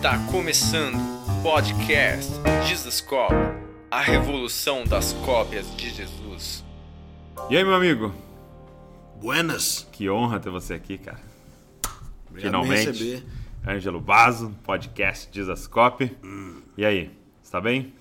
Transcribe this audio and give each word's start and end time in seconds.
Está 0.00 0.16
começando 0.32 0.96
o 0.96 1.42
podcast 1.42 2.32
Jesus 2.66 3.02
Cop, 3.02 3.34
a 3.90 4.00
revolução 4.00 4.82
das 4.82 5.12
cópias 5.12 5.76
de 5.76 5.90
Jesus. 5.90 6.64
E 7.50 7.56
aí, 7.58 7.62
meu 7.62 7.74
amigo? 7.74 8.10
Buenas. 9.20 9.86
Que 9.92 10.08
honra 10.08 10.40
ter 10.40 10.48
você 10.48 10.72
aqui, 10.72 10.96
cara. 10.96 11.20
Obrigado 12.30 12.50
Finalmente. 12.50 12.86
receber. 12.86 13.26
Ângelo 13.68 14.00
Bazo, 14.00 14.56
podcast 14.64 15.28
Jesus 15.30 15.66
Cop. 15.66 16.10
E 16.78 16.82
aí, 16.86 17.10
está 17.42 17.60
bem? 17.60 17.92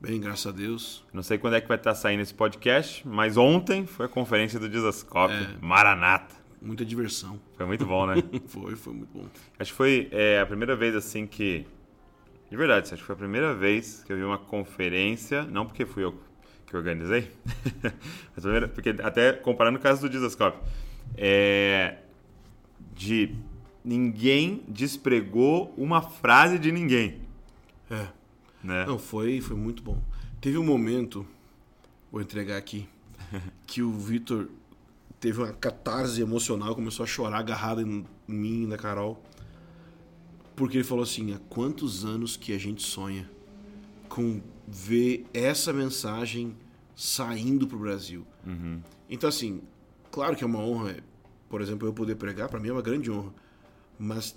Bem, 0.00 0.20
graças 0.20 0.48
a 0.48 0.50
Deus. 0.50 1.04
Não 1.12 1.22
sei 1.22 1.38
quando 1.38 1.54
é 1.54 1.60
que 1.60 1.68
vai 1.68 1.76
estar 1.76 1.94
saindo 1.94 2.20
esse 2.20 2.34
podcast, 2.34 3.06
mas 3.06 3.36
ontem 3.36 3.86
foi 3.86 4.06
a 4.06 4.08
conferência 4.08 4.58
do 4.58 4.68
Jesus 4.68 5.04
Cop, 5.04 5.32
Maranata. 5.60 6.34
Muita 6.60 6.84
diversão. 6.84 7.40
Foi 7.56 7.66
muito 7.66 7.86
bom, 7.86 8.06
né? 8.06 8.14
Foi, 8.48 8.74
foi 8.74 8.92
muito 8.92 9.10
bom. 9.12 9.26
Acho 9.58 9.70
que 9.70 9.76
foi 9.76 10.08
é, 10.10 10.40
a 10.40 10.46
primeira 10.46 10.74
vez 10.74 10.94
assim 10.94 11.26
que. 11.26 11.64
De 12.50 12.56
verdade, 12.56 12.92
acho 12.92 13.02
que 13.02 13.06
foi 13.06 13.14
a 13.14 13.18
primeira 13.18 13.54
vez 13.54 14.02
que 14.04 14.12
eu 14.12 14.16
vi 14.16 14.22
uma 14.22 14.38
conferência, 14.38 15.42
não 15.44 15.66
porque 15.66 15.84
fui 15.84 16.02
eu 16.02 16.18
que 16.66 16.76
organizei, 16.76 17.30
mas 18.34 18.42
primeira, 18.42 18.68
porque 18.68 18.90
até 19.02 19.32
comparando 19.32 19.78
o 19.78 19.80
caso 19.80 20.06
do 20.06 20.12
Jesus 20.12 20.34
Cop, 20.34 20.58
é, 21.16 21.98
de 22.94 23.34
ninguém 23.84 24.62
despregou 24.68 25.72
uma 25.76 26.02
frase 26.02 26.58
de 26.58 26.70
ninguém. 26.70 27.20
É. 27.90 28.06
Né? 28.62 28.84
Não, 28.86 28.98
foi, 28.98 29.40
foi 29.40 29.56
muito 29.56 29.82
bom. 29.82 30.02
Teve 30.40 30.58
um 30.58 30.64
momento, 30.64 31.26
vou 32.12 32.20
entregar 32.20 32.56
aqui, 32.56 32.86
que 33.66 33.82
o 33.82 33.90
Vitor 33.92 34.48
teve 35.20 35.40
uma 35.40 35.52
catarse 35.52 36.20
emocional, 36.20 36.74
começou 36.74 37.04
a 37.04 37.06
chorar 37.06 37.38
agarrado 37.38 37.80
em 37.80 38.06
mim 38.26 38.62
e 38.62 38.66
na 38.66 38.76
Carol. 38.76 39.22
Porque 40.54 40.76
ele 40.78 40.84
falou 40.84 41.04
assim: 41.04 41.32
há 41.32 41.38
quantos 41.48 42.04
anos 42.04 42.36
que 42.36 42.52
a 42.52 42.58
gente 42.58 42.82
sonha 42.82 43.30
com 44.08 44.40
ver 44.66 45.26
essa 45.32 45.72
mensagem 45.72 46.56
saindo 46.94 47.66
pro 47.66 47.78
Brasil? 47.78 48.26
Então, 49.08 49.28
assim, 49.28 49.60
claro 50.10 50.36
que 50.36 50.42
é 50.42 50.46
uma 50.46 50.60
honra, 50.60 50.96
por 51.48 51.60
exemplo, 51.60 51.86
eu 51.86 51.92
poder 51.92 52.16
pregar, 52.16 52.48
para 52.48 52.58
mim 52.60 52.68
é 52.68 52.72
uma 52.72 52.82
grande 52.82 53.10
honra. 53.10 53.32
Mas 53.98 54.36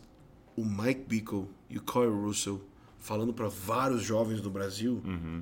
o 0.56 0.64
Mike 0.66 1.06
Bickle 1.08 1.48
e 1.70 1.78
o 1.78 1.82
Corey 1.82 2.10
Russell 2.10 2.62
falando 3.02 3.34
para 3.34 3.48
vários 3.48 4.04
jovens 4.04 4.40
do 4.40 4.50
Brasil 4.50 5.02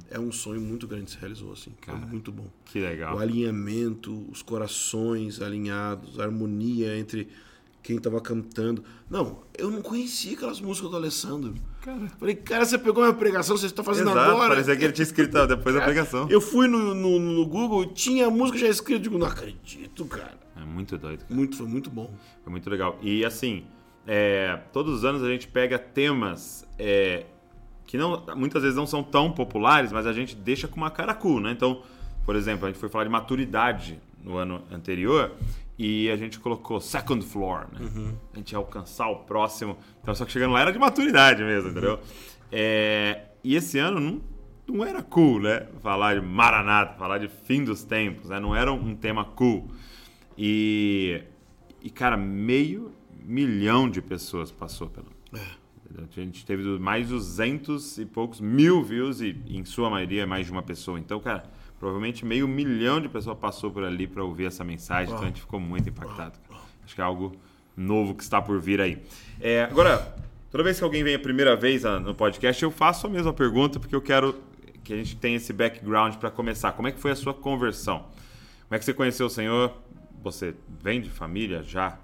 é 0.10 0.18
um 0.18 0.32
sonho 0.32 0.62
muito 0.62 0.88
grande 0.88 1.06
que 1.06 1.12
se 1.12 1.18
realizou, 1.18 1.52
assim. 1.52 1.72
Foi 1.82 1.94
muito 1.96 2.32
bom. 2.32 2.48
Que 2.66 2.80
legal. 2.80 3.16
O 3.18 3.20
alinhamento, 3.20 4.26
os 4.32 4.42
corações 4.42 5.42
alinhados, 5.42 6.20
a 6.20 6.24
harmonia 6.24 6.98
entre 6.98 7.28
quem 7.84 8.00
tava 8.00 8.20
cantando. 8.22 8.84
Não, 9.10 9.40
eu 9.58 9.70
não 9.70 9.82
conhecia 9.82 10.36
aquelas 10.36 10.62
músicas 10.62 10.90
do 10.90 10.96
Alessandro. 10.96 11.54
Cara. 11.82 12.08
Falei, 12.18 12.36
cara, 12.36 12.66
você 12.66 12.78
pegou 12.78 13.04
uma 13.04 13.14
pregação, 13.14 13.58
você 13.58 13.66
está 13.66 13.84
fazendo 13.84 14.12
Exato, 14.12 14.32
agora. 14.32 14.50
parecia 14.50 14.76
que 14.76 14.84
ele 14.84 14.94
tinha 14.94 15.04
escrito 15.04 15.48
depois 15.48 15.76
da 15.76 15.82
pregação. 15.82 16.28
Eu 16.30 16.42
fui 16.42 16.68
no, 16.68 16.94
no, 16.94 17.20
no 17.20 17.46
Google, 17.46 17.88
tinha 17.88 18.28
a 18.28 18.30
música 18.32 18.58
já 18.58 18.68
escrita, 18.68 19.02
digo, 19.02 19.18
não 19.18 19.28
acredito, 19.28 20.06
cara. 20.06 20.38
É 20.56 20.64
muito 20.64 20.98
doido. 20.98 21.24
cara. 21.24 21.34
Muito, 21.34 21.58
foi 21.58 21.68
muito 21.68 21.90
bom. 21.90 22.14
Foi 22.44 22.52
muito 22.52 22.70
legal. 22.70 22.98
E 23.02 23.24
assim, 23.26 23.66
é, 24.06 24.62
todos 24.72 24.94
os 24.94 25.06
anos 25.06 25.24
a 25.24 25.28
gente 25.30 25.48
pega 25.48 25.78
temas 25.80 26.66
é, 26.78 27.26
que 27.90 27.98
não, 27.98 28.24
muitas 28.36 28.62
vezes 28.62 28.78
não 28.78 28.86
são 28.86 29.02
tão 29.02 29.32
populares, 29.32 29.92
mas 29.92 30.06
a 30.06 30.14
gente 30.14 30.36
deixa 30.36 30.68
com 30.68 30.78
uma 30.78 30.92
cara 30.92 31.12
cool, 31.16 31.40
né? 31.40 31.52
Então, 31.52 31.82
por 32.24 32.36
exemplo, 32.36 32.68
a 32.68 32.70
gente 32.70 32.80
foi 32.80 32.88
falar 32.88 33.04
de 33.04 33.10
maturidade 33.10 34.00
no 34.24 34.38
ano 34.38 34.62
anterior 34.72 35.32
e 35.76 36.08
a 36.12 36.16
gente 36.16 36.40
colocou 36.40 36.80
second 36.80 37.26
floor, 37.26 37.66
né? 37.74 37.80
A 38.32 38.38
gente 38.38 38.52
ia 38.52 38.60
alcançar 38.60 39.10
o 39.10 39.16
próximo. 39.24 39.76
Então, 40.04 40.14
só 40.14 40.24
que 40.24 40.32
chegando 40.32 40.54
lá 40.54 40.62
era 40.62 40.72
de 40.72 40.78
maturidade 40.78 41.42
mesmo, 41.42 41.72
entendeu? 41.72 42.00
É, 42.52 43.24
e 43.44 43.56
esse 43.56 43.80
ano 43.80 44.00
não, 44.00 44.22
não 44.68 44.86
era 44.86 45.02
cool, 45.02 45.40
né? 45.40 45.66
Falar 45.82 46.14
de 46.14 46.22
Maranata, 46.22 46.94
falar 46.94 47.18
de 47.18 47.28
fim 47.28 47.64
dos 47.64 47.84
tempos, 47.84 48.30
né? 48.30 48.40
Não 48.40 48.56
era 48.56 48.72
um 48.72 48.96
tema 48.96 49.26
cool. 49.26 49.68
E, 50.38 51.24
e 51.82 51.90
cara, 51.90 52.16
meio 52.16 52.94
milhão 53.20 53.90
de 53.90 54.00
pessoas 54.00 54.52
passou 54.52 54.88
pelo. 54.90 55.08
Entendeu? 55.32 55.60
A 55.98 56.20
gente 56.22 56.46
teve 56.46 56.64
mais 56.80 57.08
de 57.08 57.14
200 57.14 57.98
e 57.98 58.06
poucos 58.06 58.40
mil 58.40 58.84
views 58.84 59.22
e, 59.22 59.36
em 59.48 59.66
sua 59.66 59.90
maioria, 59.90 60.28
mais 60.28 60.46
de 60.46 60.52
uma 60.52 60.62
pessoa. 60.62 61.00
Então, 61.00 61.20
cara, 61.20 61.44
provavelmente 61.80 62.26
meio 62.26 62.48
milhão 62.48 63.02
de 63.02 63.10
pessoas 63.10 63.38
passou 63.38 63.72
por 63.72 63.84
ali 63.84 64.06
para 64.06 64.24
ouvir 64.24 64.46
essa 64.46 64.64
mensagem. 64.64 65.12
Então, 65.14 65.24
a 65.24 65.28
gente 65.28 65.42
ficou 65.42 65.60
muito 65.60 65.90
impactado. 65.90 66.38
cara. 66.48 66.62
Acho 66.84 66.96
que 66.96 67.02
é 67.02 67.04
algo 67.04 67.36
novo 67.76 68.14
que 68.14 68.24
está 68.24 68.42
por 68.42 68.60
vir 68.60 68.82
aí. 68.82 69.02
É, 69.40 69.64
agora, 69.64 70.16
toda 70.52 70.64
vez 70.64 70.78
que 70.78 70.84
alguém 70.84 71.04
vem 71.04 71.16
a 71.16 71.20
primeira 71.20 71.56
vez 71.56 71.86
ah, 71.86 72.00
no 72.00 72.14
podcast, 72.14 72.62
eu 72.62 72.72
faço 72.72 73.08
a 73.08 73.10
mesma 73.10 73.34
pergunta 73.34 73.80
porque 73.80 73.96
eu 73.96 74.02
quero 74.02 74.36
que 74.84 74.94
a 74.94 74.98
gente 74.98 75.16
tenha 75.16 75.38
esse 75.38 75.54
background 75.54 76.16
para 76.16 76.30
começar. 76.30 76.72
Como 76.74 76.88
é 76.88 76.92
que 76.92 77.00
foi 77.00 77.12
a 77.12 77.16
sua 77.16 77.34
conversão? 77.34 78.00
Como 78.68 78.76
é 78.76 78.80
que 78.80 78.86
você 78.86 78.94
conheceu 78.94 79.28
o 79.28 79.30
Senhor? 79.30 79.74
Você 80.22 80.54
vem 80.82 81.02
de 81.02 81.10
família 81.10 81.64
já? 81.64 81.98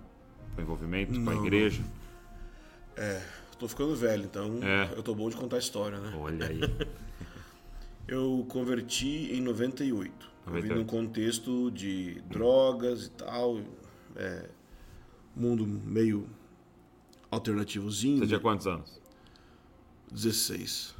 Com 0.55 0.61
envolvimento 0.61 1.13
com 1.21 1.29
a 1.29 1.33
Não, 1.33 1.43
igreja? 1.45 1.81
Tô 3.57 3.67
ficando 3.67 3.95
velho, 3.95 4.25
então 4.25 4.59
É. 4.61 4.93
eu 4.97 5.01
tô 5.03 5.15
bom 5.15 5.29
de 5.29 5.35
contar 5.35 5.55
a 5.55 5.59
história, 5.59 5.99
né? 5.99 6.13
Olha 6.17 6.47
aí. 6.47 6.59
Eu 8.07 8.45
converti 8.49 9.31
em 9.33 9.41
98. 9.41 10.11
Eu 10.45 10.53
vim 10.53 10.67
98. 10.69 10.75
num 10.77 10.85
contexto 10.85 11.71
de 11.71 12.21
drogas 12.29 13.05
e 13.07 13.09
tal. 13.09 13.59
É, 14.15 14.47
mundo 15.35 15.65
meio 15.65 16.29
alternativozinho. 17.31 18.19
Você 18.19 18.27
tinha 18.27 18.39
quantos 18.39 18.67
anos? 18.67 19.01
16. 20.11 20.93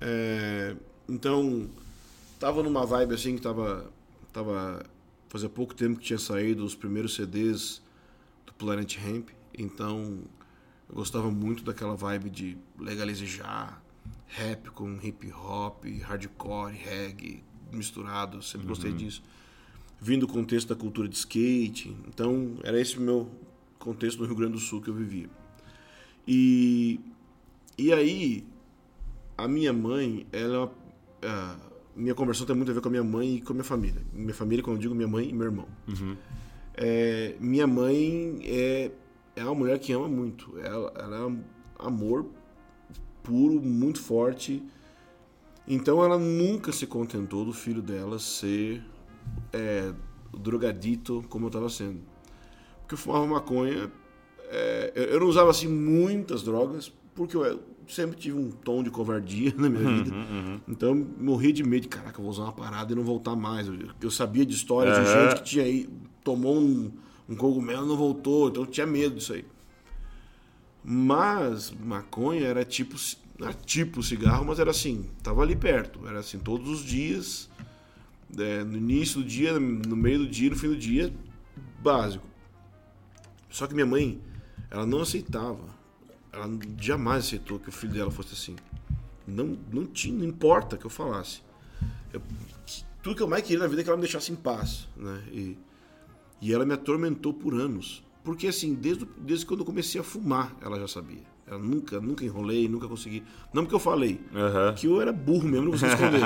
É, 0.00 0.74
então, 1.08 1.70
tava 2.40 2.60
numa 2.62 2.84
vibe 2.84 3.14
assim 3.14 3.36
que 3.36 3.40
tava. 3.42 3.88
tava 4.32 4.84
fazia 5.28 5.48
pouco 5.48 5.74
tempo 5.74 6.00
que 6.00 6.06
tinha 6.06 6.18
saído 6.18 6.64
os 6.64 6.74
primeiros 6.74 7.14
CDs 7.14 7.80
do 8.46 8.52
Planet 8.54 8.96
Hemp. 8.96 9.28
Então, 9.56 10.18
eu 10.88 10.94
gostava 10.94 11.30
muito 11.30 11.62
daquela 11.64 11.94
vibe 11.94 12.30
de 12.30 12.58
legalizar 12.78 13.82
rap 14.26 14.70
com 14.70 14.98
hip 15.02 15.32
hop, 15.32 15.84
hardcore, 16.02 16.74
reggae 16.74 17.42
misturado. 17.72 18.42
Sempre 18.42 18.66
gostei 18.66 18.92
disso. 18.92 19.22
Vindo 20.00 20.26
do 20.26 20.32
contexto 20.32 20.68
da 20.68 20.76
cultura 20.76 21.08
de 21.08 21.16
skate. 21.16 21.94
Então, 22.06 22.56
era 22.62 22.80
esse 22.80 22.98
o 22.98 23.00
meu 23.00 23.28
contexto 23.78 24.20
no 24.20 24.26
Rio 24.26 24.36
Grande 24.36 24.52
do 24.52 24.58
Sul 24.58 24.80
que 24.80 24.88
eu 24.88 24.94
vivia. 24.94 25.28
E, 26.26 27.00
e 27.76 27.92
aí, 27.92 28.46
a 29.36 29.48
minha 29.48 29.72
mãe, 29.72 30.26
ela. 30.32 30.72
a 31.22 31.56
minha 31.96 32.14
conversão 32.14 32.46
tem 32.46 32.54
muito 32.54 32.70
a 32.70 32.74
ver 32.74 32.80
com 32.80 32.88
a 32.88 32.90
minha 32.90 33.02
mãe 33.02 33.36
e 33.36 33.40
com 33.40 33.52
a 33.52 33.54
minha 33.54 33.64
família. 33.64 34.00
Minha 34.12 34.34
família, 34.34 34.62
quando 34.62 34.76
eu 34.76 34.82
digo 34.82 34.94
minha 34.94 35.08
mãe 35.08 35.28
e 35.28 35.32
meu 35.32 35.46
irmão. 35.46 35.66
É, 36.74 37.34
minha 37.40 37.66
mãe 37.66 38.38
é, 38.44 38.92
é 39.38 39.44
uma 39.44 39.54
mulher 39.54 39.78
que 39.78 39.92
ama 39.92 40.08
muito. 40.08 40.58
Ela, 40.58 40.92
ela 40.96 41.16
é 41.28 41.86
amor 41.86 42.26
puro, 43.22 43.60
muito 43.60 44.00
forte. 44.00 44.62
Então 45.66 46.02
ela 46.02 46.18
nunca 46.18 46.72
se 46.72 46.86
contentou 46.86 47.44
do 47.44 47.52
filho 47.52 47.82
dela 47.82 48.18
ser 48.18 48.82
é, 49.52 49.92
drogadito 50.36 51.24
como 51.28 51.44
eu 51.46 51.48
estava 51.48 51.68
sendo. 51.68 52.00
Porque 52.80 52.94
eu 52.94 52.98
fumava 52.98 53.26
maconha. 53.26 53.90
é, 54.50 54.92
eu- 55.12 55.20
não 55.20 55.26
usava 55.26 55.50
assim 55.50 55.68
muitas 55.68 56.42
drogas, 56.42 56.90
porque 57.14 57.36
eu 57.36 57.60
sempre 57.86 58.16
tive 58.16 58.38
um 58.38 58.50
tom 58.50 58.82
de 58.82 58.90
covardia 58.90 59.52
na 59.58 59.68
minha 59.68 59.84
vida. 59.86 60.14
Então 60.66 60.88
eu 60.90 60.94
morria 60.94 61.52
de 61.52 61.62
medo 61.62 61.82
de, 61.82 61.88
caraca, 61.88 62.18
eu 62.18 62.22
vou 62.22 62.30
usar 62.30 62.44
uma 62.44 62.52
parada 62.52 62.90
e 62.92 62.96
não 62.96 63.02
voltar 63.04 63.36
mais. 63.36 63.66
Eu, 63.68 63.74
eu 64.00 64.10
sabia 64.10 64.46
de 64.46 64.54
histórias 64.54 64.94
de 64.94 65.00
Aham. 65.02 65.10
gente 65.28 65.34
que 65.36 65.42
tinha 65.42 65.64
aí, 65.64 65.86
tomou 66.24 66.58
um, 66.58 66.90
um 67.28 67.36
cogumelo 67.36 67.86
não 67.86 67.96
voltou, 67.96 68.48
então 68.48 68.64
tinha 68.64 68.86
medo 68.86 69.16
disso 69.16 69.34
aí. 69.34 69.44
Mas 70.82 71.70
maconha 71.70 72.46
era 72.46 72.64
tipo, 72.64 72.96
era 73.40 73.52
tipo 73.52 74.02
cigarro, 74.02 74.44
mas 74.46 74.58
era 74.58 74.70
assim, 74.70 75.08
tava 75.22 75.42
ali 75.42 75.54
perto. 75.54 76.06
Era 76.06 76.20
assim, 76.20 76.38
todos 76.38 76.68
os 76.68 76.84
dias, 76.84 77.50
é, 78.38 78.64
no 78.64 78.76
início 78.76 79.20
do 79.20 79.26
dia, 79.28 79.58
no 79.58 79.96
meio 79.96 80.20
do 80.20 80.26
dia, 80.28 80.50
no 80.50 80.56
fim 80.56 80.68
do 80.68 80.76
dia, 80.76 81.12
básico. 81.82 82.26
Só 83.50 83.66
que 83.66 83.74
minha 83.74 83.86
mãe, 83.86 84.20
ela 84.70 84.86
não 84.86 85.00
aceitava. 85.00 85.76
Ela 86.32 86.48
jamais 86.80 87.26
aceitou 87.26 87.58
que 87.58 87.68
o 87.68 87.72
filho 87.72 87.92
dela 87.92 88.10
fosse 88.10 88.34
assim. 88.34 88.56
Não, 89.26 89.58
não 89.70 89.84
tinha, 89.86 90.16
não 90.16 90.24
importa 90.24 90.76
que 90.78 90.86
eu 90.86 90.90
falasse. 90.90 91.42
Eu- 92.12 92.22
tudo 93.02 93.16
que 93.16 93.22
eu 93.22 93.28
mais 93.28 93.42
queria 93.42 93.58
na 93.58 93.66
vida 93.66 93.80
é 93.82 93.84
que 93.84 93.90
ela 93.90 93.96
me 93.96 94.02
deixasse 94.02 94.32
em 94.32 94.36
paz, 94.36 94.88
né? 94.96 95.22
E, 95.32 95.56
e 96.40 96.52
ela 96.52 96.64
me 96.64 96.72
atormentou 96.74 97.32
por 97.34 97.54
anos. 97.54 98.02
Porque 98.24 98.46
assim, 98.46 98.74
desde, 98.74 99.06
desde 99.18 99.46
quando 99.46 99.60
eu 99.60 99.66
comecei 99.66 100.00
a 100.00 100.04
fumar, 100.04 100.54
ela 100.60 100.78
já 100.78 100.86
sabia. 100.86 101.22
Ela 101.46 101.58
nunca, 101.58 101.98
nunca 101.98 102.24
enrolei, 102.24 102.68
nunca 102.68 102.86
consegui. 102.86 103.22
Não 103.54 103.62
porque 103.62 103.74
eu 103.74 103.78
falei, 103.80 104.20
Aham. 104.34 104.74
que 104.74 104.86
eu 104.86 105.00
era 105.00 105.10
burro 105.12 105.48
mesmo, 105.48 105.64
não 105.64 105.72
conseguia 105.72 105.94
esconder. 105.94 106.22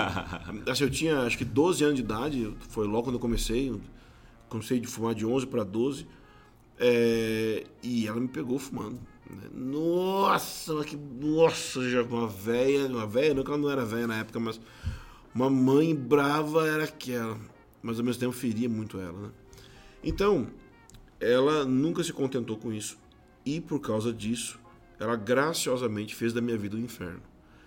assim, 0.69 0.82
eu 0.85 0.91
tinha 0.91 1.20
acho 1.20 1.38
que 1.38 1.44
12 1.44 1.85
anos 1.85 1.97
de 1.97 2.03
idade, 2.03 2.56
foi 2.70 2.87
logo 2.88 3.05
quando 3.05 3.14
eu 3.14 3.20
comecei. 3.20 3.69
eu 3.70 3.81
comecei 4.49 4.81
de 4.81 4.88
fumar 4.88 5.14
de 5.14 5.25
11 5.25 5.47
para 5.47 5.62
12. 5.62 6.06
é, 6.79 7.65
e 7.82 8.06
ela 8.08 8.19
me 8.20 8.26
pegou 8.26 8.58
fumando. 8.58 8.99
né? 9.31 9.49
Nossa, 9.55 10.82
que. 10.85 10.97
Nossa, 10.97 11.88
já 11.88 12.03
uma 12.03 12.26
velha. 12.26 12.88
Uma 12.88 13.06
velha, 13.06 13.35
não 13.35 13.44
que 13.44 13.50
ela 13.50 13.58
não 13.61 13.70
era 13.70 13.85
velha 13.85 14.06
na 14.08 14.17
época, 14.19 14.41
mas. 14.41 14.61
Uma 15.35 15.49
mãe 15.49 15.94
brava 15.94 16.67
era 16.67 16.85
aquela. 16.85 17.38
Mas 17.81 17.99
ao 17.99 18.05
mesmo 18.05 18.20
tempo 18.20 18.32
feria 18.32 18.69
muito 18.69 18.99
ela, 18.99 19.19
né? 19.19 19.29
Então, 20.03 20.49
ela 21.21 21.65
nunca 21.65 22.03
se 22.03 22.13
contentou 22.13 22.57
com 22.57 22.73
isso. 22.73 22.99
E 23.45 23.61
por 23.61 23.81
causa 23.81 24.13
disso, 24.13 24.59
ela 24.99 25.17
graciosamente 25.17 26.15
fez 26.15 26.33
da 26.33 26.41
minha 26.41 26.57
vida 26.57 26.77
um 26.77 26.81
inferno. 26.81 27.23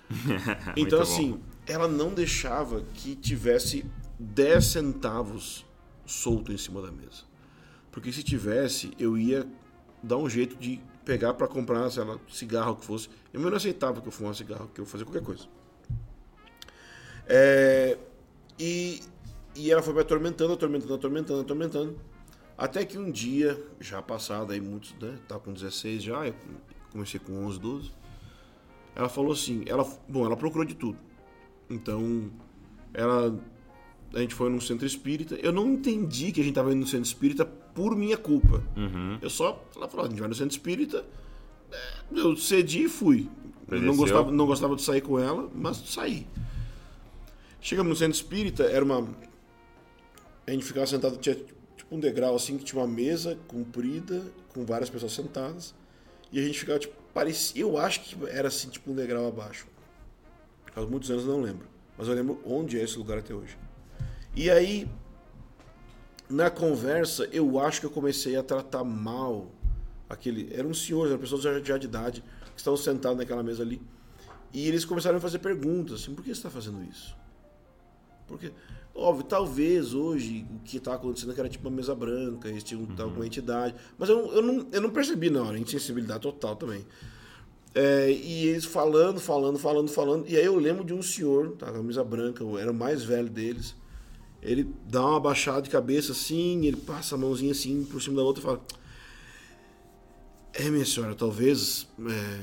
então, 0.76 1.02
assim, 1.02 1.40
ela 1.66 1.88
não 1.88 2.14
deixava 2.14 2.82
que 2.94 3.16
tivesse 3.16 3.86
10 4.20 4.66
centavos 4.66 5.66
solto 6.06 6.52
em 6.52 6.58
cima 6.58 6.82
da 6.82 6.92
mesa. 6.92 7.24
Porque 7.92 8.12
se 8.12 8.24
tivesse, 8.24 8.92
eu 9.00 9.18
ia 9.18 9.48
dar 10.04 10.18
um 10.18 10.30
jeito 10.30 10.56
de 10.58 10.82
pegar 11.04 11.34
para 11.34 11.48
comprar, 11.48 11.90
sei 11.90 12.04
lá, 12.04 12.20
cigarro 12.30 12.76
que 12.76 12.86
fosse. 12.86 13.10
Eu 13.34 13.40
não 13.40 13.54
aceitava 13.56 14.02
que 14.02 14.08
eu 14.08 14.12
fumasse 14.12 14.40
cigarro, 14.40 14.70
que 14.74 14.82
eu 14.82 14.86
fazia 14.86 15.06
qualquer 15.06 15.24
coisa. 15.24 15.46
É, 17.28 17.98
e, 18.60 19.02
e 19.56 19.72
ela 19.72 19.82
foi 19.82 19.94
me 19.94 20.02
atormentando, 20.02 20.54
atormentando, 20.54 20.94
atormentando, 20.94 21.42
atormentando. 21.42 22.00
Até 22.57 22.86
que 22.86 22.98
um 22.98 23.12
dia, 23.12 23.62
já 23.80 24.02
passado 24.02 24.54
aí 24.54 24.62
muitos, 24.62 24.94
né? 25.02 25.18
Tá 25.28 25.38
com 25.38 25.52
16 25.52 26.04
já, 26.04 26.25
eu 26.28 26.36
comecei 26.92 27.19
com 27.19 27.46
11, 27.46 27.60
12. 27.60 27.92
Ela 28.96 29.10
falou 29.10 29.34
assim, 29.34 29.63
ela, 29.68 29.86
bom, 30.07 30.25
ela 30.25 30.38
procurou 30.38 30.66
de 30.66 30.74
tudo. 30.74 30.98
Então, 31.69 32.31
ela 32.94 33.38
a 34.16 34.19
gente 34.19 34.34
foi 34.34 34.50
num 34.50 34.62
centro 34.62 34.86
espírita. 34.86 35.36
Eu 35.36 35.52
não 35.52 35.74
entendi 35.74 36.31
que 36.31 36.40
a 36.40 36.44
gente 36.44 36.52
estava 36.54 36.72
indo 36.72 36.80
no 36.80 36.88
centro 36.88 37.06
espírita 37.06 37.46
por 37.46 37.96
minha 37.98 38.18
culpa. 38.18 38.63
Uhum. 38.78 39.19
Eu 39.22 39.30
só, 39.30 39.62
ela 39.75 39.90
falou, 39.90 40.06
a 40.06 40.10
gente 40.10 40.19
vai 40.19 40.30
no 40.30 40.36
centro 40.36 40.51
espírita. 40.51 41.06
É, 41.69 41.94
eu 42.16 42.36
cedi 42.38 42.84
e 42.84 42.90
fui. 42.90 43.30
Não 43.68 43.96
gostava, 43.96 44.31
não 44.31 44.46
gostava 44.46 44.75
de 44.75 44.84
sair 44.84 45.01
com 45.01 45.19
ela, 45.19 45.50
mas 45.54 45.78
saí. 45.78 46.25
Chegamos 47.60 47.90
no 47.90 47.96
centro 47.96 48.16
espírita, 48.16 48.63
era 48.63 48.86
uma. 48.86 49.06
A 50.48 50.51
gente 50.51 50.63
ficava 50.63 50.86
sentado, 50.86 51.18
tinha 51.18 51.36
tipo 51.86 51.96
um 51.96 52.00
degrau 52.00 52.36
assim, 52.36 52.58
que 52.58 52.64
tinha 52.64 52.82
uma 52.82 52.88
mesa 52.88 53.38
comprida, 53.48 54.24
com 54.54 54.66
várias 54.66 54.90
pessoas 54.90 55.14
sentadas. 55.14 55.74
E 56.32 56.40
a 56.40 56.44
gente 56.44 56.60
ficava, 56.60 56.80
tipo, 56.80 56.96
parecia. 57.14 57.62
Eu 57.62 57.78
acho 57.78 58.02
que 58.02 58.18
era 58.28 58.48
assim, 58.48 58.70
tipo 58.70 58.92
um 58.92 58.96
degrau 58.96 59.28
abaixo. 59.28 59.68
Faz 60.74 60.90
muitos 60.90 61.10
anos 61.10 61.26
não 61.26 61.42
lembro. 61.42 61.68
Mas 61.98 62.08
eu 62.08 62.14
lembro 62.14 62.42
onde 62.46 62.80
é 62.80 62.84
esse 62.84 62.98
lugar 62.98 63.20
até 63.20 63.34
hoje. 63.34 63.58
E 64.36 64.50
aí, 64.50 64.90
na 66.30 66.50
conversa, 66.50 67.30
eu 67.32 67.60
acho 67.60 67.80
que 67.80 67.86
eu 67.86 67.92
comecei 67.92 68.36
a 68.36 68.44
tratar 68.44 68.84
mal 68.84 69.50
aquele. 70.10 70.54
Eram 70.54 70.74
senhores, 70.74 71.12
eram 71.12 71.22
pessoas 71.22 71.42
já, 71.42 71.60
já 71.62 71.78
de 71.78 71.86
idade, 71.86 72.22
que 72.54 72.60
estavam 72.60 72.78
sentados 72.78 73.18
naquela 73.18 73.44
mesa 73.44 73.64
ali. 73.64 73.82
E 74.52 74.68
eles 74.68 74.84
começaram 74.84 75.18
a 75.18 75.22
fazer 75.22 75.40
perguntas, 75.40 76.02
assim, 76.02 76.14
por 76.14 76.24
que 76.24 76.30
você 76.30 76.40
está 76.40 76.50
fazendo 76.50 76.84
isso? 76.84 77.16
Porque, 78.28 78.52
óbvio, 78.95 79.25
talvez 79.25 79.94
hoje 79.94 80.45
o 80.56 80.59
que 80.63 80.77
está 80.77 80.95
acontecendo 80.95 81.31
é 81.31 81.33
que 81.33 81.39
era 81.39 81.50
tipo 81.50 81.68
uma 81.68 81.75
mesa 81.75 81.94
branca, 81.94 82.47
eles 82.47 82.63
tinham 82.63 82.83
uhum. 82.83 83.13
uma 83.13 83.25
entidade. 83.25 83.75
Mas 83.97 84.09
eu, 84.09 84.31
eu, 84.31 84.42
não, 84.42 84.68
eu 84.71 84.81
não 84.81 84.89
percebi 84.89 85.30
na 85.30 85.44
hora, 85.44 85.59
insensibilidade 85.59 86.21
total 86.21 86.56
também. 86.56 86.86
É, 87.74 88.09
e 88.09 88.47
eles 88.47 88.63
falando, 88.63 89.19
falando, 89.19 89.59
falando, 89.59 89.89
falando. 89.89 90.30
E 90.30 90.38
aí 90.38 90.45
eu 90.45 90.56
lembro 90.56 90.83
de 90.83 90.94
um 90.94 91.01
senhor, 91.01 91.51
tá, 91.57 91.65
com 91.65 91.74
a 91.74 91.75
camisa 91.75 92.03
branca, 92.03 92.44
era 92.57 92.71
o 92.71 92.74
mais 92.74 93.03
velho 93.03 93.30
deles 93.30 93.75
ele 94.45 94.71
dá 94.88 95.06
uma 95.06 95.19
baixada 95.19 95.63
de 95.63 95.69
cabeça 95.69 96.12
assim, 96.12 96.65
ele 96.65 96.77
passa 96.77 97.15
a 97.15 97.18
mãozinha 97.18 97.51
assim 97.51 97.83
por 97.83 98.00
cima 98.01 98.18
da 98.18 98.21
outra 98.21 98.41
e 98.41 98.45
fala: 98.45 98.63
É, 100.53 100.69
minha 100.69 100.86
senhora, 100.86 101.15
talvez 101.15 101.88
é, 102.00 102.39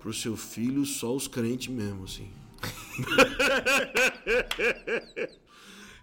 pro 0.00 0.12
seu 0.12 0.36
filho 0.36 0.84
só 0.84 1.14
os 1.14 1.28
crentes 1.28 1.68
mesmo, 1.68 2.04
assim. 2.04 2.28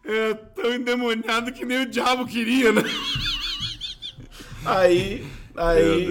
é 0.03 0.33
tão 0.33 0.73
endemoniado 0.73 1.51
que 1.51 1.65
nem 1.65 1.83
o 1.83 1.89
diabo 1.89 2.25
queria, 2.25 2.71
né? 2.71 2.83
Aí, 4.65 5.25
aí 5.55 6.07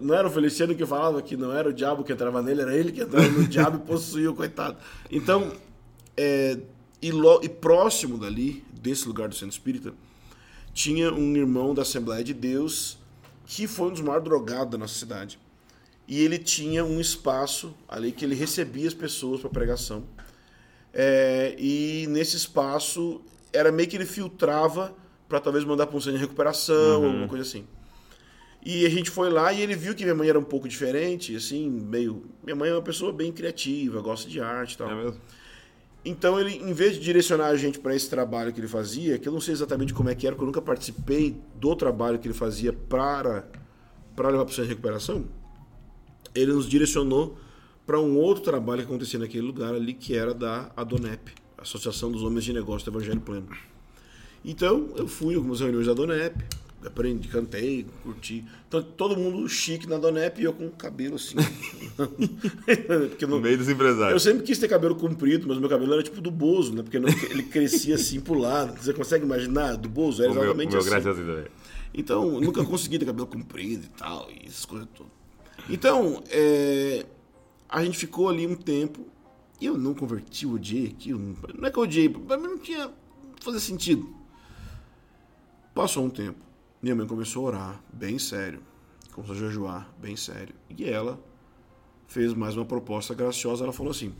não 0.00 0.14
era 0.14 0.28
o 0.28 0.30
Feliciano 0.30 0.74
que 0.74 0.86
falava 0.86 1.20
que 1.22 1.36
não 1.36 1.52
era 1.52 1.68
o 1.68 1.72
diabo 1.72 2.04
que 2.04 2.12
entrava 2.12 2.42
nele, 2.42 2.62
era 2.62 2.76
ele 2.76 2.92
que 2.92 3.00
entrava 3.00 3.28
no 3.28 3.46
diabo 3.46 3.78
e 3.78 3.86
possuía 3.86 4.30
o 4.30 4.34
coitado. 4.34 4.76
Então, 5.10 5.52
é, 6.16 6.58
e, 7.00 7.10
lo, 7.10 7.40
e 7.42 7.48
próximo 7.48 8.18
dali, 8.18 8.64
desse 8.72 9.06
lugar 9.06 9.28
do 9.28 9.34
centro 9.34 9.52
espírita, 9.52 9.92
tinha 10.72 11.12
um 11.12 11.36
irmão 11.36 11.74
da 11.74 11.82
Assembleia 11.82 12.22
de 12.22 12.34
Deus 12.34 12.98
que 13.46 13.66
foi 13.66 13.88
um 13.88 13.90
dos 13.90 14.00
maiores 14.00 14.24
drogados 14.24 14.70
da 14.70 14.78
nossa 14.78 14.94
cidade. 14.94 15.38
E 16.06 16.20
ele 16.20 16.38
tinha 16.38 16.84
um 16.84 17.00
espaço 17.00 17.74
ali 17.88 18.12
que 18.12 18.24
ele 18.24 18.34
recebia 18.34 18.86
as 18.86 18.94
pessoas 18.94 19.40
para 19.40 19.50
pregação. 19.50 20.04
É, 20.92 21.54
e 21.58 22.06
nesse 22.08 22.36
espaço 22.36 23.20
era 23.52 23.70
meio 23.70 23.88
que 23.88 23.96
ele 23.96 24.06
filtrava 24.06 24.94
para 25.28 25.40
talvez 25.40 25.64
mandar 25.64 25.86
para 25.86 25.96
um 25.96 26.00
centro 26.00 26.18
de 26.18 26.24
recuperação, 26.24 27.00
uhum. 27.00 27.06
alguma 27.06 27.28
coisa 27.28 27.44
assim. 27.44 27.64
E 28.64 28.84
a 28.84 28.90
gente 28.90 29.08
foi 29.08 29.30
lá 29.30 29.52
e 29.52 29.60
ele 29.62 29.74
viu 29.74 29.94
que 29.94 30.02
minha 30.02 30.14
mãe 30.14 30.28
era 30.28 30.38
um 30.38 30.44
pouco 30.44 30.68
diferente, 30.68 31.34
assim, 31.34 31.70
meio. 31.70 32.24
Minha 32.42 32.56
mãe 32.56 32.68
é 32.68 32.74
uma 32.74 32.82
pessoa 32.82 33.12
bem 33.12 33.32
criativa, 33.32 34.02
gosta 34.02 34.28
de 34.28 34.40
arte 34.40 34.74
e 34.74 34.76
tal. 34.76 34.90
É 34.90 34.94
mesmo? 34.94 35.20
Então 36.04 36.40
ele, 36.40 36.56
em 36.56 36.72
vez 36.72 36.94
de 36.94 37.00
direcionar 37.00 37.48
a 37.48 37.56
gente 37.56 37.78
para 37.78 37.94
esse 37.94 38.08
trabalho 38.08 38.52
que 38.52 38.60
ele 38.60 38.68
fazia, 38.68 39.18
que 39.18 39.28
eu 39.28 39.32
não 39.32 39.40
sei 39.40 39.52
exatamente 39.52 39.92
como 39.92 40.08
é 40.08 40.14
que 40.14 40.26
era, 40.26 40.34
porque 40.34 40.44
eu 40.44 40.46
nunca 40.46 40.62
participei 40.62 41.36
do 41.56 41.76
trabalho 41.76 42.18
que 42.18 42.26
ele 42.26 42.34
fazia 42.34 42.72
para 42.72 43.44
para 44.16 44.28
levar 44.28 44.44
para 44.44 44.50
o 44.50 44.54
centro 44.54 44.64
de 44.64 44.70
recuperação, 44.70 45.24
ele 46.34 46.52
nos 46.52 46.68
direcionou 46.68 47.38
para 47.90 47.98
um 47.98 48.16
outro 48.16 48.44
trabalho 48.44 48.82
que 48.82 48.86
acontecia 48.86 49.18
naquele 49.18 49.42
lugar 49.44 49.74
ali, 49.74 49.92
que 49.92 50.16
era 50.16 50.32
da 50.32 50.70
Adonep, 50.76 51.32
Associação 51.58 52.12
dos 52.12 52.22
Homens 52.22 52.44
de 52.44 52.52
Negócio 52.52 52.88
do 52.88 52.96
Evangelho 52.96 53.20
Pleno. 53.20 53.48
Então 54.44 54.90
eu 54.94 55.08
fui 55.08 55.34
a 55.34 55.38
algumas 55.38 55.58
reuniões 55.58 55.86
da 55.86 55.92
Adonep, 55.92 56.36
aprendi, 56.86 57.26
cantei, 57.26 57.84
curti. 58.04 58.44
Então, 58.68 58.80
todo 58.80 59.16
mundo 59.16 59.48
chique 59.48 59.88
na 59.88 59.98
Donep 59.98 60.40
e 60.40 60.44
eu 60.44 60.52
com 60.52 60.70
cabelo 60.70 61.16
assim. 61.16 61.34
Porque 63.10 63.26
no, 63.26 63.34
no 63.34 63.40
meio 63.42 63.58
dos 63.58 63.68
empresários. 63.68 64.12
Eu 64.12 64.20
sempre 64.20 64.46
quis 64.46 64.56
ter 64.56 64.68
cabelo 64.68 64.94
comprido, 64.94 65.48
mas 65.48 65.58
meu 65.58 65.68
cabelo 65.68 65.92
era 65.92 66.02
tipo 66.04 66.20
do 66.20 66.30
Bozo, 66.30 66.72
né? 66.72 66.84
Porque 66.84 67.00
não, 67.00 67.08
ele 67.08 67.42
crescia 67.42 67.96
assim 67.96 68.20
pro 68.20 68.38
lado. 68.38 68.80
Você 68.80 68.94
consegue 68.94 69.24
imaginar? 69.24 69.74
Do 69.76 69.88
Bozo 69.88 70.22
era 70.22 70.30
exatamente 70.30 70.76
o 70.76 70.78
meu, 70.78 70.80
o 70.80 70.84
meu 70.84 70.96
assim. 70.96 71.10
assim 71.10 71.44
então, 71.92 72.40
nunca 72.40 72.64
consegui 72.64 73.00
ter 73.00 73.04
cabelo 73.04 73.26
comprido 73.26 73.84
e 73.84 73.98
tal, 73.98 74.30
e 74.30 74.46
essas 74.46 74.64
coisas 74.64 74.86
todas. 74.94 75.12
Então, 75.68 76.22
é, 76.30 77.04
a 77.70 77.84
gente 77.84 77.96
ficou 77.96 78.28
ali 78.28 78.46
um 78.46 78.56
tempo 78.56 79.06
e 79.60 79.66
eu 79.66 79.78
não 79.78 79.94
converti, 79.94 80.44
eu 80.44 80.52
odiei 80.52 80.88
aquilo. 80.88 81.36
Não 81.56 81.68
é 81.68 81.70
que 81.70 81.78
eu 81.78 81.82
odiei, 81.84 82.08
pra 82.08 82.36
mim 82.36 82.48
não 82.48 82.58
tinha 82.58 82.90
fazer 83.40 83.60
sentido. 83.60 84.12
Passou 85.72 86.04
um 86.04 86.10
tempo. 86.10 86.38
Minha 86.82 86.96
mãe 86.96 87.06
começou 87.06 87.46
a 87.46 87.48
orar, 87.48 87.84
bem 87.92 88.18
sério. 88.18 88.60
Começou 89.12 89.36
a 89.36 89.38
jejuar, 89.38 89.94
bem 89.98 90.16
sério. 90.16 90.54
E 90.68 90.84
ela 90.84 91.18
fez 92.08 92.34
mais 92.34 92.56
uma 92.56 92.64
proposta 92.64 93.14
graciosa. 93.14 93.64
Ela 93.64 93.72
falou 93.72 93.92
assim: 93.92 94.12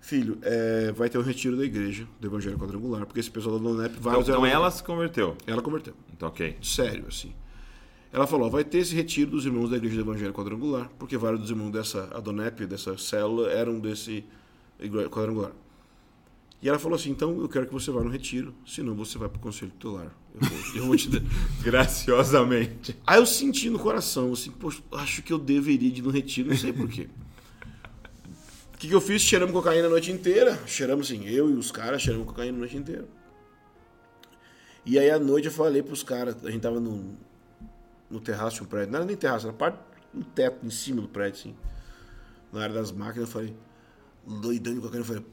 Filho, 0.00 0.38
é, 0.42 0.92
vai 0.92 1.08
ter 1.08 1.16
um 1.16 1.22
retiro 1.22 1.56
da 1.56 1.64
igreja 1.64 2.06
do 2.20 2.26
Evangelho 2.26 2.58
Quadrangular, 2.58 3.06
porque 3.06 3.20
esse 3.20 3.30
pessoal 3.30 3.58
da 3.58 3.62
Donep 3.62 3.98
vai. 3.98 4.14
Então, 4.20 4.34
então 4.34 4.46
ela 4.46 4.70
se 4.70 4.82
converteu? 4.82 5.36
Ela 5.46 5.62
converteu. 5.62 5.94
Então, 6.12 6.28
ok. 6.28 6.58
Sério, 6.62 7.06
assim. 7.08 7.32
Ela 8.14 8.28
falou: 8.28 8.48
vai 8.48 8.62
ter 8.62 8.78
esse 8.78 8.94
retiro 8.94 9.32
dos 9.32 9.44
irmãos 9.44 9.68
da 9.68 9.76
igreja 9.76 9.96
do 9.96 10.02
Evangelho 10.02 10.32
Quadrangular, 10.32 10.88
porque 11.00 11.16
vários 11.16 11.40
dos 11.40 11.50
irmãos 11.50 11.72
dessa 11.72 12.04
Adonep, 12.14 12.64
dessa 12.64 12.96
célula, 12.96 13.50
eram 13.50 13.80
desse 13.80 14.24
quadrangular. 15.10 15.50
E 16.62 16.68
ela 16.68 16.78
falou 16.78 16.94
assim: 16.94 17.10
então 17.10 17.36
eu 17.40 17.48
quero 17.48 17.66
que 17.66 17.72
você 17.72 17.90
vá 17.90 18.04
no 18.04 18.08
retiro, 18.08 18.54
senão 18.64 18.94
você 18.94 19.18
vai 19.18 19.28
para 19.28 19.38
o 19.38 19.40
conselho 19.40 19.72
tutelar. 19.72 20.16
Eu 20.32 20.48
vou, 20.48 20.76
eu 20.76 20.86
vou 20.86 20.96
te 20.96 21.10
dar. 21.10 21.22
Graciosamente. 21.60 22.96
Aí 23.04 23.18
eu 23.18 23.26
senti 23.26 23.68
no 23.68 23.80
coração, 23.80 24.32
assim, 24.32 24.52
poxa, 24.52 24.80
acho 24.92 25.20
que 25.20 25.32
eu 25.32 25.38
deveria 25.38 25.88
ir 25.88 26.00
no 26.00 26.10
retiro, 26.10 26.50
não 26.50 26.56
sei 26.56 26.72
porquê. 26.72 27.08
O 28.74 28.78
que, 28.78 28.86
que 28.86 28.94
eu 28.94 29.00
fiz? 29.00 29.22
Cheiramos 29.22 29.52
cocaína 29.52 29.88
a 29.88 29.90
noite 29.90 30.12
inteira. 30.12 30.56
Cheiramos 30.68 31.10
assim, 31.10 31.26
eu 31.26 31.50
e 31.50 31.54
os 31.54 31.72
caras 31.72 32.00
cheiramos 32.00 32.28
cocaína 32.28 32.58
a 32.58 32.60
noite 32.60 32.76
inteira. 32.76 33.08
E 34.86 35.00
aí 35.00 35.10
à 35.10 35.18
noite 35.18 35.46
eu 35.46 35.52
falei 35.52 35.82
para 35.82 35.94
os 35.94 36.04
caras, 36.04 36.36
a 36.44 36.50
gente 36.50 36.60
tava 36.60 36.78
no, 36.78 37.16
no 38.14 38.20
terraço 38.20 38.56
de 38.56 38.62
um 38.62 38.66
prédio, 38.66 38.92
não 38.92 38.98
era 38.98 39.06
nem 39.06 39.16
terraço, 39.16 39.46
era 39.46 39.54
parte 39.54 39.78
do 40.12 40.24
teto, 40.24 40.64
em 40.64 40.70
cima 40.70 41.02
do 41.02 41.08
prédio, 41.08 41.40
assim. 41.40 41.54
Na 42.52 42.62
área 42.62 42.74
das 42.74 42.92
máquinas, 42.92 43.28
eu 43.28 43.32
falei, 43.32 43.56
doidão 44.26 44.74
de 44.74 44.80
cocaína, 44.80 45.00
eu 45.00 45.04
falei, 45.04 45.26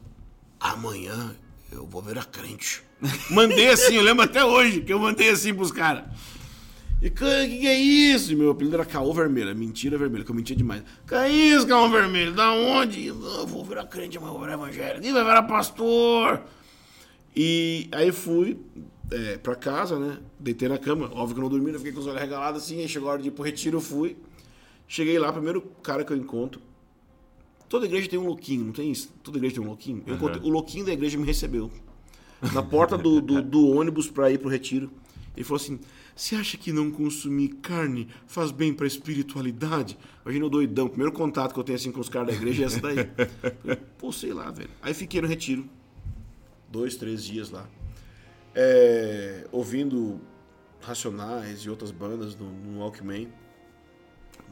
amanhã 0.59 1.35
eu 1.71 1.85
vou 1.85 2.01
ver 2.01 2.17
a 2.17 2.23
crente. 2.23 2.83
Mandei 3.29 3.69
assim, 3.69 3.95
eu 3.95 4.03
lembro 4.03 4.25
até 4.25 4.43
hoje 4.43 4.81
que 4.81 4.91
eu 4.91 5.00
mandei 5.00 5.29
assim 5.29 5.53
pros 5.53 5.71
caras. 5.71 6.05
E 7.01 7.09
que, 7.09 7.47
que 7.47 7.67
é 7.67 7.75
isso? 7.75 8.35
Meu 8.38 8.51
apelido 8.51 8.75
era 8.75 8.85
Caô 8.85 9.11
Vermelho, 9.11 9.55
mentira 9.55 9.97
vermelha, 9.97 10.23
que 10.23 10.29
eu 10.29 10.35
mentia 10.35 10.55
demais. 10.55 10.83
Que 11.07 11.15
é 11.15 11.29
isso, 11.29 11.65
Caô 11.65 11.89
Vermelho? 11.89 12.31
Da 12.33 12.51
onde? 12.51 13.07
Eu 13.07 13.47
vou 13.47 13.65
virar 13.65 13.85
crente, 13.85 14.17
amanhã 14.17 14.33
vou 14.33 14.41
virar 14.41 14.53
evangélico. 14.53 15.03
E 15.03 15.11
vai 15.11 15.23
virar 15.23 15.43
pastor. 15.43 16.43
E 17.35 17.89
aí 17.91 18.11
fui 18.11 18.59
é, 19.12 19.38
pra 19.38 19.56
casa, 19.56 20.00
né? 20.00 20.18
Deitei 20.39 20.68
na 20.70 20.77
cama. 20.77 21.12
Óbvio 21.13 21.36
que 21.36 21.39
eu 21.39 21.44
não 21.44 21.50
dormi, 21.50 21.72
eu 21.72 21.77
fiquei 21.77 21.91
com 21.91 22.00
os 22.00 22.08
olhos 22.08 22.20
regalados 22.20 22.63
assim. 22.63 22.80
Aí 22.80 22.88
chegou 22.88 23.10
a 23.10 23.13
hora 23.13 23.22
de 23.22 23.27
ir 23.27 23.32
pro 23.32 23.44
retiro, 23.44 23.77
eu 23.77 23.82
fui. 23.82 24.18
Cheguei 24.88 25.18
lá, 25.20 25.32
primeiro 25.32 25.62
cara 25.84 26.03
que 26.03 26.12
eu 26.12 26.18
encontro. 26.18 26.62
Toda 27.70 27.86
igreja 27.86 28.10
tem 28.10 28.20
um 28.20 28.25
louquinho, 28.27 28.65
não 28.65 28.74
tem 28.74 28.91
isso? 28.91 29.13
Toda 29.24 29.38
igreja 29.38 29.56
tem 29.56 29.63
um 29.63 29.68
louquinho. 29.68 30.03
Eu 30.06 30.15
encontrei- 30.15 30.41
o 30.44 30.50
louquinho 30.50 30.86
da 30.86 30.91
igreja 30.91 31.18
me 31.18 31.25
recebeu. 31.25 31.72
Na 32.53 32.62
porta 32.63 32.98
do, 32.98 33.22
do, 33.22 33.41
do 33.41 33.68
ônibus 33.70 34.10
pra 34.10 34.32
ir 34.32 34.39
pro 34.39 34.50
retiro. 34.50 34.91
Ele 35.38 35.44
falou 35.46 35.62
assim: 35.62 35.80
Você 36.15 36.36
acha 36.36 36.58
que 36.58 36.74
não 36.74 36.91
consumir 36.91 37.50
carne 37.62 38.08
faz 38.27 38.51
bem 38.51 38.74
pra 38.74 38.86
espiritualidade? 38.88 39.98
Imagina 40.25 40.46
o 40.46 40.50
doidão. 40.50 40.88
O 40.88 40.89
primeiro 40.89 41.13
contato 41.13 41.53
que 41.53 41.60
eu 41.60 41.63
tenho 41.63 41.77
assim 41.77 41.91
com 41.91 42.01
os 42.01 42.10
caras 42.10 42.27
da 42.30 42.34
igreja 42.34 42.63
é 42.63 42.65
essa 42.65 42.82
daí. 42.82 43.08
Falei, 43.62 43.75
Pô, 43.98 44.12
sei 44.12 44.34
lá, 44.34 44.50
velho. 44.51 44.70
Aí 44.82 44.94
fiquei 44.94 45.22
no 45.22 45.27
retiro. 45.27 45.65
Dois, 46.70 46.96
três 46.98 47.24
dias 47.24 47.50
lá. 47.51 47.70
É, 48.53 49.48
ouvindo 49.51 50.20
Racionais 50.81 51.60
e 51.60 51.70
outras 51.70 51.91
bandas 51.91 52.36
no, 52.36 52.50
no 52.51 52.79
Walkman. 52.79 53.27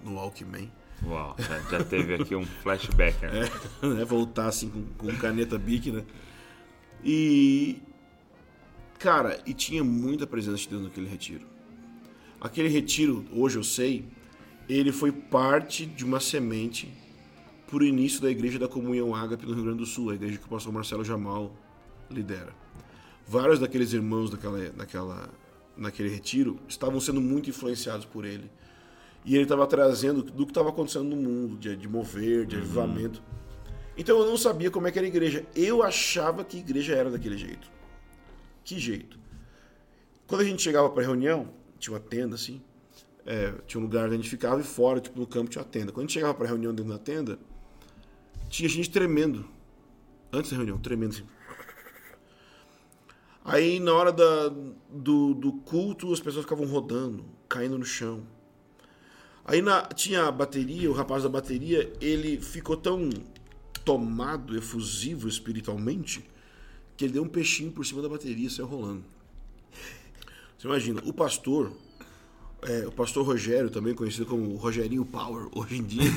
No 0.04 0.16
Walkman. 0.16 0.72
Uau, 1.06 1.36
já, 1.72 1.84
teve 1.84 2.16
aqui 2.16 2.36
um 2.36 2.46
flashback. 2.46 3.22
Né? 3.22 3.50
né? 3.96 4.06
Voltar 4.06 4.48
assim 4.48 4.70
com, 4.70 4.86
com 4.98 5.18
caneta 5.18 5.58
Bic, 5.58 5.92
né? 5.92 6.04
E. 7.04 7.82
Cara, 9.00 9.42
e 9.46 9.54
tinha 9.54 9.84
muita 9.84 10.28
presença 10.28 10.58
de 10.58 10.70
Deus 10.70 10.84
naquele 10.84 11.08
retiro. 11.08 11.48
Aquele 12.42 12.68
retiro, 12.68 13.26
hoje 13.32 13.58
eu 13.58 13.64
sei, 13.64 14.06
ele 14.68 14.92
foi 14.92 15.12
parte 15.12 15.86
de 15.86 16.04
uma 16.04 16.20
semente 16.20 16.94
pro 17.68 17.84
início 17.84 18.22
da 18.22 18.30
Igreja 18.30 18.60
da 18.60 18.68
Comunhão 18.68 19.16
Ágape 19.16 19.46
no 19.46 19.54
Rio 19.54 19.64
Grande 19.64 19.80
do 19.80 19.86
Sul, 19.86 20.10
a 20.10 20.16
igreja 20.16 20.38
que 20.38 20.46
o 20.46 20.50
pastor 20.50 20.74
Marcelo 20.74 21.04
Jamal 21.04 21.56
lidera. 22.10 22.54
Vários 23.30 23.60
daqueles 23.60 23.94
irmãos 23.94 24.32
daquela, 24.32 24.58
daquela, 24.72 25.30
naquele 25.78 26.10
retiro 26.10 26.60
estavam 26.68 27.00
sendo 27.00 27.22
muito 27.22 27.48
influenciados 27.48 28.04
por 28.04 28.26
ele. 28.26 28.50
E 29.24 29.36
ele 29.36 29.44
estava 29.44 29.68
trazendo 29.68 30.24
do 30.24 30.48
que 30.48 30.52
estava 30.52 30.70
acontecendo 30.70 31.04
no 31.04 31.16
mundo, 31.16 31.56
de, 31.56 31.76
de 31.76 31.88
mover, 31.88 32.48
de 32.48 32.56
avivamento. 32.56 33.22
Então 33.96 34.18
eu 34.18 34.26
não 34.26 34.36
sabia 34.36 34.72
como 34.72 34.88
é 34.88 34.92
que 34.92 34.98
era 34.98 35.06
a 35.06 35.08
igreja. 35.08 35.46
Eu 35.56 35.84
achava 35.84 36.44
que 36.44 36.58
a 36.58 36.60
igreja 36.60 36.96
era 36.96 37.12
daquele 37.12 37.38
jeito. 37.38 37.70
Que 38.64 38.80
jeito? 38.80 39.20
Quando 40.26 40.42
a 40.42 40.46
gente 40.46 40.64
chegava 40.64 40.90
para 40.90 41.04
reunião, 41.04 41.50
tinha 41.78 41.94
uma 41.94 42.00
tenda 42.00 42.34
assim, 42.34 42.60
é, 43.28 43.54
tinha 43.68 43.80
um 43.80 43.84
lugar 43.84 44.06
onde 44.06 44.16
a 44.16 44.18
gente 44.18 44.30
ficava 44.30 44.60
e 44.60 44.64
fora, 44.64 45.00
tipo 45.00 45.20
no 45.20 45.28
campo 45.28 45.52
tinha 45.52 45.62
uma 45.62 45.70
tenda. 45.70 45.92
Quando 45.92 46.06
a 46.06 46.08
gente 46.08 46.14
chegava 46.14 46.34
para 46.34 46.48
reunião 46.48 46.74
dentro 46.74 46.92
da 46.92 46.98
tenda, 46.98 47.38
tinha 48.50 48.68
gente 48.68 48.90
tremendo. 48.90 49.46
Antes 50.34 50.50
da 50.50 50.58
reunião, 50.58 50.80
tremendo 50.80 51.14
assim. 51.14 51.26
Aí 53.50 53.80
na 53.80 53.92
hora 53.96 54.12
da, 54.12 54.54
do, 54.92 55.34
do 55.34 55.52
culto 55.52 56.14
as 56.14 56.20
pessoas 56.20 56.46
ficavam 56.46 56.68
rodando, 56.68 57.26
caindo 57.48 57.80
no 57.80 57.86
chão. 57.86 58.22
Aí 59.44 59.60
na, 59.60 59.82
tinha 59.88 60.28
a 60.28 60.32
bateria, 60.32 60.88
o 60.88 60.94
rapaz 60.94 61.24
da 61.24 61.30
bateria, 61.30 61.92
ele 62.00 62.40
ficou 62.40 62.78
tão 62.78 63.10
tomado, 63.84 64.56
efusivo 64.56 65.28
espiritualmente, 65.28 66.24
que 66.96 67.06
ele 67.06 67.14
deu 67.14 67.24
um 67.24 67.28
peixinho 67.28 67.72
por 67.72 67.84
cima 67.84 68.04
da 68.04 68.08
bateria 68.08 68.46
e 68.46 68.52
saiu 68.52 68.68
rolando. 68.68 69.04
Você 70.56 70.68
imagina, 70.68 71.02
o 71.04 71.12
pastor, 71.12 71.72
é, 72.62 72.86
o 72.86 72.92
pastor 72.92 73.26
Rogério, 73.26 73.72
também 73.72 73.96
conhecido 73.96 74.28
como 74.28 74.58
Rogerinho 74.58 75.04
Power, 75.04 75.48
hoje 75.56 75.78
em 75.78 75.84
dia. 75.84 76.12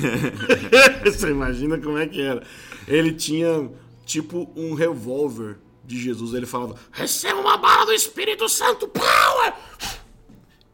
Você 1.03 1.31
imagina 1.31 1.79
como 1.79 1.97
é 1.97 2.07
que 2.07 2.21
era. 2.21 2.45
Ele 2.87 3.11
tinha 3.11 3.71
tipo 4.05 4.51
um 4.55 4.75
revólver 4.75 5.57
de 5.83 5.99
Jesus. 6.01 6.33
Ele 6.33 6.45
falava: 6.45 6.75
Receba 6.91 7.39
uma 7.39 7.57
bala 7.57 7.85
do 7.85 7.93
Espírito 7.93 8.47
Santo, 8.49 8.87
Power! 8.87 9.53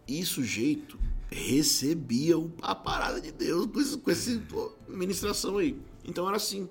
E 0.07 0.25
sujeito 0.25 0.99
recebia 1.31 2.35
a 2.61 2.73
parada 2.73 3.21
de 3.21 3.31
Deus 3.31 3.67
com, 3.67 3.79
esse, 3.79 3.97
com 3.97 4.11
essa 4.11 4.41
ministração 4.87 5.57
aí. 5.57 5.79
Então 6.03 6.27
era 6.27 6.37
assim. 6.37 6.67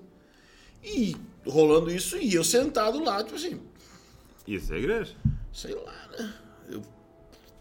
E 0.83 1.15
rolando 1.45 1.91
isso, 1.91 2.17
e 2.17 2.33
eu 2.33 2.43
sentado 2.43 3.03
lá, 3.03 3.23
tipo 3.23 3.35
assim, 3.35 3.61
Isso 4.47 4.73
é 4.73 4.77
igreja. 4.77 5.15
sei 5.51 5.73
lá, 5.73 6.09
né? 6.17 6.33
Eu 6.69 6.81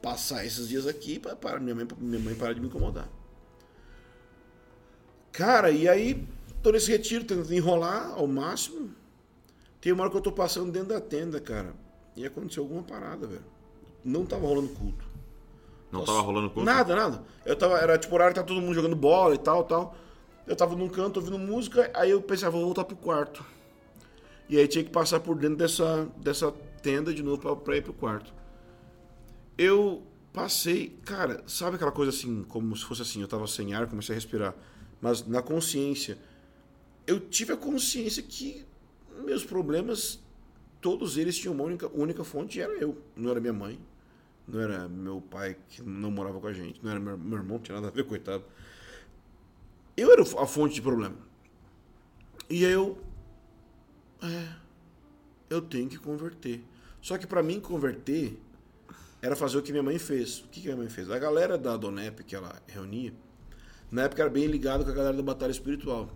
passar 0.02 0.44
esses 0.44 0.68
dias 0.68 0.86
aqui 0.86 1.18
para 1.18 1.58
minha, 1.58 1.74
mãe, 1.74 1.86
minha 1.98 2.20
mãe 2.20 2.34
parar 2.34 2.52
de 2.52 2.60
me 2.60 2.66
incomodar. 2.66 3.08
Cara, 5.32 5.70
e 5.70 5.88
aí 5.88 6.26
tô 6.62 6.70
nesse 6.70 6.90
retiro, 6.90 7.24
tentando 7.24 7.52
enrolar 7.54 8.10
ao 8.12 8.26
máximo. 8.26 8.94
Tem 9.80 9.92
uma 9.92 10.02
hora 10.02 10.10
que 10.10 10.16
eu 10.16 10.22
tô 10.22 10.32
passando 10.32 10.72
dentro 10.72 10.88
da 10.88 11.00
tenda, 11.00 11.40
cara. 11.40 11.74
E 12.16 12.26
aconteceu 12.26 12.62
alguma 12.62 12.82
parada, 12.82 13.26
velho. 13.26 13.44
Não 14.04 14.26
tava 14.26 14.46
rolando 14.46 14.68
culto. 14.70 15.04
Não 15.90 16.04
tava 16.04 16.20
rolando 16.20 16.50
culto? 16.50 16.64
Nada, 16.64 16.94
nada. 16.94 17.24
Eu 17.44 17.56
tava, 17.56 17.78
era 17.78 17.96
tipo 17.96 18.14
horário 18.14 18.34
que 18.34 18.40
tá 18.40 18.46
todo 18.46 18.60
mundo 18.60 18.74
jogando 18.74 18.96
bola 18.96 19.34
e 19.34 19.38
tal, 19.38 19.64
tal. 19.64 19.96
Eu 20.46 20.56
tava 20.56 20.74
num 20.74 20.88
canto 20.88 21.18
ouvindo 21.18 21.38
música, 21.38 21.90
aí 21.94 22.10
eu 22.10 22.20
pensei, 22.20 22.48
ah, 22.48 22.50
vou 22.50 22.64
voltar 22.64 22.84
pro 22.84 22.96
quarto. 22.96 23.44
E 24.48 24.58
aí 24.58 24.66
tinha 24.66 24.82
que 24.82 24.90
passar 24.90 25.20
por 25.20 25.36
dentro 25.36 25.56
dessa, 25.56 26.08
dessa 26.16 26.50
tenda 26.82 27.12
de 27.12 27.22
novo 27.22 27.38
pra, 27.38 27.54
pra 27.54 27.76
ir 27.76 27.82
pro 27.82 27.92
quarto. 27.92 28.32
Eu 29.56 30.02
passei, 30.32 30.98
cara, 31.04 31.42
sabe 31.46 31.76
aquela 31.76 31.92
coisa 31.92 32.10
assim, 32.10 32.42
como 32.44 32.74
se 32.76 32.84
fosse 32.84 33.02
assim, 33.02 33.20
eu 33.20 33.28
tava 33.28 33.46
sem 33.46 33.74
ar, 33.74 33.86
comecei 33.86 34.14
a 34.14 34.16
respirar. 34.16 34.54
Mas 35.00 35.26
na 35.26 35.42
consciência, 35.42 36.18
eu 37.06 37.20
tive 37.20 37.52
a 37.52 37.56
consciência 37.56 38.22
que 38.22 38.64
meus 39.18 39.44
problemas, 39.44 40.20
todos 40.80 41.16
eles 41.16 41.36
tinham 41.38 41.54
uma 41.54 41.64
única, 41.64 41.88
única 41.88 42.24
fonte, 42.24 42.58
e 42.58 42.62
era 42.62 42.72
eu. 42.72 42.96
Não 43.16 43.30
era 43.30 43.40
minha 43.40 43.52
mãe, 43.52 43.78
não 44.46 44.60
era 44.60 44.88
meu 44.88 45.20
pai 45.20 45.56
que 45.68 45.82
não 45.82 46.10
morava 46.10 46.40
com 46.40 46.46
a 46.46 46.52
gente, 46.52 46.82
não 46.82 46.90
era 46.90 47.00
meu, 47.00 47.18
meu 47.18 47.38
irmão, 47.38 47.58
tinha 47.58 47.74
nada 47.74 47.88
a 47.88 47.90
ver, 47.90 48.04
coitado. 48.04 48.44
Eu 49.96 50.12
era 50.12 50.22
a 50.22 50.46
fonte 50.46 50.74
de 50.74 50.82
problema. 50.82 51.16
E 52.48 52.64
eu. 52.64 52.98
É. 54.22 54.54
Eu 55.50 55.60
tenho 55.60 55.88
que 55.88 55.98
converter. 55.98 56.62
Só 57.00 57.18
que 57.18 57.26
pra 57.26 57.42
mim 57.42 57.60
converter 57.60 58.38
era 59.20 59.34
fazer 59.34 59.58
o 59.58 59.62
que 59.62 59.72
minha 59.72 59.82
mãe 59.82 59.98
fez. 59.98 60.40
O 60.40 60.48
que, 60.48 60.60
minha 60.62 60.76
mãe 60.76 60.88
fez? 60.88 61.10
A 61.10 61.18
galera 61.18 61.58
da 61.58 61.76
Donep 61.76 62.22
que 62.24 62.36
ela 62.36 62.62
reunia, 62.66 63.12
na 63.90 64.02
época 64.02 64.22
era 64.22 64.30
bem 64.30 64.46
ligado 64.46 64.84
com 64.84 64.90
a 64.90 64.94
galera 64.94 65.16
da 65.16 65.22
Batalha 65.22 65.50
Espiritual. 65.50 66.10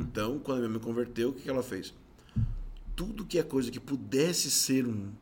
Então, 0.00 0.38
quando 0.38 0.58
minha 0.58 0.70
mãe 0.70 0.80
converteu, 0.80 1.30
o 1.30 1.32
que, 1.32 1.42
que 1.42 1.50
ela 1.50 1.62
fez? 1.62 1.92
Tudo 2.96 3.26
que 3.26 3.38
é 3.38 3.42
coisa 3.42 3.70
que 3.70 3.78
pudesse 3.78 4.50
ser 4.50 4.86
um 4.86 5.12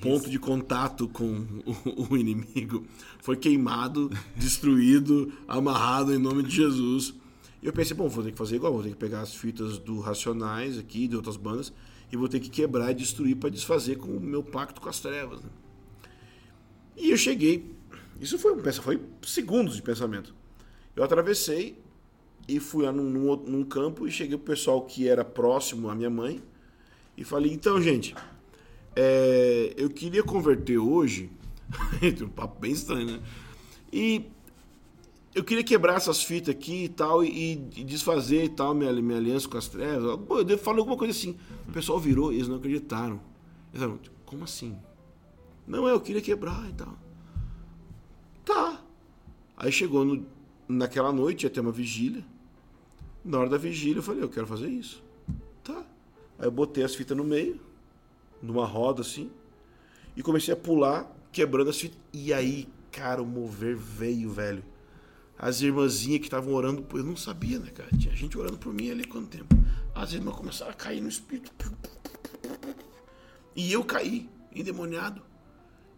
ponto 0.00 0.30
de 0.30 0.38
contato 0.38 1.08
com 1.08 1.44
o, 1.64 2.12
o 2.12 2.16
inimigo 2.16 2.86
foi 3.20 3.36
queimado, 3.36 4.10
destruído, 4.36 5.32
amarrado 5.48 6.14
em 6.14 6.18
nome 6.18 6.42
de 6.42 6.54
Jesus. 6.54 7.14
E 7.62 7.66
eu 7.66 7.72
pensei, 7.72 7.96
bom, 7.96 8.08
vou 8.08 8.22
ter 8.22 8.32
que 8.32 8.38
fazer 8.38 8.56
igual, 8.56 8.72
vou 8.72 8.82
ter 8.82 8.90
que 8.90 8.96
pegar 8.96 9.22
as 9.22 9.34
fitas 9.34 9.78
do 9.78 9.98
Racionais 10.00 10.78
aqui, 10.78 11.08
de 11.08 11.16
outras 11.16 11.36
bandas, 11.36 11.72
e 12.12 12.16
vou 12.16 12.28
ter 12.28 12.40
que 12.40 12.48
quebrar 12.48 12.92
e 12.92 12.94
destruir 12.94 13.36
para 13.36 13.50
desfazer 13.50 13.96
com 13.96 14.16
o 14.16 14.20
meu 14.20 14.42
pacto 14.42 14.80
com 14.80 14.88
as 14.88 15.00
trevas. 15.00 15.42
né? 15.42 15.50
E 16.96 17.10
eu 17.10 17.16
cheguei. 17.16 17.74
Isso 18.20 18.38
foi 18.38 18.52
um 18.52 18.72
foi 18.72 19.00
segundos 19.22 19.76
de 19.76 19.82
pensamento. 19.82 20.34
Eu 20.94 21.04
atravessei 21.04 21.80
e 22.46 22.58
fui 22.58 22.84
lá 22.84 22.92
num, 22.92 23.08
num 23.08 23.36
num 23.36 23.64
campo 23.64 24.06
e 24.06 24.10
cheguei 24.10 24.36
pro 24.36 24.46
pessoal 24.46 24.82
que 24.82 25.08
era 25.08 25.24
próximo 25.24 25.88
à 25.88 25.94
minha 25.94 26.10
mãe 26.10 26.42
e 27.18 27.24
falei, 27.24 27.52
então, 27.52 27.82
gente, 27.82 28.14
é, 28.94 29.74
eu 29.76 29.90
queria 29.90 30.22
converter 30.22 30.78
hoje. 30.78 31.28
um 32.22 32.28
papo 32.28 32.60
bem 32.60 32.70
estranho, 32.70 33.06
né? 33.06 33.20
E 33.92 34.24
eu 35.34 35.42
queria 35.42 35.64
quebrar 35.64 35.96
essas 35.96 36.22
fitas 36.22 36.54
aqui 36.54 36.84
e 36.84 36.88
tal, 36.88 37.24
e, 37.24 37.54
e 37.76 37.82
desfazer 37.82 38.44
e 38.44 38.48
tal, 38.48 38.72
minha, 38.72 38.92
minha 38.92 39.18
aliança 39.18 39.48
com 39.48 39.58
as 39.58 39.66
trevas. 39.66 40.16
Eu 40.48 40.58
falei 40.58 40.78
alguma 40.78 40.96
coisa 40.96 41.10
assim. 41.10 41.36
O 41.68 41.72
pessoal 41.72 41.98
virou 41.98 42.32
e 42.32 42.36
eles 42.36 42.46
não 42.46 42.54
acreditaram. 42.54 43.20
Eles 43.74 43.82
falaram, 43.82 43.98
como 44.24 44.44
assim? 44.44 44.76
Não, 45.66 45.88
é, 45.88 45.92
eu 45.92 46.00
queria 46.00 46.22
quebrar 46.22 46.68
e 46.70 46.72
tal. 46.72 46.96
Tá. 48.44 48.80
Aí 49.56 49.72
chegou 49.72 50.04
no, 50.04 50.24
naquela 50.68 51.12
noite, 51.12 51.42
ia 51.42 51.50
ter 51.50 51.58
uma 51.58 51.72
vigília. 51.72 52.24
Na 53.24 53.40
hora 53.40 53.50
da 53.50 53.58
vigília 53.58 53.98
eu 53.98 54.04
falei, 54.04 54.22
eu 54.22 54.28
quero 54.28 54.46
fazer 54.46 54.68
isso. 54.68 55.02
Aí 56.38 56.46
eu 56.46 56.50
botei 56.50 56.84
as 56.84 56.94
fitas 56.94 57.16
no 57.16 57.24
meio, 57.24 57.60
numa 58.42 58.64
roda 58.64 59.02
assim, 59.02 59.30
e 60.16 60.22
comecei 60.22 60.54
a 60.54 60.56
pular, 60.56 61.10
quebrando 61.32 61.70
as 61.70 61.80
fitas. 61.80 61.98
E 62.12 62.32
aí, 62.32 62.68
cara, 62.92 63.22
o 63.22 63.26
mover 63.26 63.76
veio, 63.76 64.30
velho. 64.30 64.62
As 65.38 65.60
irmãzinhas 65.60 66.20
que 66.20 66.26
estavam 66.26 66.52
orando, 66.52 66.84
eu 66.94 67.04
não 67.04 67.16
sabia, 67.16 67.58
né, 67.58 67.70
cara? 67.70 67.88
Tinha 67.96 68.14
gente 68.14 68.36
orando 68.36 68.58
por 68.58 68.72
mim 68.72 68.90
ali 68.90 69.04
quanto 69.04 69.28
tempo. 69.28 69.54
As 69.94 70.12
irmãs 70.12 70.36
começaram 70.36 70.72
a 70.72 70.74
cair 70.74 71.00
no 71.00 71.08
espírito. 71.08 71.72
E 73.54 73.72
eu 73.72 73.84
caí, 73.84 74.28
endemoniado. 74.54 75.22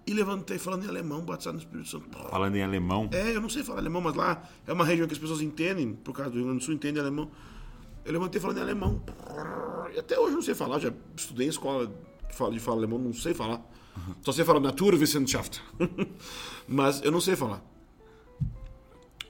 E 0.06 0.12
levantei 0.12 0.58
falando 0.58 0.84
em 0.84 0.88
alemão, 0.88 1.20
batizado 1.22 1.56
no 1.56 1.62
Espírito 1.62 1.88
Santo. 1.88 2.08
Falando 2.30 2.56
em 2.56 2.62
alemão. 2.62 3.08
É, 3.12 3.36
eu 3.36 3.40
não 3.40 3.48
sei 3.48 3.62
falar 3.62 3.78
alemão, 3.78 4.00
mas 4.00 4.14
lá 4.14 4.42
é 4.66 4.72
uma 4.72 4.84
região 4.84 5.06
que 5.06 5.12
as 5.12 5.18
pessoas 5.18 5.40
entendem, 5.40 5.92
por 5.92 6.12
causa 6.12 6.30
do 6.30 6.36
Rio 6.36 6.46
Grande 6.46 6.60
do 6.60 6.64
Sul, 6.64 6.74
entendem 6.74 7.00
alemão. 7.00 7.30
Eu 8.04 8.12
levantei 8.12 8.40
falando 8.40 8.58
em 8.58 8.62
alemão. 8.62 9.02
Até 9.98 10.18
hoje 10.18 10.34
não 10.34 10.42
sei 10.42 10.54
falar, 10.54 10.78
já 10.78 10.92
estudei 11.16 11.46
em 11.46 11.50
escola 11.50 11.92
fala, 12.30 12.52
de 12.52 12.60
falar 12.60 12.78
alemão, 12.78 12.98
não 12.98 13.12
sei 13.12 13.34
falar. 13.34 13.60
Só 14.22 14.32
sei 14.32 14.44
falar 14.44 14.60
Naturwissenschaft. 14.60 15.60
mas 16.66 17.02
eu 17.02 17.10
não 17.10 17.20
sei 17.20 17.36
falar. 17.36 17.62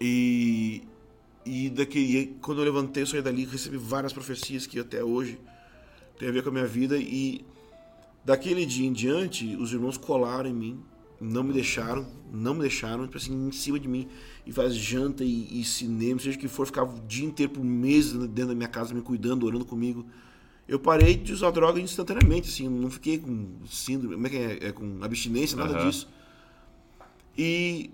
E 0.01 0.83
e 1.45 1.71
daquele, 1.71 2.37
quando 2.41 2.61
eu 2.61 2.65
levantei, 2.65 3.05
saí 3.07 3.23
dali, 3.23 3.45
recebi 3.45 3.77
várias 3.77 4.13
profecias 4.13 4.67
que 4.67 4.79
até 4.79 5.03
hoje 5.03 5.39
tem 6.19 6.29
a 6.29 6.33
ver 6.33 6.43
com 6.43 6.51
a 6.51 6.53
minha 6.53 6.67
vida. 6.67 6.99
E 6.99 7.45
daquele 8.25 8.67
dia 8.67 8.87
em 8.87 8.93
diante, 8.93 9.57
os 9.57 9.73
irmãos 9.73 9.97
colaram 9.97 10.51
em 10.51 10.55
mim, 10.55 10.81
não 11.21 11.43
me 11.43 11.53
deixaram, 11.53 12.07
não 12.31 12.55
me 12.55 12.61
deixaram, 12.61 13.05
tipo 13.05 13.17
assim, 13.17 13.49
em 13.49 13.53
cima 13.53 13.81
de 13.81 13.89
mim, 13.89 14.07
e 14.47 14.53
faz 14.53 14.75
janta 14.75 15.25
e, 15.25 15.61
e 15.61 15.65
cinema, 15.65 16.21
seja 16.21 16.37
o 16.37 16.41
que 16.41 16.49
for, 16.49 16.67
ficava 16.67 16.95
o 16.95 17.01
dia 17.01 17.27
inteiro 17.27 17.53
por 17.53 17.65
meses 17.65 18.13
dentro 18.13 18.49
da 18.49 18.55
minha 18.55 18.69
casa 18.69 18.95
me 18.95 19.03
cuidando, 19.03 19.47
orando 19.47 19.65
comigo. 19.65 20.05
Eu 20.71 20.79
parei 20.79 21.17
de 21.17 21.33
usar 21.33 21.51
droga 21.51 21.81
instantaneamente, 21.81 22.49
assim, 22.49 22.69
não 22.69 22.89
fiquei 22.89 23.19
com 23.19 23.57
síndrome, 23.69 24.15
como 24.15 24.27
é 24.29 24.31
que 24.31 24.37
é, 24.37 24.69
é 24.69 24.73
com 24.73 25.03
abstinência, 25.03 25.57
nada 25.57 25.75
Aham. 25.75 25.91
disso. 25.91 26.09
E 27.37 27.91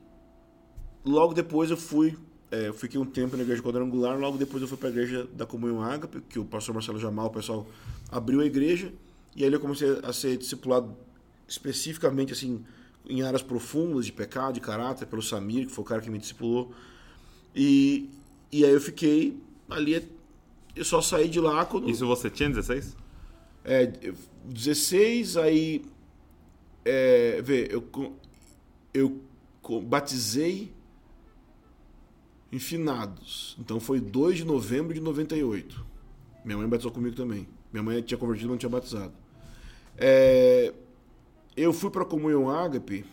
logo 1.03 1.33
depois 1.33 1.71
eu 1.71 1.77
fui, 1.79 2.19
é, 2.51 2.69
eu 2.69 2.75
fiquei 2.75 3.01
um 3.01 3.07
tempo 3.07 3.35
na 3.35 3.45
igreja 3.45 3.63
quadrangular, 3.63 4.19
logo 4.19 4.37
depois 4.37 4.61
eu 4.61 4.69
fui 4.69 4.77
para 4.77 4.91
a 4.91 4.93
igreja 4.93 5.27
da 5.33 5.47
Comunhão 5.47 5.83
Ágape, 5.83 6.21
que 6.29 6.39
o 6.39 6.45
pastor 6.45 6.75
Marcelo 6.75 6.99
Jamal, 6.99 7.29
o 7.29 7.31
pessoal 7.31 7.67
abriu 8.13 8.43
a 8.43 8.45
igreja, 8.45 8.93
e 9.35 9.43
aí 9.43 9.51
eu 9.51 9.59
comecei 9.59 9.99
a 10.03 10.13
ser 10.13 10.37
discipulado 10.37 10.95
especificamente 11.49 12.35
assim 12.35 12.63
em 13.09 13.23
áreas 13.23 13.43
profundas 13.43 14.05
de 14.05 14.13
pecado, 14.13 14.53
de 14.53 14.61
caráter, 14.61 15.07
pelo 15.07 15.23
Samir, 15.23 15.67
que 15.67 15.73
foi 15.73 15.83
o 15.83 15.87
cara 15.87 16.03
que 16.03 16.11
me 16.11 16.19
discipulou. 16.19 16.75
E, 17.55 18.11
e 18.53 18.67
aí 18.67 18.71
eu 18.71 18.81
fiquei 18.83 19.35
ali, 19.71 20.07
eu 20.77 20.85
só 20.85 21.01
saí 21.01 21.29
de 21.29 21.41
lá 21.41 21.65
quando 21.65 21.89
Isso 21.91 22.07
você 22.07 22.31
tinha 22.31 22.49
16? 22.49 22.97
é, 23.65 23.93
eu- 24.03 24.15
16, 24.45 25.37
aí. 25.37 25.85
É, 26.85 27.43
vê, 27.43 27.69
eu, 27.71 27.83
eu 28.95 29.21
batizei 29.83 30.73
em 32.53 32.59
finados. 32.59 33.57
Então 33.59 33.81
foi 33.81 34.01
2 34.01 34.37
de 34.39 34.45
novembro 34.45 34.95
de 34.95 35.01
98. 35.01 35.85
Minha 36.45 36.59
mãe 36.59 36.69
batizou 36.69 36.93
comigo 36.93 37.17
também. 37.17 37.49
Minha 37.73 37.83
mãe 37.83 38.01
tinha 38.03 38.17
convertido, 38.17 38.47
mas 38.49 38.53
não 38.53 38.59
tinha 38.59 38.71
batizado. 38.71 39.13
É, 39.99 40.73
eu 41.57 41.73
fui 41.73 41.91
para 41.91 42.03
a 42.03 42.07
comunhão 42.07 42.49
ágape, 42.49 43.05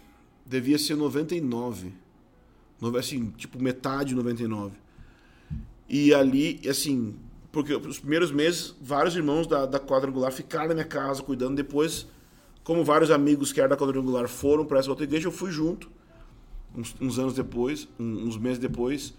devia 0.46 0.78
ser 0.78 0.96
99. 0.96 1.92
Nove- 2.80 3.00
Assim, 3.00 3.32
tipo 3.32 3.60
metade 3.62 4.10
de 4.10 4.16
99. 4.16 4.76
E 5.90 6.14
ali, 6.14 6.62
assim, 6.70 7.16
porque 7.54 7.72
os 7.76 8.00
primeiros 8.00 8.32
meses, 8.32 8.76
vários 8.82 9.16
irmãos 9.16 9.46
da, 9.46 9.68
da 9.68 9.80
quadrangular 9.80 10.32
ficaram 10.32 10.70
na 10.70 10.74
minha 10.74 10.88
casa 10.88 11.22
cuidando. 11.22 11.56
Depois, 11.56 12.08
como 12.64 12.84
vários 12.84 13.12
amigos 13.12 13.54
que 13.54 13.60
eram 13.60 13.70
da 13.70 13.78
quadrangular 13.78 14.28
foram 14.28 14.66
para 14.66 14.80
essa 14.80 14.90
outra 14.90 15.04
igreja, 15.06 15.28
eu 15.28 15.32
fui 15.32 15.52
junto, 15.52 15.88
uns, 16.76 16.96
uns 17.00 17.20
anos 17.20 17.36
depois, 17.36 17.88
uns 18.00 18.38
meses 18.38 18.58
depois, 18.58 19.14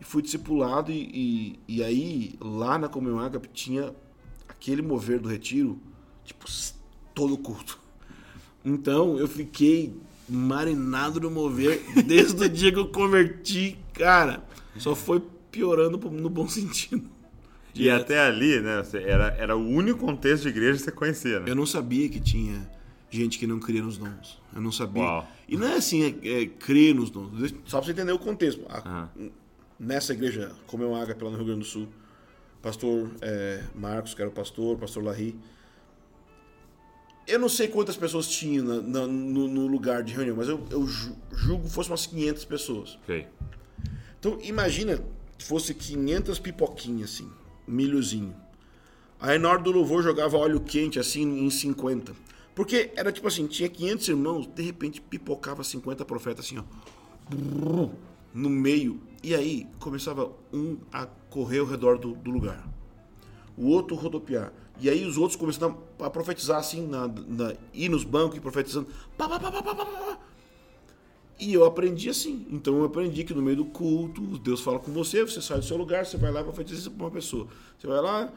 e 0.00 0.04
fui 0.04 0.22
discipulado. 0.22 0.92
E, 0.92 1.58
e, 1.66 1.76
e 1.76 1.82
aí, 1.82 2.34
lá 2.40 2.78
na 2.78 2.88
Comunhão 2.88 3.18
Ágape, 3.18 3.48
tinha 3.52 3.92
aquele 4.48 4.80
mover 4.80 5.18
do 5.18 5.28
retiro, 5.28 5.76
tipo, 6.24 6.46
todo 7.12 7.36
culto. 7.36 7.80
Então, 8.64 9.18
eu 9.18 9.26
fiquei 9.26 10.00
marinado 10.28 11.18
no 11.18 11.28
mover 11.28 11.82
desde 12.06 12.44
o 12.44 12.48
dia 12.48 12.70
que 12.70 12.78
eu 12.78 12.86
converti, 12.86 13.76
cara. 13.92 14.44
Só 14.78 14.94
foi 14.94 15.20
piorando 15.50 15.98
no 16.08 16.30
bom 16.30 16.46
sentido. 16.46 17.13
E 17.74 17.90
até 17.90 18.20
ali, 18.20 18.60
né? 18.60 18.82
Era, 19.04 19.26
era 19.38 19.56
o 19.56 19.66
único 19.68 19.98
contexto 20.00 20.44
de 20.44 20.48
igreja 20.50 20.78
que 20.78 20.84
você 20.84 20.92
conhecia, 20.92 21.40
né? 21.40 21.50
Eu 21.50 21.54
não 21.56 21.66
sabia 21.66 22.08
que 22.08 22.20
tinha 22.20 22.70
gente 23.10 23.38
que 23.38 23.46
não 23.46 23.58
cria 23.58 23.82
nos 23.82 23.96
dons. 23.98 24.40
Eu 24.54 24.60
não 24.60 24.70
sabia. 24.72 25.02
Uau. 25.02 25.28
E 25.48 25.56
não 25.56 25.66
é 25.66 25.74
assim, 25.76 26.18
é, 26.22 26.42
é 26.42 26.46
crer 26.46 26.94
nos 26.94 27.10
dons. 27.10 27.52
Só 27.66 27.78
pra 27.78 27.86
você 27.86 27.92
entender 27.92 28.12
o 28.12 28.18
contexto. 28.18 28.64
A- 28.68 28.78
Aham. 28.78 29.10
Nessa 29.78 30.12
igreja, 30.12 30.52
como 30.68 30.84
é 30.84 30.86
um 30.86 30.94
ágape 30.94 31.22
lá 31.24 31.30
no 31.30 31.36
Rio 31.36 31.46
Grande 31.46 31.60
do 31.60 31.66
Sul, 31.66 31.88
pastor 32.62 33.10
é, 33.20 33.62
Marcos, 33.74 34.14
que 34.14 34.22
era 34.22 34.30
o 34.30 34.32
pastor, 34.32 34.78
pastor 34.78 35.02
Larry. 35.02 35.36
Eu 37.26 37.38
não 37.38 37.48
sei 37.48 37.68
quantas 37.68 37.96
pessoas 37.96 38.28
tinha 38.28 38.62
na- 38.62 38.82
na- 38.82 39.06
no, 39.06 39.48
no 39.48 39.66
lugar 39.66 40.02
de 40.02 40.12
reunião, 40.12 40.36
mas 40.36 40.46
eu, 40.48 40.64
eu 40.70 40.86
ju- 40.86 41.16
julgo 41.32 41.64
que 41.64 41.74
fosse 41.74 41.90
umas 41.90 42.06
500 42.06 42.44
pessoas. 42.44 42.98
Ok. 43.02 43.26
Então, 44.20 44.38
imagina 44.42 45.02
que 45.38 45.44
fosse 45.44 45.74
500 45.74 46.38
pipoquinhas, 46.38 47.14
assim, 47.14 47.30
milhozinho. 47.66 48.34
Aí 49.20 49.38
na 49.38 49.48
hora 49.48 49.62
do 49.62 49.70
louvor 49.70 50.02
jogava 50.02 50.36
óleo 50.36 50.60
quente, 50.60 50.98
assim, 50.98 51.22
em 51.22 51.50
50. 51.50 52.14
Porque 52.54 52.92
era 52.94 53.10
tipo 53.10 53.26
assim, 53.26 53.46
tinha 53.46 53.68
500 53.68 54.08
irmãos, 54.08 54.46
de 54.46 54.62
repente 54.62 55.00
pipocava 55.00 55.64
50 55.64 56.04
profetas, 56.04 56.44
assim, 56.44 56.58
ó. 56.58 57.88
No 58.32 58.50
meio. 58.50 59.00
E 59.22 59.34
aí 59.34 59.66
começava 59.80 60.30
um 60.52 60.76
a 60.92 61.06
correr 61.30 61.60
ao 61.60 61.66
redor 61.66 61.98
do, 61.98 62.12
do 62.14 62.30
lugar. 62.30 62.68
O 63.56 63.68
outro 63.68 63.96
rodopiar. 63.96 64.52
E 64.80 64.88
aí 64.88 65.04
os 65.04 65.16
outros 65.16 65.36
começaram 65.36 65.78
a 66.00 66.10
profetizar, 66.10 66.58
assim, 66.58 66.86
na, 66.86 67.08
na, 67.08 67.54
ir 67.72 67.88
nos 67.88 68.04
bancos 68.04 68.36
e 68.36 68.40
profetizando. 68.40 68.88
Pá, 69.16 69.28
pá, 69.28 69.38
pá, 69.38 69.50
pá, 69.50 69.62
pá, 69.62 69.74
pá, 69.74 69.84
pá. 69.84 70.18
E 71.38 71.52
eu 71.52 71.64
aprendi 71.64 72.08
assim. 72.08 72.46
Então 72.50 72.78
eu 72.78 72.84
aprendi 72.84 73.24
que 73.24 73.34
no 73.34 73.42
meio 73.42 73.56
do 73.56 73.64
culto, 73.64 74.20
Deus 74.38 74.60
fala 74.60 74.78
com 74.78 74.92
você, 74.92 75.22
você 75.22 75.42
sai 75.42 75.58
do 75.58 75.64
seu 75.64 75.76
lugar, 75.76 76.06
você 76.06 76.16
vai 76.16 76.30
lá 76.30 76.40
e 76.40 76.44
profetiza 76.44 76.90
para 76.90 77.04
uma 77.04 77.10
pessoa. 77.10 77.48
Você 77.78 77.86
vai 77.86 78.00
lá. 78.00 78.32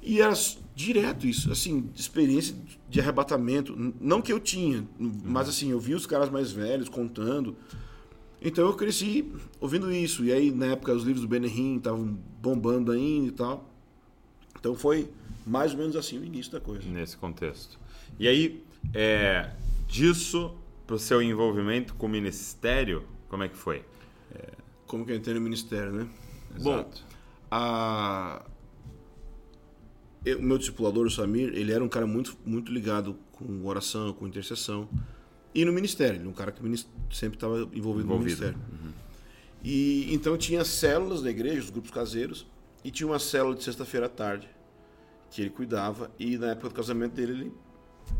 E 0.00 0.20
era 0.20 0.32
direto 0.74 1.26
isso, 1.26 1.50
assim, 1.50 1.90
experiência 1.94 2.54
de 2.88 3.00
arrebatamento. 3.00 3.74
Não 4.00 4.22
que 4.22 4.32
eu 4.32 4.38
tinha, 4.38 4.86
mas 4.98 5.48
assim, 5.48 5.70
eu 5.70 5.80
vi 5.80 5.94
os 5.94 6.06
caras 6.06 6.30
mais 6.30 6.52
velhos 6.52 6.88
contando. 6.88 7.56
Então 8.40 8.64
eu 8.64 8.74
cresci 8.74 9.32
ouvindo 9.60 9.90
isso. 9.90 10.24
E 10.24 10.32
aí, 10.32 10.52
na 10.52 10.66
época, 10.66 10.92
os 10.92 11.02
livros 11.02 11.22
do 11.22 11.28
Benehim 11.28 11.78
estavam 11.78 12.16
bombando 12.40 12.92
ainda 12.92 13.28
e 13.28 13.32
tal. 13.32 13.68
Então 14.58 14.74
foi 14.74 15.10
mais 15.44 15.72
ou 15.72 15.78
menos 15.78 15.96
assim 15.96 16.18
o 16.18 16.24
início 16.24 16.52
da 16.52 16.60
coisa. 16.60 16.88
Nesse 16.88 17.16
contexto. 17.16 17.78
E 18.18 18.28
aí, 18.28 18.62
é, 18.94 19.50
disso 19.88 20.54
pro 20.86 20.98
seu 20.98 21.20
envolvimento 21.20 21.94
com 21.94 22.06
o 22.06 22.08
ministério, 22.08 23.04
como 23.28 23.42
é 23.42 23.48
que 23.48 23.56
foi? 23.56 23.84
Como 24.86 25.04
que 25.04 25.12
eu 25.12 25.16
entrei 25.16 25.34
no 25.34 25.40
ministério, 25.40 25.92
né? 25.92 26.08
Exato. 26.54 26.62
Bom, 26.62 26.90
a... 27.50 28.44
o 30.38 30.42
meu 30.42 30.58
discipulador, 30.58 31.06
o 31.06 31.10
Samir, 31.10 31.48
ele 31.54 31.72
era 31.72 31.82
um 31.82 31.88
cara 31.88 32.06
muito, 32.06 32.36
muito 32.44 32.72
ligado 32.72 33.18
com 33.32 33.66
oração, 33.66 34.12
com 34.12 34.26
intercessão. 34.26 34.88
E 35.52 35.64
no 35.64 35.72
ministério, 35.72 36.20
ele 36.20 36.26
é 36.26 36.28
um 36.28 36.32
cara 36.32 36.52
que 36.52 36.62
sempre 37.10 37.36
estava 37.36 37.58
envolvido, 37.72 38.06
no 38.06 38.14
Envolvido. 38.14 38.24
ministério. 38.24 38.58
E 39.64 40.14
então 40.14 40.36
tinha 40.36 40.64
células 40.64 41.22
da 41.22 41.30
igreja, 41.30 41.60
os 41.60 41.70
grupos 41.70 41.90
caseiros, 41.90 42.46
e 42.84 42.90
tinha 42.90 43.08
uma 43.08 43.18
célula 43.18 43.56
de 43.56 43.64
sexta-feira 43.64 44.06
à 44.06 44.08
tarde 44.08 44.48
que 45.30 45.40
ele 45.42 45.50
cuidava. 45.50 46.10
E 46.18 46.38
na 46.38 46.48
época 46.52 46.68
do 46.68 46.74
casamento 46.74 47.14
dele, 47.14 47.32
ele 47.32 47.52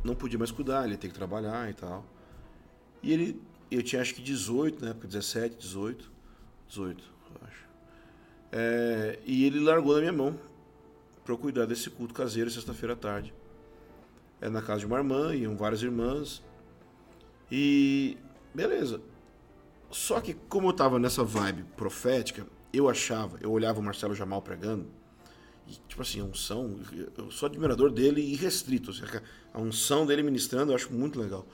não 0.03 0.17
podia 0.17 0.39
mais 0.39 0.51
cuidar, 0.51 0.83
ele 0.83 0.95
ia 0.95 0.99
ter 0.99 1.09
que 1.09 1.15
trabalhar 1.15 1.71
e 1.71 1.75
tal. 1.75 2.05
E 3.07 3.13
ele, 3.13 3.41
eu 3.71 3.85
tinha 3.85 4.03
acho 4.03 4.17
que 4.17 4.21
18, 4.21 4.85
na 4.85 4.91
época, 4.91 5.07
17, 5.07 5.57
18, 5.59 6.11
18, 6.67 7.05
eu 7.31 7.47
acho. 7.47 7.65
É, 8.51 9.21
e 9.25 9.45
ele 9.45 9.61
largou 9.61 9.95
na 9.95 10.01
minha 10.01 10.13
mão 10.13 10.37
para 11.25 11.37
cuidar 11.37 11.67
desse 11.67 11.89
culto 11.89 12.13
caseiro 12.13 12.51
sexta-feira 12.51 12.95
à 12.95 12.97
tarde. 12.97 13.33
É 14.41 14.49
na 14.49 14.61
casa 14.61 14.81
de 14.81 14.87
uma 14.87 14.99
irmã, 14.99 15.33
iam 15.37 15.57
várias 15.57 15.85
irmãs. 15.85 16.43
E 17.49 18.19
beleza. 18.53 19.01
Só 19.89 20.21
que 20.21 20.35
como 20.35 20.71
eu 20.71 20.73
tava 20.73 20.99
nessa 20.99 21.23
vibe 21.23 21.63
profética, 21.77 22.45
eu 22.73 22.89
achava, 22.89 23.39
eu 23.41 23.53
olhava 23.53 23.79
o 23.79 23.83
Marcelo 23.85 24.17
Jamal 24.17 24.43
pregando, 24.43 24.85
e 25.69 25.75
tipo 25.87 26.03
assim, 26.03 26.21
a 26.21 26.25
unção, 26.25 26.81
eu 27.17 27.31
sou 27.31 27.47
admirador 27.47 27.93
dele 27.93 28.21
e 28.21 28.35
restrito. 28.35 28.91
assim, 28.91 29.03
A 29.55 29.61
unção 29.61 30.05
dele 30.05 30.25
ministrando 30.25 30.73
eu 30.73 30.75
acho 30.75 30.93
muito 30.93 31.21
legal. 31.21 31.47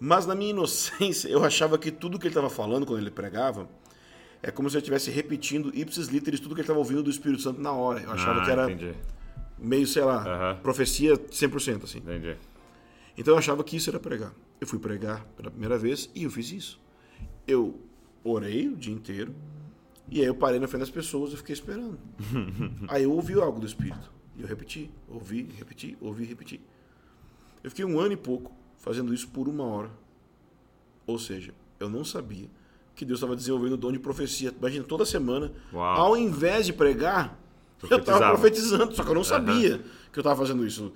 Mas 0.00 0.24
na 0.26 0.34
minha 0.34 0.50
inocência, 0.50 1.28
eu 1.28 1.44
achava 1.44 1.76
que 1.78 1.90
tudo 1.90 2.18
que 2.18 2.24
ele 2.26 2.30
estava 2.32 2.48
falando 2.48 2.86
quando 2.86 3.00
ele 3.00 3.10
pregava 3.10 3.68
é 4.42 4.50
como 4.50 4.70
se 4.70 4.76
eu 4.76 4.78
estivesse 4.78 5.10
repetindo 5.10 5.70
ipsis 5.76 6.08
literis 6.08 6.40
tudo 6.40 6.54
que 6.54 6.62
ele 6.62 6.64
estava 6.64 6.78
ouvindo 6.78 7.02
do 7.02 7.10
Espírito 7.10 7.42
Santo 7.42 7.60
na 7.60 7.72
hora. 7.72 8.00
Eu 8.00 8.10
achava 8.10 8.40
Ah, 8.40 8.44
que 8.44 8.50
era 8.50 8.70
Entendi, 8.72 8.94
meio, 9.58 9.86
sei 9.86 10.02
lá, 10.02 10.22
Aham. 10.54 10.60
profecia 10.62 11.16
100%, 11.18 11.84
assim. 11.84 11.98
entendi. 11.98 12.34
Então 13.18 13.34
eu 13.34 13.38
achava 13.38 13.62
que 13.62 13.76
isso 13.76 13.90
era 13.90 14.00
pregar. 14.00 14.32
Eu 14.58 14.66
fui 14.66 14.78
pregar 14.78 15.22
pela 15.36 15.50
primeira 15.50 15.76
vez 15.76 16.08
e 16.14 16.22
eu 16.24 16.30
fiz 16.30 16.50
isso. 16.50 16.80
Eu 17.46 17.78
orei 18.24 18.68
o 18.68 18.76
dia 18.76 18.94
inteiro 18.94 19.34
e 20.10 20.20
aí 20.20 20.26
eu 20.26 20.34
parei 20.34 20.58
na 20.58 20.66
frente 20.66 20.80
das 20.80 20.90
pessoas 20.90 21.34
e 21.34 21.36
fiquei 21.36 21.52
esperando. 21.52 21.98
aí 22.88 23.02
eu 23.02 23.12
ouvi 23.12 23.34
algo 23.34 23.60
do 23.60 23.66
Espírito 23.66 24.10
e 24.36 24.40
eu 24.40 24.48
repeti, 24.48 24.90
ouvi, 25.06 25.50
repeti, 25.58 25.98
ouvi, 26.00 26.24
repeti. 26.24 26.58
Eu 27.62 27.68
fiquei 27.68 27.84
um 27.84 28.00
ano 28.00 28.14
e 28.14 28.16
pouco 28.16 28.50
fazendo 28.80 29.14
isso 29.14 29.28
por 29.28 29.46
uma 29.48 29.64
hora. 29.64 29.90
Ou 31.06 31.18
seja, 31.18 31.52
eu 31.78 31.88
não 31.88 32.04
sabia 32.04 32.48
que 32.96 33.04
Deus 33.04 33.18
estava 33.18 33.36
desenvolvendo 33.36 33.74
o 33.74 33.76
dom 33.76 33.92
de 33.92 33.98
profecia. 33.98 34.52
Imagina, 34.58 34.84
toda 34.84 35.04
semana, 35.06 35.52
Uau. 35.72 35.96
ao 36.00 36.16
invés 36.16 36.66
de 36.66 36.72
pregar, 36.72 37.38
eu 37.88 37.98
estava 37.98 38.28
profetizando, 38.30 38.94
só 38.94 39.02
que 39.04 39.10
eu 39.10 39.14
não 39.14 39.24
sabia 39.24 39.78
que 40.12 40.18
eu 40.18 40.20
estava 40.20 40.36
fazendo 40.36 40.66
isso. 40.66 40.92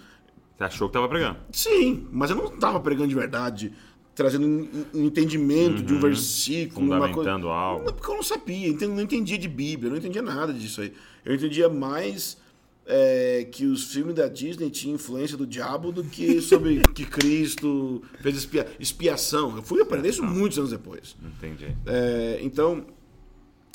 Você 0.57 0.64
achou 0.64 0.88
que 0.88 0.92
tava 0.92 1.09
pregando? 1.09 1.38
Sim, 1.53 2.07
mas 2.12 2.31
eu 2.31 2.37
não 2.37 2.47
estava 2.47 2.79
pregando 2.81 3.09
de 3.09 3.14
verdade. 3.14 3.73
trazendo 4.14 4.47
um 4.47 5.05
entendimento 5.07 5.83
de 5.83 5.92
um 5.92 5.99
versículo, 5.99 6.87
uma 6.87 7.01
coisa. 7.01 7.14
Fundamentando 7.14 7.49
algo. 7.49 7.85
Não, 7.87 7.92
porque 7.92 8.09
eu 8.09 8.14
não 8.14 8.23
sabia, 8.23 8.68
enten- 8.68 8.87
não 8.87 9.01
entendia 9.01 9.37
de 9.37 9.49
Bíblia, 9.49 9.88
eu 9.88 9.90
não 9.90 9.99
entendia 9.99 10.23
nada 10.23 10.53
disso 10.53 10.83
aí. 10.83 10.92
Eu 11.25 11.35
entendia 11.35 11.68
mais 11.68 12.38
é, 12.87 13.44
que 13.51 13.64
os 13.66 13.92
filmes 13.92 14.14
da 14.14 14.29
Disney 14.29 14.70
tinham 14.70 14.94
influência 14.97 15.37
do 15.37 15.47
diabo 15.47 15.90
do 15.90 16.05
que 16.05 16.40
sobre 16.42 16.81
que 16.94 17.05
Cristo 17.05 18.03
fez 18.20 18.37
expia- 18.37 18.66
expiação. 18.79 19.57
Eu 19.57 19.62
fui 19.62 19.81
aprender 19.81 20.09
isso 20.11 20.23
muitos 20.23 20.59
anos 20.59 20.70
depois. 20.70 21.16
Entendi. 21.25 21.75
É, 21.87 22.38
então, 22.42 22.87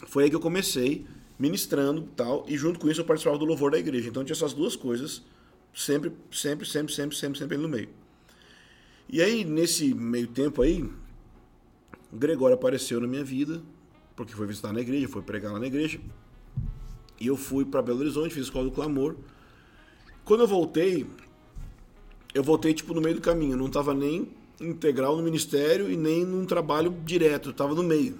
foi 0.07 0.25
aí 0.25 0.29
que 0.29 0.35
eu 0.35 0.39
comecei 0.39 1.05
ministrando 1.37 2.01
tal, 2.15 2.45
e 2.47 2.57
junto 2.57 2.79
com 2.79 2.89
isso 2.89 2.99
eu 3.01 3.05
participava 3.05 3.37
do 3.37 3.45
louvor 3.45 3.71
da 3.71 3.79
igreja. 3.79 4.09
Então 4.09 4.23
tinha 4.23 4.33
essas 4.35 4.53
duas 4.53 4.75
coisas, 4.75 5.23
sempre, 5.73 6.11
sempre, 6.31 6.67
sempre, 6.67 6.93
sempre, 6.93 7.15
sempre, 7.15 7.39
sempre 7.39 7.57
no 7.57 7.69
meio. 7.69 7.89
E 9.11 9.21
aí, 9.21 9.43
nesse 9.43 9.93
meio 9.95 10.27
tempo 10.27 10.61
aí, 10.61 10.87
Gregório 12.13 12.55
apareceu 12.55 12.99
na 12.99 13.07
minha 13.07 13.23
vida, 13.23 13.61
porque 14.15 14.33
foi 14.33 14.45
visitar 14.45 14.73
na 14.73 14.81
igreja, 14.81 15.07
foi 15.07 15.21
pregar 15.21 15.53
lá 15.53 15.59
na 15.59 15.65
igreja. 15.67 15.99
E 17.19 17.27
eu 17.27 17.35
fui 17.35 17.65
para 17.65 17.81
Belo 17.81 17.99
Horizonte, 17.99 18.33
fiz 18.33 18.45
escola 18.45 18.65
do 18.65 18.71
clamor. 18.71 19.15
Quando 20.23 20.41
eu 20.41 20.47
voltei, 20.47 21.05
eu 22.33 22.43
voltei 22.43 22.73
tipo 22.73 22.93
no 22.93 23.01
meio 23.01 23.15
do 23.15 23.21
caminho, 23.21 23.53
eu 23.53 23.57
não 23.57 23.67
estava 23.67 23.93
nem 23.93 24.29
integral 24.61 25.17
no 25.17 25.23
ministério 25.23 25.89
e 25.89 25.97
nem 25.97 26.25
num 26.25 26.45
trabalho 26.45 26.95
direto, 27.03 27.49
eu 27.49 27.51
estava 27.51 27.73
no 27.73 27.83
meio. 27.83 28.17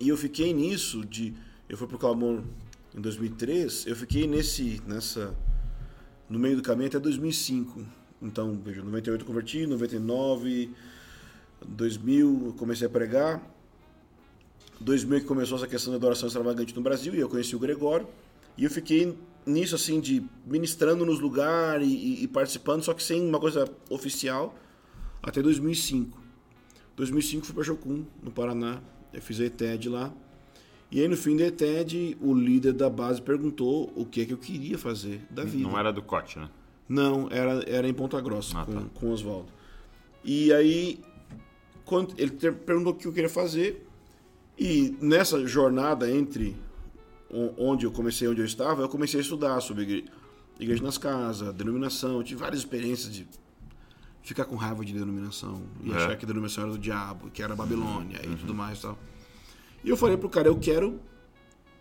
E 0.00 0.08
eu 0.08 0.16
fiquei 0.16 0.52
nisso 0.52 1.04
de 1.04 1.34
eu 1.68 1.76
fui 1.76 1.86
pro 1.86 1.98
Clamor 1.98 2.42
em 2.94 3.00
2003, 3.00 3.86
eu 3.86 3.96
fiquei 3.96 4.26
nesse 4.26 4.82
nessa 4.86 5.34
no 6.28 6.38
meio 6.38 6.56
do 6.56 6.62
caminho 6.62 6.88
até 6.88 6.98
2005. 6.98 7.84
Então, 8.22 8.58
veja, 8.64 8.82
98 8.82 9.20
eu 9.20 9.26
converti, 9.26 9.66
99, 9.66 10.70
2000 11.66 12.42
eu 12.46 12.52
comecei 12.54 12.86
a 12.86 12.90
pregar. 12.90 13.53
2000 14.84 15.20
que 15.20 15.26
começou 15.26 15.56
essa 15.56 15.66
questão 15.66 15.92
da 15.92 15.96
adoração 15.96 16.26
extravagante 16.26 16.74
no 16.76 16.82
Brasil 16.82 17.14
e 17.14 17.18
eu 17.20 17.28
conheci 17.28 17.56
o 17.56 17.58
Gregório. 17.58 18.06
E 18.56 18.64
eu 18.64 18.70
fiquei 18.70 19.16
nisso, 19.46 19.74
assim, 19.74 20.00
de 20.00 20.22
ministrando 20.46 21.04
nos 21.04 21.18
lugares 21.20 21.88
e, 21.88 22.22
e- 22.24 22.28
participando, 22.28 22.82
só 22.82 22.92
que 22.94 23.02
sem 23.02 23.20
uma 23.26 23.40
coisa 23.40 23.68
oficial, 23.90 24.54
até 25.22 25.42
2005. 25.42 26.22
2005 26.96 27.46
fui 27.46 27.54
para 27.54 27.64
Jocum, 27.64 28.04
no 28.22 28.30
Paraná. 28.30 28.80
Eu 29.12 29.20
fiz 29.22 29.40
a 29.40 29.44
ETED 29.44 29.88
lá. 29.88 30.12
E 30.90 31.00
aí, 31.00 31.08
no 31.08 31.16
fim 31.16 31.36
da 31.36 31.46
ETED, 31.46 32.16
o 32.20 32.32
líder 32.34 32.72
da 32.72 32.88
base 32.88 33.20
perguntou 33.20 33.92
o 33.96 34.04
que 34.04 34.20
é 34.20 34.24
que 34.24 34.32
eu 34.32 34.38
queria 34.38 34.78
fazer 34.78 35.20
da 35.30 35.42
vida. 35.44 35.68
Não 35.68 35.76
era 35.78 35.92
do 35.92 36.02
Cote, 36.02 36.38
né? 36.38 36.48
Não, 36.88 37.28
era, 37.30 37.64
era 37.66 37.88
em 37.88 37.94
Ponta 37.94 38.20
Grossa, 38.20 38.60
Ah, 38.60 38.64
com, 38.66 38.72
tá. 38.74 38.82
com 38.94 39.06
o 39.06 39.10
Oswaldo. 39.10 39.48
E 40.22 40.52
aí, 40.52 41.00
quando 41.84 42.14
ele 42.18 42.30
perguntou 42.30 42.92
o 42.92 42.96
que 42.96 43.06
eu 43.08 43.12
queria 43.12 43.28
fazer, 43.30 43.83
e 44.58 44.96
nessa 45.00 45.46
jornada 45.46 46.10
entre 46.10 46.56
onde 47.58 47.84
eu 47.84 47.90
comecei 47.90 48.28
e 48.28 48.30
onde 48.30 48.40
eu 48.40 48.44
estava, 48.46 48.82
eu 48.82 48.88
comecei 48.88 49.18
a 49.18 49.22
estudar 49.22 49.60
sobre 49.60 49.82
igre- 49.82 50.04
igreja 50.60 50.82
nas 50.82 50.96
casas, 50.98 51.52
denominação. 51.54 52.18
Eu 52.18 52.22
tive 52.22 52.40
várias 52.40 52.60
experiências 52.60 53.12
de 53.12 53.26
ficar 54.22 54.44
com 54.44 54.54
raiva 54.54 54.84
de 54.84 54.92
denominação 54.92 55.62
e 55.82 55.90
É. 55.92 55.96
achar 55.96 56.16
que 56.16 56.24
a 56.24 56.28
denominação 56.28 56.64
era 56.64 56.72
do 56.72 56.78
diabo, 56.78 57.30
que 57.30 57.42
era 57.42 57.54
Babilônia 57.56 58.20
e 58.24 58.36
tudo 58.36 58.54
mais 58.54 58.78
e 58.78 58.82
tal. 58.82 58.98
E 59.82 59.88
eu 59.90 59.96
falei 59.96 60.16
pro 60.16 60.28
cara, 60.30 60.46
eu 60.48 60.56
quero 60.56 61.00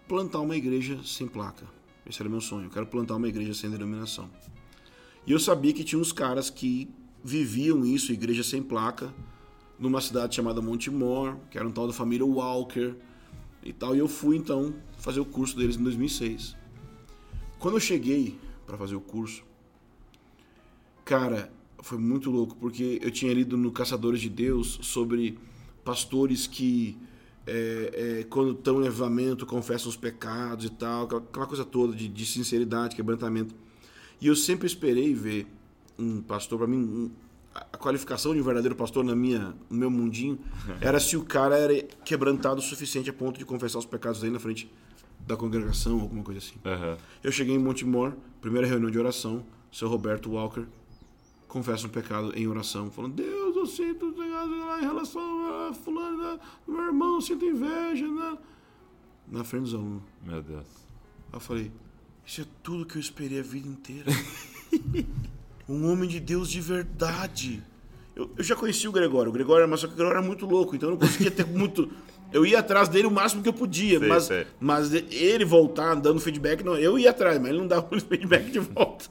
plantar 0.07 0.39
uma 0.39 0.55
igreja 0.55 0.99
sem 1.05 1.27
placa. 1.27 1.65
Esse 2.05 2.21
era 2.21 2.27
meu 2.29 2.41
sonho. 2.41 2.65
Eu 2.65 2.69
quero 2.71 2.85
plantar 2.87 3.15
uma 3.15 3.27
igreja 3.29 3.53
sem 3.53 3.69
denominação. 3.69 4.29
E 5.25 5.31
eu 5.31 5.39
sabia 5.39 5.71
que 5.71 5.83
tinha 5.85 6.01
uns 6.01 6.11
caras 6.11 6.49
que 6.49 6.89
viviam 7.23 7.85
isso, 7.85 8.11
igreja 8.11 8.43
sem 8.43 8.61
placa, 8.61 9.13
numa 9.83 10.01
cidade 10.01 10.35
chamada 10.35 10.61
Montemor, 10.61 11.35
que 11.51 11.57
era 11.57 11.67
um 11.67 11.71
tal 11.71 11.87
da 11.87 11.93
família 11.93 12.25
Walker 12.25 12.95
e 13.61 13.73
tal. 13.73 13.95
E 13.95 13.99
eu 13.99 14.07
fui 14.07 14.37
então 14.37 14.73
fazer 14.97 15.19
o 15.19 15.25
curso 15.25 15.55
deles 15.57 15.75
em 15.75 15.83
2006. 15.83 16.55
Quando 17.59 17.75
eu 17.75 17.79
cheguei 17.79 18.39
para 18.65 18.77
fazer 18.77 18.95
o 18.95 19.01
curso, 19.01 19.43
cara, 21.03 21.51
foi 21.81 21.97
muito 21.97 22.31
louco, 22.31 22.55
porque 22.55 22.99
eu 23.01 23.11
tinha 23.11 23.33
lido 23.33 23.57
no 23.57 23.71
Caçadores 23.71 24.21
de 24.21 24.29
Deus 24.29 24.79
sobre 24.81 25.37
pastores 25.83 26.47
que, 26.47 26.97
é, 27.45 28.19
é, 28.21 28.23
quando 28.29 28.51
estão 28.51 28.79
em 28.79 28.83
levamento, 28.83 29.45
confessam 29.45 29.89
os 29.89 29.97
pecados 29.97 30.65
e 30.65 30.69
tal, 30.69 31.03
aquela, 31.03 31.45
coisa 31.45 31.65
toda 31.65 31.93
de, 31.93 32.07
de 32.07 32.25
sinceridade, 32.25 32.95
quebrantamento. 32.95 33.53
E 34.21 34.27
eu 34.27 34.35
sempre 34.35 34.65
esperei 34.65 35.13
ver 35.13 35.45
um 35.99 36.21
pastor, 36.21 36.57
para 36.57 36.67
mim, 36.67 37.11
a 37.53 37.77
qualificação 37.77 38.33
de 38.33 38.41
um 38.41 38.43
verdadeiro 38.43 38.75
pastor 38.75 39.03
na 39.03 39.15
minha, 39.15 39.53
no 39.69 39.77
meu 39.77 39.91
mundinho 39.91 40.39
era 40.81 40.99
se 40.99 41.15
o 41.15 41.23
cara 41.23 41.57
era 41.57 41.83
quebrantado 42.03 42.59
o 42.59 42.63
suficiente 42.63 43.09
a 43.09 43.13
ponto 43.13 43.37
de 43.37 43.45
confessar 43.45 43.79
os 43.79 43.85
pecados 43.85 44.21
dele 44.21 44.33
na 44.33 44.39
frente 44.39 44.71
da 45.19 45.37
congregação, 45.37 46.01
alguma 46.01 46.23
coisa 46.23 46.39
assim. 46.39 46.55
Aham. 46.65 46.97
Eu 47.23 47.31
cheguei 47.31 47.55
em 47.55 47.59
Montemor, 47.59 48.13
primeira 48.41 48.67
reunião 48.67 48.91
de 48.91 48.99
oração, 48.99 49.45
seu 49.71 49.87
Roberto 49.87 50.31
Walker 50.31 50.65
confessa 51.53 51.85
um 51.85 51.89
pecado 51.89 52.33
em 52.35 52.47
oração, 52.47 52.89
falando: 52.89 53.13
Deus, 53.13 53.55
eu 53.55 53.65
sinto 53.67 54.07
em 54.07 54.81
relação 54.81 55.67
a 55.69 55.73
fulano, 55.73 56.17
né? 56.17 56.39
meu 56.67 56.85
irmão, 56.85 57.15
eu 57.15 57.21
sinto 57.21 57.45
inveja, 57.45 58.07
né? 58.07 58.37
Na 59.27 59.43
frente 59.43 59.65
dos 59.65 59.75
alunos. 59.75 60.01
Meu 60.23 60.41
Deus. 60.41 60.65
Eu 61.31 61.39
falei: 61.39 61.71
Isso 62.25 62.41
é 62.41 62.45
tudo 62.63 62.87
que 62.87 62.97
eu 62.97 62.99
esperei 62.99 63.39
a 63.39 63.43
vida 63.43 63.67
inteira. 63.67 64.11
um 65.67 65.91
homem 65.91 66.09
de 66.09 66.19
Deus 66.19 66.49
de 66.49 66.61
verdade. 66.61 67.63
Eu, 68.15 68.29
eu 68.37 68.43
já 68.43 68.55
conheci 68.55 68.87
o 68.87 68.91
Gregório. 68.91 69.29
O 69.29 69.33
Gregório, 69.33 69.67
mas 69.67 69.79
só 69.79 69.87
que 69.87 69.93
o 69.93 69.95
Gregório 69.95 70.17
era 70.19 70.27
muito 70.27 70.45
louco, 70.45 70.75
então 70.75 70.89
eu 70.89 70.91
não 70.91 70.99
conseguia 70.99 71.31
ter 71.31 71.45
muito. 71.47 71.91
Eu 72.31 72.45
ia 72.45 72.59
atrás 72.59 72.89
dele 72.89 73.07
o 73.07 73.11
máximo 73.11 73.43
que 73.43 73.49
eu 73.49 73.53
podia, 73.53 73.99
Sei, 73.99 74.07
mas, 74.07 74.23
sei. 74.23 74.47
mas 74.59 74.91
ele 74.93 75.45
voltar 75.45 75.93
dando 75.95 76.19
feedback, 76.19 76.63
não. 76.63 76.75
Eu 76.75 76.97
ia 76.97 77.11
atrás, 77.11 77.37
mas 77.39 77.49
ele 77.49 77.59
não 77.59 77.67
dava 77.67 77.87
feedback 77.99 78.51
de 78.51 78.59
volta. 78.59 79.05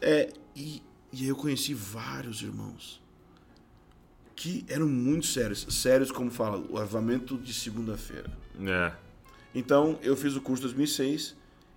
É, 0.00 0.30
e, 0.54 0.82
e 1.12 1.22
aí 1.22 1.28
eu 1.28 1.36
conheci 1.36 1.72
vários 1.72 2.42
irmãos 2.42 3.02
que 4.36 4.64
eram 4.68 4.88
muito 4.88 5.26
sérios. 5.26 5.66
Sérios, 5.70 6.10
como 6.10 6.30
fala, 6.30 6.62
o 6.68 6.76
avamento 6.76 7.38
de 7.38 7.54
segunda-feira. 7.54 8.30
É. 8.60 8.92
Então, 9.54 9.98
eu 10.02 10.16
fiz 10.16 10.36
o 10.36 10.40
curso 10.40 10.62
em 10.62 10.66
2006. 10.66 11.36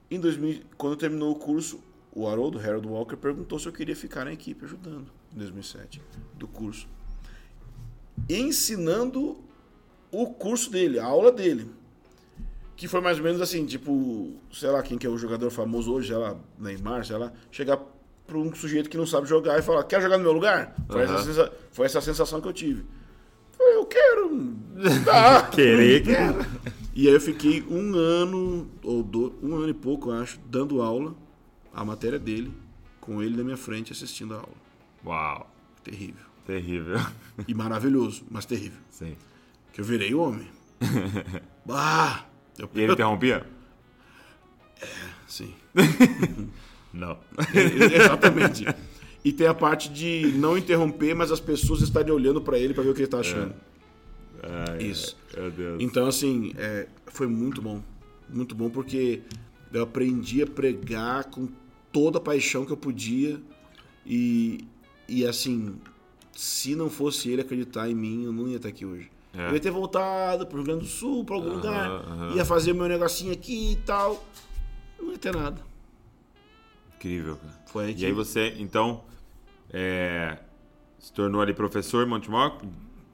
Em 0.10 0.20
2000, 0.20 0.62
quando 0.78 0.98
terminou 0.98 1.32
o 1.32 1.36
curso, 1.36 1.80
o 2.20 2.28
Haroldo, 2.28 2.60
Harold 2.60 2.88
Walker, 2.88 3.16
perguntou 3.16 3.60
se 3.60 3.68
eu 3.68 3.72
queria 3.72 3.96
ficar 3.96 4.26
na 4.26 4.34
equipe 4.34 4.66
ajudando, 4.66 5.06
em 5.34 5.38
2007, 5.38 6.02
do 6.36 6.48
curso. 6.48 6.88
Ensinando 8.30 9.38
o 10.12 10.28
curso 10.28 10.72
dele, 10.72 11.00
a 11.00 11.06
aula 11.06 11.32
dele. 11.32 11.70
Que 12.76 12.88
foi 12.88 13.02
mais 13.02 13.18
ou 13.18 13.24
menos 13.24 13.42
assim, 13.42 13.66
tipo, 13.66 14.34
sei 14.52 14.70
lá, 14.70 14.82
quem 14.84 14.98
que 14.98 15.06
é 15.08 15.10
o 15.10 15.18
jogador 15.18 15.50
famoso 15.50 15.92
hoje, 15.94 16.14
lá, 16.14 16.36
Neymar, 16.60 17.06
sei 17.06 17.18
lá, 17.18 17.32
chegar 17.52 17.80
para 18.26 18.38
um 18.38 18.54
sujeito 18.54 18.90
que 18.90 18.98
não 18.98 19.06
sabe 19.06 19.28
jogar 19.28 19.58
e 19.58 19.62
falar, 19.62 19.84
quer 19.84 20.02
jogar 20.02 20.18
no 20.18 20.24
meu 20.24 20.34
lugar? 20.34 20.76
Foi, 20.88 21.02
essa, 21.04 21.14
Aham. 21.14 21.24
sensa- 21.24 21.52
foi 21.72 21.86
essa 21.86 22.02
sensação 22.02 22.42
que 22.42 22.48
eu 22.48 22.54
tive. 22.54 22.86
Falei, 23.52 23.76
eu 23.76 23.86
quero. 23.86 24.56
Tá. 25.06 25.44
Querer, 25.50 26.04
quero. 26.04 26.46
E 26.94 27.08
aí 27.08 27.14
eu 27.14 27.22
fiquei 27.22 27.64
um 27.64 27.96
ano, 27.96 28.70
ou 28.84 29.02
do, 29.02 29.34
um 29.42 29.56
ano 29.56 29.70
e 29.70 29.74
pouco, 29.74 30.10
eu 30.12 30.16
acho, 30.22 30.40
dando 30.48 30.82
aula, 30.82 31.16
a 31.78 31.86
matéria 31.86 32.18
dele, 32.18 32.52
com 33.00 33.22
ele 33.22 33.38
na 33.38 33.44
minha 33.44 33.56
frente 33.56 33.92
assistindo 33.92 34.34
a 34.34 34.38
aula. 34.38 34.56
Uau. 35.06 35.54
Terrível. 35.84 36.26
Terrível. 36.44 37.00
E 37.48 37.54
maravilhoso, 37.54 38.24
mas 38.32 38.46
terrível. 38.46 38.80
Sim. 38.90 39.16
Que 39.72 39.82
eu 39.82 39.86
virei 39.86 40.14
homem. 40.16 40.48
Bah! 41.64 42.26
Eu, 42.58 42.68
E 42.74 42.82
ele 42.82 42.94
interrompia? 42.94 43.46
Sim. 45.28 45.54
Não. 46.92 47.20
Exatamente. 47.94 48.66
E 49.24 49.32
tem 49.32 49.46
a 49.46 49.54
parte 49.54 49.90
de 49.90 50.32
não 50.38 50.58
interromper, 50.58 51.14
mas 51.14 51.32
as 51.32 51.40
pessoas 51.40 51.82
estarem 51.82 52.12
olhando 52.12 52.42
pra 52.42 52.58
ele 52.58 52.74
pra 52.74 52.82
ver 52.82 52.90
o 52.90 52.94
que 52.94 53.02
ele 53.02 53.08
tá 53.08 53.20
achando. 53.20 53.54
Ai, 54.42 54.84
Isso. 54.84 55.16
Meu 55.36 55.52
Deus. 55.52 55.78
Então, 55.82 56.08
assim, 56.08 56.54
é, 56.58 56.88
foi 57.08 57.28
muito 57.28 57.62
bom. 57.62 57.84
Muito 58.30 58.56
bom 58.56 58.70
porque 58.70 59.22
eu 59.72 59.84
aprendi 59.84 60.42
a 60.42 60.48
pregar 60.48 61.26
com 61.26 61.50
toda 61.98 62.20
a 62.20 62.22
paixão 62.22 62.64
que 62.64 62.72
eu 62.72 62.78
podia. 62.78 63.42
E, 64.06 64.68
e 65.10 65.26
assim, 65.26 65.76
se 66.32 66.76
não 66.76 66.92
fosse 66.92 67.28
ele 67.32 67.42
acreditar 67.42 67.90
em 67.90 67.96
mim, 67.96 68.26
eu 68.26 68.32
não 68.32 68.48
ia 68.48 68.58
estar 68.58 68.70
aqui 68.70 68.86
hoje. 68.86 69.10
É. 69.34 69.50
Eu 69.50 69.54
ia 69.56 69.60
ter 69.60 69.72
voltado 69.72 70.46
pro 70.46 70.58
Rio 70.58 70.66
Grande 70.66 70.82
do 70.82 70.86
Sul, 70.88 71.26
pra 71.26 71.36
algum 71.36 71.48
Aham, 71.50 71.56
lugar, 71.56 71.90
aham. 71.90 72.36
ia 72.36 72.46
fazer 72.46 72.74
meu 72.74 72.88
negocinho 72.88 73.34
aqui 73.34 73.72
e 73.72 73.76
tal. 73.78 74.24
Não 75.02 75.12
ia 75.12 75.18
ter 75.18 75.36
nada. 75.36 75.60
Incrível, 76.96 77.36
cara. 77.38 77.60
Foi 77.66 77.86
aí 77.86 77.96
E 77.98 78.06
aí 78.06 78.12
você, 78.12 78.54
então, 78.60 79.04
é, 79.72 80.38
se 81.00 81.12
tornou 81.12 81.42
ali 81.42 81.54
professor 81.54 82.06
em 82.06 82.10
Montemor, 82.10 82.60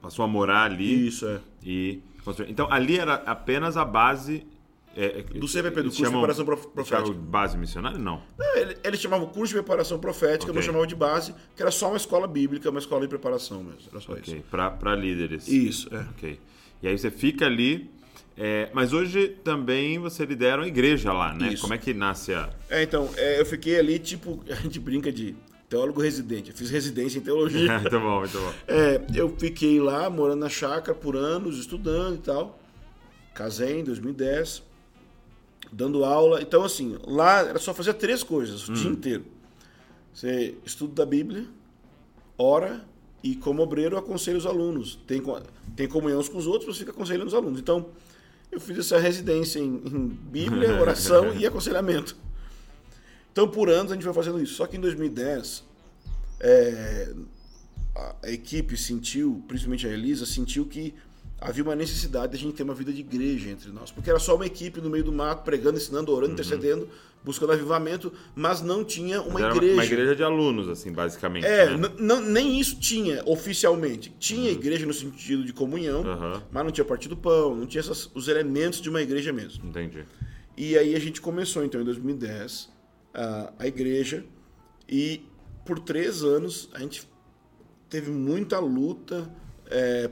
passou 0.02 0.26
a 0.26 0.28
morar 0.28 0.64
ali 0.64 1.08
Isso, 1.08 1.26
é. 1.26 1.40
e... 1.62 2.02
Então, 2.48 2.70
ali 2.70 2.98
era 2.98 3.14
apenas 3.14 3.76
a 3.78 3.84
base 3.84 4.46
É, 4.96 5.20
é, 5.20 5.22
Do 5.22 5.48
CPP, 5.48 5.82
do 5.82 5.88
curso 5.88 6.04
de 6.04 6.10
preparação 6.10 6.44
prof- 6.44 6.68
eles 6.76 6.86
chamam 6.88 7.04
profética. 7.04 7.30
base 7.30 7.58
missionária? 7.58 7.98
Não. 7.98 8.22
Não, 8.38 8.56
ele, 8.56 8.76
ele 8.84 8.96
chamava 8.96 9.24
o 9.24 9.28
curso 9.28 9.52
de 9.54 9.60
preparação 9.60 9.98
profética, 9.98 10.50
eu 10.50 10.54
não 10.54 10.62
chamava 10.62 10.86
de 10.86 10.94
base, 10.94 11.34
que 11.56 11.62
era 11.62 11.70
só 11.70 11.88
uma 11.88 11.96
escola 11.96 12.26
bíblica, 12.28 12.70
uma 12.70 12.78
escola 12.78 13.02
de 13.02 13.08
preparação 13.08 13.62
mesmo. 13.64 13.80
Era 13.90 14.00
só 14.00 14.12
Ok, 14.12 14.44
pra, 14.50 14.70
pra 14.70 14.94
líderes. 14.94 15.48
isso. 15.48 15.88
Isso, 15.88 15.94
é. 15.94 16.00
Ok. 16.16 16.38
E 16.82 16.88
aí 16.88 16.96
você 16.98 17.10
fica 17.10 17.46
ali. 17.46 17.90
é, 18.36 18.68
mas 18.72 18.92
hoje 18.92 19.28
também 19.42 19.98
você 19.98 20.24
lidera 20.24 20.60
uma 20.62 20.68
igreja 20.68 21.12
lá, 21.12 21.32
né? 21.34 21.52
Isso. 21.54 21.62
Como 21.62 21.74
é 21.74 21.78
que 21.78 21.92
nasce 21.94 22.32
a. 22.34 22.50
É, 22.70 22.82
então, 22.82 23.10
é, 23.16 23.40
eu 23.40 23.46
fiquei 23.46 23.78
ali, 23.78 23.98
tipo, 23.98 24.42
a 24.50 24.54
gente 24.54 24.78
brinca 24.78 25.10
de 25.10 25.34
teólogo 25.68 26.00
residente. 26.00 26.50
Eu 26.50 26.56
fiz 26.56 26.70
residência 26.70 27.18
em 27.18 27.22
teologia. 27.22 27.78
muito 27.80 27.98
bom, 27.98 28.18
muito 28.20 28.38
bom. 28.38 28.52
É, 28.68 29.00
eu 29.14 29.34
fiquei 29.36 29.80
lá, 29.80 30.08
morando 30.08 30.40
na 30.40 30.48
chácara 30.48 30.96
por 30.96 31.16
anos, 31.16 31.58
estudando 31.58 32.14
e 32.16 32.18
tal. 32.18 32.60
Casei 33.34 33.80
em 33.80 33.84
2010, 33.84 34.62
dando 35.74 36.04
aula. 36.04 36.40
Então, 36.40 36.64
assim, 36.64 36.96
lá 37.06 37.40
era 37.40 37.58
só 37.58 37.74
fazer 37.74 37.94
três 37.94 38.22
coisas 38.22 38.68
o 38.68 38.72
dia 38.72 38.90
inteiro. 38.90 39.24
Você 40.12 40.54
estuda 40.64 40.94
da 40.94 41.06
Bíblia, 41.06 41.44
ora 42.38 42.84
e, 43.22 43.34
como 43.34 43.62
obreiro, 43.62 43.98
aconselha 43.98 44.38
os 44.38 44.46
alunos. 44.46 44.98
Tem, 45.06 45.20
tem 45.74 45.88
comunhão 45.88 46.22
com 46.22 46.38
os 46.38 46.46
outros, 46.46 46.76
você 46.76 46.80
fica 46.80 46.92
aconselhando 46.92 47.26
os 47.26 47.34
alunos. 47.34 47.58
Então, 47.58 47.86
eu 48.52 48.60
fiz 48.60 48.78
essa 48.78 48.98
residência 48.98 49.58
em, 49.58 49.82
em 49.84 50.06
Bíblia, 50.08 50.78
oração 50.80 51.34
e 51.34 51.44
aconselhamento. 51.44 52.16
Então, 53.32 53.48
por 53.48 53.68
anos 53.68 53.90
a 53.90 53.94
gente 53.96 54.04
foi 54.04 54.14
fazendo 54.14 54.40
isso. 54.40 54.54
Só 54.54 54.66
que 54.68 54.76
em 54.76 54.80
2010, 54.80 55.64
é, 56.38 57.12
a, 57.96 58.16
a 58.22 58.30
equipe 58.30 58.76
sentiu, 58.76 59.42
principalmente 59.48 59.88
a 59.88 59.90
Elisa, 59.90 60.24
sentiu 60.24 60.66
que 60.66 60.94
havia 61.44 61.62
uma 61.62 61.76
necessidade 61.76 62.32
de 62.32 62.38
a 62.38 62.40
gente 62.40 62.54
ter 62.54 62.62
uma 62.62 62.74
vida 62.74 62.92
de 62.92 63.00
igreja 63.00 63.50
entre 63.50 63.70
nós. 63.70 63.90
Porque 63.90 64.08
era 64.08 64.18
só 64.18 64.34
uma 64.34 64.46
equipe 64.46 64.80
no 64.80 64.88
meio 64.88 65.04
do 65.04 65.12
mato, 65.12 65.44
pregando, 65.44 65.76
ensinando, 65.76 66.10
orando, 66.10 66.32
intercedendo, 66.32 66.88
buscando 67.22 67.52
avivamento, 67.52 68.12
mas 68.34 68.62
não 68.62 68.82
tinha 68.82 69.20
uma 69.20 69.38
Mas 69.40 69.54
igreja. 69.54 69.74
Uma 69.74 69.84
igreja 69.84 70.16
de 70.16 70.22
alunos, 70.22 70.68
assim, 70.68 70.90
basicamente. 70.90 71.46
É, 71.46 71.76
né? 71.76 71.88
nem 72.26 72.58
isso 72.58 72.80
tinha 72.80 73.22
oficialmente. 73.26 74.14
Tinha 74.18 74.50
igreja 74.50 74.86
no 74.86 74.94
sentido 74.94 75.44
de 75.44 75.52
comunhão, 75.52 76.02
Aham. 76.06 76.42
mas 76.50 76.64
não 76.64 76.70
tinha 76.72 76.84
partido 76.84 77.16
pão, 77.16 77.54
não 77.54 77.66
tinha 77.66 77.80
essas- 77.80 78.10
os 78.14 78.26
elementos 78.28 78.80
de 78.80 78.88
uma 78.88 79.02
igreja 79.02 79.32
mesmo. 79.32 79.68
Entendi. 79.68 80.04
E 80.56 80.78
aí 80.78 80.94
a 80.94 80.98
gente 80.98 81.20
começou, 81.20 81.64
então, 81.64 81.80
em 81.80 81.84
2010, 81.84 82.70
a, 83.12 83.52
a 83.58 83.66
igreja. 83.66 84.24
E 84.88 85.22
por 85.64 85.78
três 85.78 86.22
anos 86.22 86.68
a 86.72 86.78
gente 86.80 87.08
teve 87.88 88.10
muita 88.10 88.58
luta 88.58 89.30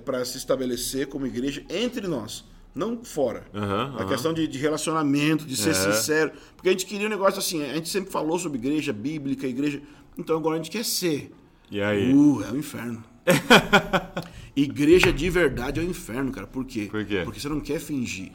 para 0.04 0.24
se 0.24 0.38
estabelecer 0.38 1.06
como 1.08 1.26
igreja 1.26 1.62
entre 1.68 2.06
nós, 2.06 2.44
não 2.74 3.04
fora. 3.04 3.44
Aham, 3.54 3.96
A 3.98 4.04
questão 4.06 4.32
de, 4.32 4.46
de 4.48 4.58
relacionamento, 4.58 5.44
de 5.44 5.56
ser 5.56 5.70
É. 5.70 5.74
sincero. 5.74 6.32
Porque 6.56 6.68
a 6.68 6.72
gente 6.72 6.86
queria 6.86 7.06
um 7.06 7.10
negócio 7.10 7.38
assim, 7.38 7.62
a 7.62 7.74
gente 7.74 7.88
sempre 7.88 8.10
falou 8.10 8.38
sobre 8.38 8.58
igreja 8.58 8.92
bíblica, 8.92 9.46
igreja. 9.46 9.82
Então 10.16 10.36
agora 10.36 10.54
a 10.54 10.58
gente 10.58 10.70
quer 10.70 10.84
ser. 10.84 11.30
E 11.70 11.80
aí? 11.80 12.12
Uh, 12.12 12.42
é 12.44 12.50
o 12.52 12.56
inferno. 12.56 13.02
Igreja 14.54 15.12
de 15.12 15.30
verdade 15.30 15.80
é 15.80 15.82
o 15.82 15.86
inferno, 15.86 16.30
cara. 16.30 16.46
Por 16.46 16.64
quê? 16.64 16.88
Por 16.90 17.04
quê? 17.04 17.22
Porque 17.24 17.40
você 17.40 17.48
não 17.48 17.60
quer 17.60 17.80
fingir 17.80 18.32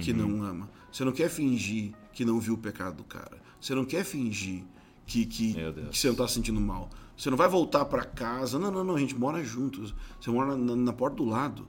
que 0.00 0.12
não 0.12 0.42
ama. 0.42 0.68
Você 0.90 1.04
não 1.04 1.12
quer 1.12 1.28
fingir 1.28 1.92
que 2.12 2.24
não 2.24 2.40
viu 2.40 2.54
o 2.54 2.58
pecado 2.58 2.96
do 2.96 3.04
cara. 3.04 3.36
Você 3.60 3.74
não 3.74 3.84
quer 3.84 4.04
fingir 4.04 4.62
que, 5.06 5.24
que, 5.26 5.54
que 5.90 5.96
você 5.98 6.08
não 6.08 6.14
tá 6.14 6.26
se 6.26 6.34
sentindo 6.34 6.60
mal. 6.60 6.90
Você 7.16 7.30
não 7.30 7.36
vai 7.36 7.48
voltar 7.48 7.84
pra 7.84 8.04
casa. 8.04 8.58
Não, 8.58 8.70
não, 8.70 8.84
não. 8.84 8.96
A 8.96 8.98
gente 8.98 9.16
mora 9.16 9.42
juntos. 9.42 9.94
Você 10.20 10.30
mora 10.30 10.56
na, 10.56 10.76
na 10.76 10.92
porta 10.92 11.16
do 11.16 11.24
lado. 11.24 11.68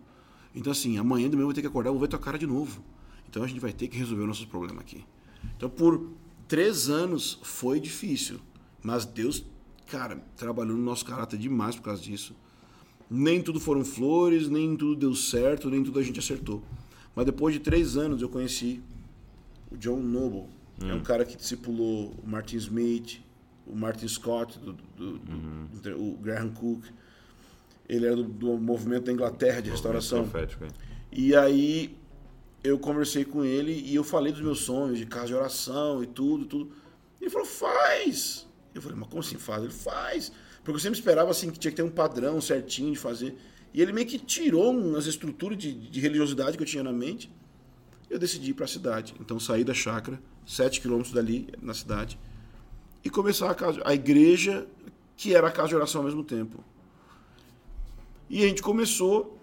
Então, 0.54 0.72
assim, 0.72 0.98
amanhã 0.98 1.30
de 1.30 1.36
manhã 1.36 1.44
eu 1.44 1.48
vou 1.48 1.54
ter 1.54 1.62
que 1.62 1.68
acordar, 1.68 1.90
eu 1.90 1.94
vou 1.94 2.02
ver 2.02 2.08
tua 2.08 2.20
cara 2.20 2.38
de 2.38 2.48
novo. 2.48 2.82
Então 3.30 3.44
a 3.44 3.48
gente 3.48 3.60
vai 3.60 3.74
ter 3.74 3.88
que 3.88 3.98
resolver 3.98 4.22
os 4.22 4.28
nossos 4.28 4.46
problemas 4.46 4.82
aqui. 4.82 5.04
Então, 5.58 5.70
por 5.70 6.10
três 6.48 6.90
anos 6.90 7.40
foi 7.44 7.80
difícil. 7.80 8.40
Mas 8.82 9.06
Deus, 9.06 9.44
cara, 9.88 10.24
trabalhou 10.38 10.78
no 10.78 10.84
nosso 10.84 11.06
caráter 11.06 11.38
demais 11.38 11.76
por 11.76 11.84
causa 11.84 12.02
disso. 12.02 12.36
Nem 13.10 13.42
tudo 13.42 13.60
foram 13.60 13.84
flores, 13.84 14.48
nem 14.48 14.76
tudo 14.76 14.96
deu 14.96 15.14
certo, 15.14 15.70
nem 15.70 15.84
tudo 15.84 16.00
a 16.00 16.04
gente 16.04 16.20
acertou. 16.20 16.64
Mas 17.16 17.26
depois 17.26 17.54
de 17.54 17.60
três 17.60 17.98
anos 17.98 18.22
eu 18.22 18.30
conheci 18.30 18.82
o 19.72 19.78
John 19.78 20.00
Noble. 20.00 20.46
É 20.82 20.94
um 20.94 21.02
cara 21.02 21.24
que 21.24 21.38
discipulou 21.38 22.14
o 22.22 22.28
Martin 22.28 22.58
Smith, 22.58 23.22
o 23.66 23.76
Martin 23.76 24.08
Scott, 24.08 24.58
do, 24.60 24.74
do- 24.74 25.18
do- 25.20 26.02
o 26.02 26.18
Graham 26.18 26.50
Cook. 26.50 26.86
Ele 27.88 28.06
era 28.06 28.16
do, 28.16 28.24
do 28.24 28.58
movimento 28.58 29.06
da 29.06 29.12
Inglaterra 29.12 29.62
de 29.62 29.70
restauração. 29.70 30.24
E 31.12 31.36
aí 31.36 31.96
eu 32.64 32.80
conversei 32.80 33.24
com 33.24 33.44
ele 33.46 33.72
e 33.72 33.94
eu 33.96 34.04
falei 34.04 34.32
dos 34.34 34.42
meus 34.42 34.60
sonhos 34.62 34.98
de 34.98 35.06
casa 35.06 35.28
de 35.28 35.36
oração 35.36 36.04
e 36.04 36.08
tudo, 36.08 36.46
tudo. 36.46 36.72
Ele 37.22 37.30
falou, 37.30 37.48
faz! 37.48 38.48
Eu 38.74 38.82
falei, 38.82 38.98
mas 38.98 39.08
como 39.08 39.22
assim 39.22 39.38
faz? 39.38 39.64
Ele 39.64 39.72
faz. 39.72 40.32
Porque 40.64 40.76
eu 40.76 40.80
sempre 40.80 40.98
esperava 40.98 41.30
assim 41.30 41.52
que 41.52 41.60
tinha 41.60 41.72
que 41.72 41.78
ter 41.78 41.84
um 41.84 41.90
padrão 41.92 42.42
certinho 42.42 42.92
de 42.92 42.98
fazer. 42.98 43.38
E 43.74 43.82
ele 43.82 43.94
meio 43.94 44.08
que 44.08 44.18
tirou 44.18 44.72
umas 44.72 45.06
estruturas 45.06 45.58
de, 45.58 45.72
de 45.74 46.00
religiosidade 46.00 46.58
que 46.58 46.64
eu 46.64 46.68
tinha 46.68 46.84
na 46.84 46.92
mente. 46.92 47.32
Eu 48.10 48.18
decidi 48.18 48.50
ir 48.52 48.54
para 48.54 48.66
a 48.66 48.68
cidade. 48.68 49.14
Então 49.20 49.40
saí 49.40 49.64
da 49.64 49.74
chácara, 49.74 50.20
sete 50.46 50.82
quilômetros 50.82 51.14
dali, 51.14 51.50
na 51.62 51.74
cidade, 51.74 52.18
e 53.06 53.10
começar 53.10 53.52
a, 53.52 53.54
casa, 53.56 53.80
a 53.86 53.94
igreja, 53.94 54.68
que 55.16 55.36
era 55.36 55.48
a 55.48 55.52
casa 55.52 55.70
de 55.70 55.76
oração 55.76 56.02
ao 56.02 56.06
mesmo 56.06 56.24
tempo. 56.24 56.64
E 58.28 58.44
a 58.44 58.48
gente 58.48 58.64
começou, 58.64 59.40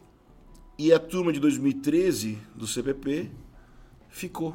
e 0.76 0.92
a 0.92 0.98
turma 0.98 1.32
de 1.32 1.38
2013 1.38 2.36
do 2.56 2.66
CPP 2.66 3.30
ficou 4.08 4.54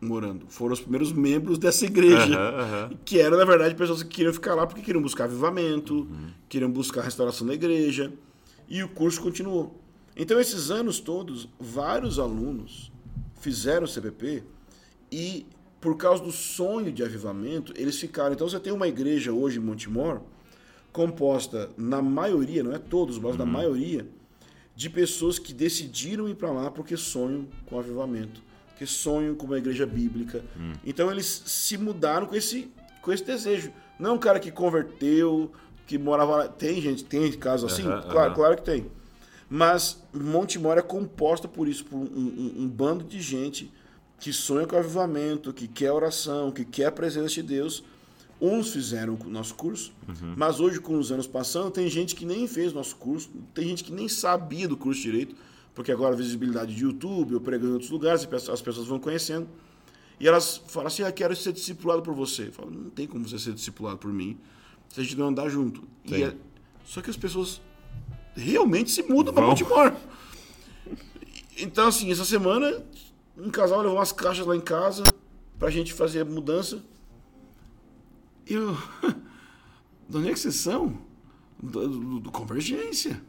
morando. 0.00 0.46
Foram 0.48 0.72
os 0.72 0.80
primeiros 0.80 1.12
membros 1.12 1.58
dessa 1.58 1.86
igreja. 1.86 2.36
Aham, 2.36 2.60
aham. 2.60 2.90
Que 3.04 3.20
eram, 3.20 3.38
na 3.38 3.44
verdade, 3.44 3.76
pessoas 3.76 4.02
que 4.02 4.08
queriam 4.08 4.32
ficar 4.32 4.56
lá 4.56 4.66
porque 4.66 4.82
queriam 4.82 5.00
buscar 5.00 5.24
avivamento, 5.24 6.08
queriam 6.48 6.70
buscar 6.70 7.02
a 7.02 7.04
restauração 7.04 7.46
da 7.46 7.54
igreja. 7.54 8.12
E 8.68 8.82
o 8.82 8.88
curso 8.88 9.20
continuou. 9.20 9.80
Então, 10.16 10.40
esses 10.40 10.70
anos 10.72 10.98
todos, 10.98 11.48
vários 11.58 12.18
alunos 12.18 12.90
fizeram 13.40 13.84
o 13.84 13.88
CPP 13.88 14.42
e, 15.12 15.46
por 15.80 15.96
causa 15.96 16.22
do 16.22 16.30
sonho 16.32 16.92
de 16.92 17.02
avivamento, 17.02 17.72
eles 17.76 17.98
ficaram. 17.98 18.32
Então, 18.34 18.48
você 18.48 18.60
tem 18.60 18.72
uma 18.72 18.86
igreja 18.88 19.32
hoje 19.32 19.58
em 19.58 19.62
Montemor 19.62 20.20
composta, 20.92 21.70
na 21.76 22.02
maioria, 22.02 22.62
não 22.62 22.72
é 22.72 22.78
todos, 22.78 23.18
mas 23.18 23.36
na 23.36 23.46
maioria, 23.46 24.06
de 24.74 24.90
pessoas 24.90 25.38
que 25.38 25.52
decidiram 25.52 26.28
ir 26.28 26.34
para 26.34 26.50
lá 26.50 26.70
porque 26.70 26.96
sonham 26.96 27.46
com 27.66 27.78
avivamento, 27.78 28.42
que 28.76 28.86
sonham 28.86 29.34
com 29.34 29.46
uma 29.46 29.58
igreja 29.58 29.86
bíblica. 29.86 30.42
Então 30.84 31.10
eles 31.10 31.26
se 31.46 31.76
mudaram 31.76 32.26
com 32.26 32.34
esse, 32.34 32.70
com 33.02 33.12
esse 33.12 33.22
desejo. 33.24 33.70
Não 33.98 34.10
é 34.10 34.12
um 34.14 34.18
cara 34.18 34.40
que 34.40 34.50
converteu, 34.50 35.52
que 35.86 35.98
morava 35.98 36.36
lá. 36.36 36.48
Tem 36.48 36.80
gente, 36.80 37.04
tem 37.04 37.30
casos 37.32 37.72
assim? 37.72 37.86
Aham, 37.86 38.02
claro, 38.10 38.34
claro 38.34 38.56
que 38.56 38.62
tem. 38.62 38.86
Mas 39.48 40.02
Montemor 40.12 40.78
é 40.78 40.82
composta 40.82 41.46
por 41.46 41.68
isso, 41.68 41.84
por 41.84 41.96
um, 41.98 42.02
um- 42.04 42.54
um 42.62 42.68
bando 42.68 43.04
de 43.04 43.20
gente 43.20 43.70
que 44.20 44.32
sonha 44.32 44.66
com 44.66 44.76
avivamento, 44.76 45.52
que 45.52 45.66
quer 45.66 45.90
oração, 45.92 46.52
que 46.52 46.64
quer 46.64 46.86
a 46.86 46.92
presença 46.92 47.34
de 47.34 47.42
Deus. 47.42 47.82
Uns 48.40 48.70
fizeram 48.72 49.18
o 49.26 49.28
nosso 49.28 49.54
curso, 49.54 49.92
mas 50.36 50.60
hoje, 50.60 50.80
com 50.80 50.98
os 50.98 51.10
anos 51.12 51.26
passando, 51.26 51.70
tem 51.70 51.88
gente 51.90 52.14
que 52.14 52.24
nem 52.24 52.46
fez 52.46 52.72
nosso 52.72 52.96
curso, 52.96 53.28
tem 53.52 53.66
gente 53.68 53.84
que 53.84 53.92
nem 53.92 54.08
sabia 54.08 54.66
do 54.66 54.76
curso 54.78 55.02
direito, 55.02 55.34
porque 55.74 55.92
agora 55.92 56.14
a 56.14 56.16
visibilidade 56.16 56.74
de 56.74 56.82
YouTube, 56.82 57.32
eu 57.32 57.40
pregando 57.40 57.70
em 57.70 57.72
outros 57.74 57.90
lugares, 57.90 58.26
as 58.50 58.62
pessoas 58.62 58.86
vão 58.86 58.98
conhecendo. 58.98 59.46
E 60.18 60.26
elas 60.28 60.56
falam 60.68 60.86
assim: 60.88 61.02
ah, 61.02 61.12
quero 61.12 61.34
ser 61.36 61.52
discipulado 61.52 62.00
por 62.02 62.14
você. 62.14 62.48
Eu 62.48 62.52
falo, 62.52 62.70
não 62.70 62.90
tem 62.90 63.06
como 63.06 63.26
você 63.28 63.38
ser 63.38 63.52
discipulado 63.52 63.98
por 63.98 64.12
mim 64.12 64.38
se 64.88 65.00
a 65.00 65.02
gente 65.02 65.16
não 65.16 65.28
andar 65.28 65.48
junto. 65.50 65.82
É- 66.10 66.34
Só 66.84 67.00
que 67.02 67.10
as 67.10 67.16
pessoas 67.16 67.60
realmente 68.34 68.90
se 68.90 69.02
mudam 69.02 69.32
para. 69.34 69.46
Baltimore. 69.46 69.92
Então, 71.58 71.88
assim, 71.88 72.10
essa 72.10 72.24
semana, 72.24 72.82
um 73.42 73.50
casal 73.50 73.80
levou 73.80 73.96
umas 73.96 74.12
caixas 74.12 74.46
lá 74.46 74.54
em 74.56 74.60
casa 74.60 75.02
pra 75.58 75.70
gente 75.70 75.92
fazer 75.92 76.20
a 76.20 76.24
mudança. 76.24 76.82
E 78.48 78.54
eu. 78.54 78.76
De 80.08 80.16
onde 80.16 80.28
é 80.28 80.32
que 80.32 80.40
vocês 80.40 80.56
são? 80.56 80.98
Do, 81.62 81.88
do- 81.88 82.20
do 82.20 82.30
Convergência. 82.32 83.22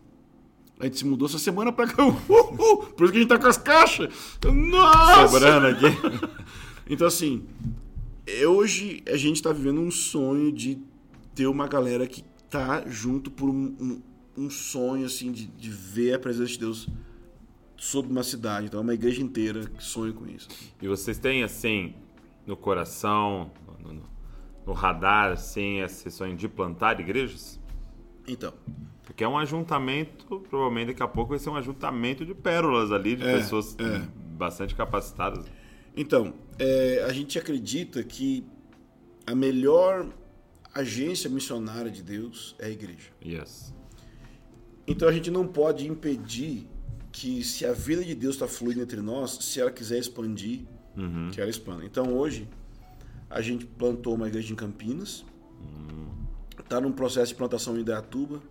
A 0.80 0.86
gente 0.86 0.97
se 0.97 1.06
mudou 1.06 1.28
essa 1.28 1.38
semana 1.38 1.71
pra 1.71 1.86
cá. 1.88 2.02
Uhul! 2.08 2.78
Por 2.95 3.04
isso 3.04 3.12
que 3.12 3.17
a 3.19 3.21
gente 3.21 3.30
tá 3.30 3.38
com 3.38 3.47
as 3.47 3.58
caixas. 3.58 4.12
Nossa! 4.43 5.28
Sobrando 5.28 5.67
aqui. 5.67 5.86
Então, 6.89 7.08
assim, 7.08 7.45
é- 8.28 8.45
hoje 8.47 9.02
a 9.08 9.15
gente 9.15 9.41
tá 9.41 9.54
vivendo 9.54 9.80
um 9.80 9.91
sonho 9.91 10.52
de 10.52 10.78
ter 11.34 11.45
uma 11.47 11.65
galera 11.67 12.06
que 12.06 12.21
tá 12.50 12.84
junto 12.86 13.32
por 13.32 13.47
um, 13.50 13.76
um, 13.80 14.02
um 14.45 14.50
sonho, 14.50 15.06
assim, 15.06 15.32
de, 15.32 15.45
de 15.45 15.69
ver 15.69 16.15
a 16.15 16.19
presença 16.19 16.52
de 16.52 16.60
Deus 16.60 16.89
sobre 17.83 18.11
uma 18.11 18.21
cidade. 18.21 18.67
Então, 18.67 18.79
é 18.79 18.83
uma 18.83 18.93
igreja 18.93 19.23
inteira 19.23 19.65
que 19.65 19.83
sonha 19.83 20.13
com 20.13 20.27
isso. 20.27 20.47
E 20.79 20.87
vocês 20.87 21.17
têm, 21.17 21.41
assim, 21.41 21.95
no 22.45 22.55
coração, 22.55 23.49
no, 23.83 23.91
no- 23.93 24.09
no 24.67 24.73
radar, 24.73 25.31
assim, 25.31 25.79
esse 25.81 26.11
sonho 26.11 26.37
de 26.37 26.47
plantar 26.47 26.99
igrejas? 26.99 27.59
Então, 28.27 28.53
Porque 29.03 29.23
é 29.23 29.27
um 29.27 29.35
ajuntamento, 29.37 30.39
provavelmente 30.47 30.87
daqui 30.89 31.01
a 31.03 31.07
pouco 31.07 31.31
vai 31.31 31.39
ser 31.39 31.49
um 31.49 31.55
ajuntamento 31.55 32.23
de 32.23 32.35
pérolas 32.35 32.91
ali, 32.91 33.15
de 33.15 33.23
É, 33.27 33.37
pessoas 33.39 33.75
é. 33.79 34.07
bastante 34.37 34.75
capacitadas. 34.75 35.43
Então, 35.97 36.35
é, 36.59 37.03
a 37.05 37.11
gente 37.11 37.37
acredita 37.39 38.03
que 38.03 38.45
a 39.25 39.33
melhor 39.33 40.07
agência 40.73 41.29
missionária 41.31 41.89
de 41.91 42.03
Deus 42.03 42.55
é 42.59 42.67
a 42.67 42.69
igreja. 42.69 43.09
Yes. 43.25 43.73
Então 44.87 45.07
a 45.07 45.11
gente 45.11 45.29
não 45.31 45.45
pode 45.47 45.87
impedir 45.87 46.67
que 47.12 47.43
se 47.43 47.65
a 47.65 47.74
vida 47.74 48.04
de 48.04 48.15
Deus 48.15 48.36
está 48.36 48.47
fluindo 48.47 48.82
entre 48.82 49.02
nós, 49.02 49.32
se 49.41 49.60
ela 49.60 49.71
quiser 49.71 50.00
expandir, 50.00 50.62
que 51.32 51.39
ela 51.41 51.50
expanda. 51.50 51.84
Então 51.86 52.13
hoje 52.13 52.47
a 53.30 53.41
gente 53.41 53.65
plantou 53.65 54.15
uma 54.15 54.28
igreja 54.28 54.52
em 54.52 54.56
Campinas, 54.56 55.26
está 56.60 56.80
num 56.80 56.91
processo 56.91 57.28
de 57.30 57.36
plantação 57.36 57.78
em 57.78 57.82
Idaiatuba, 57.82 58.41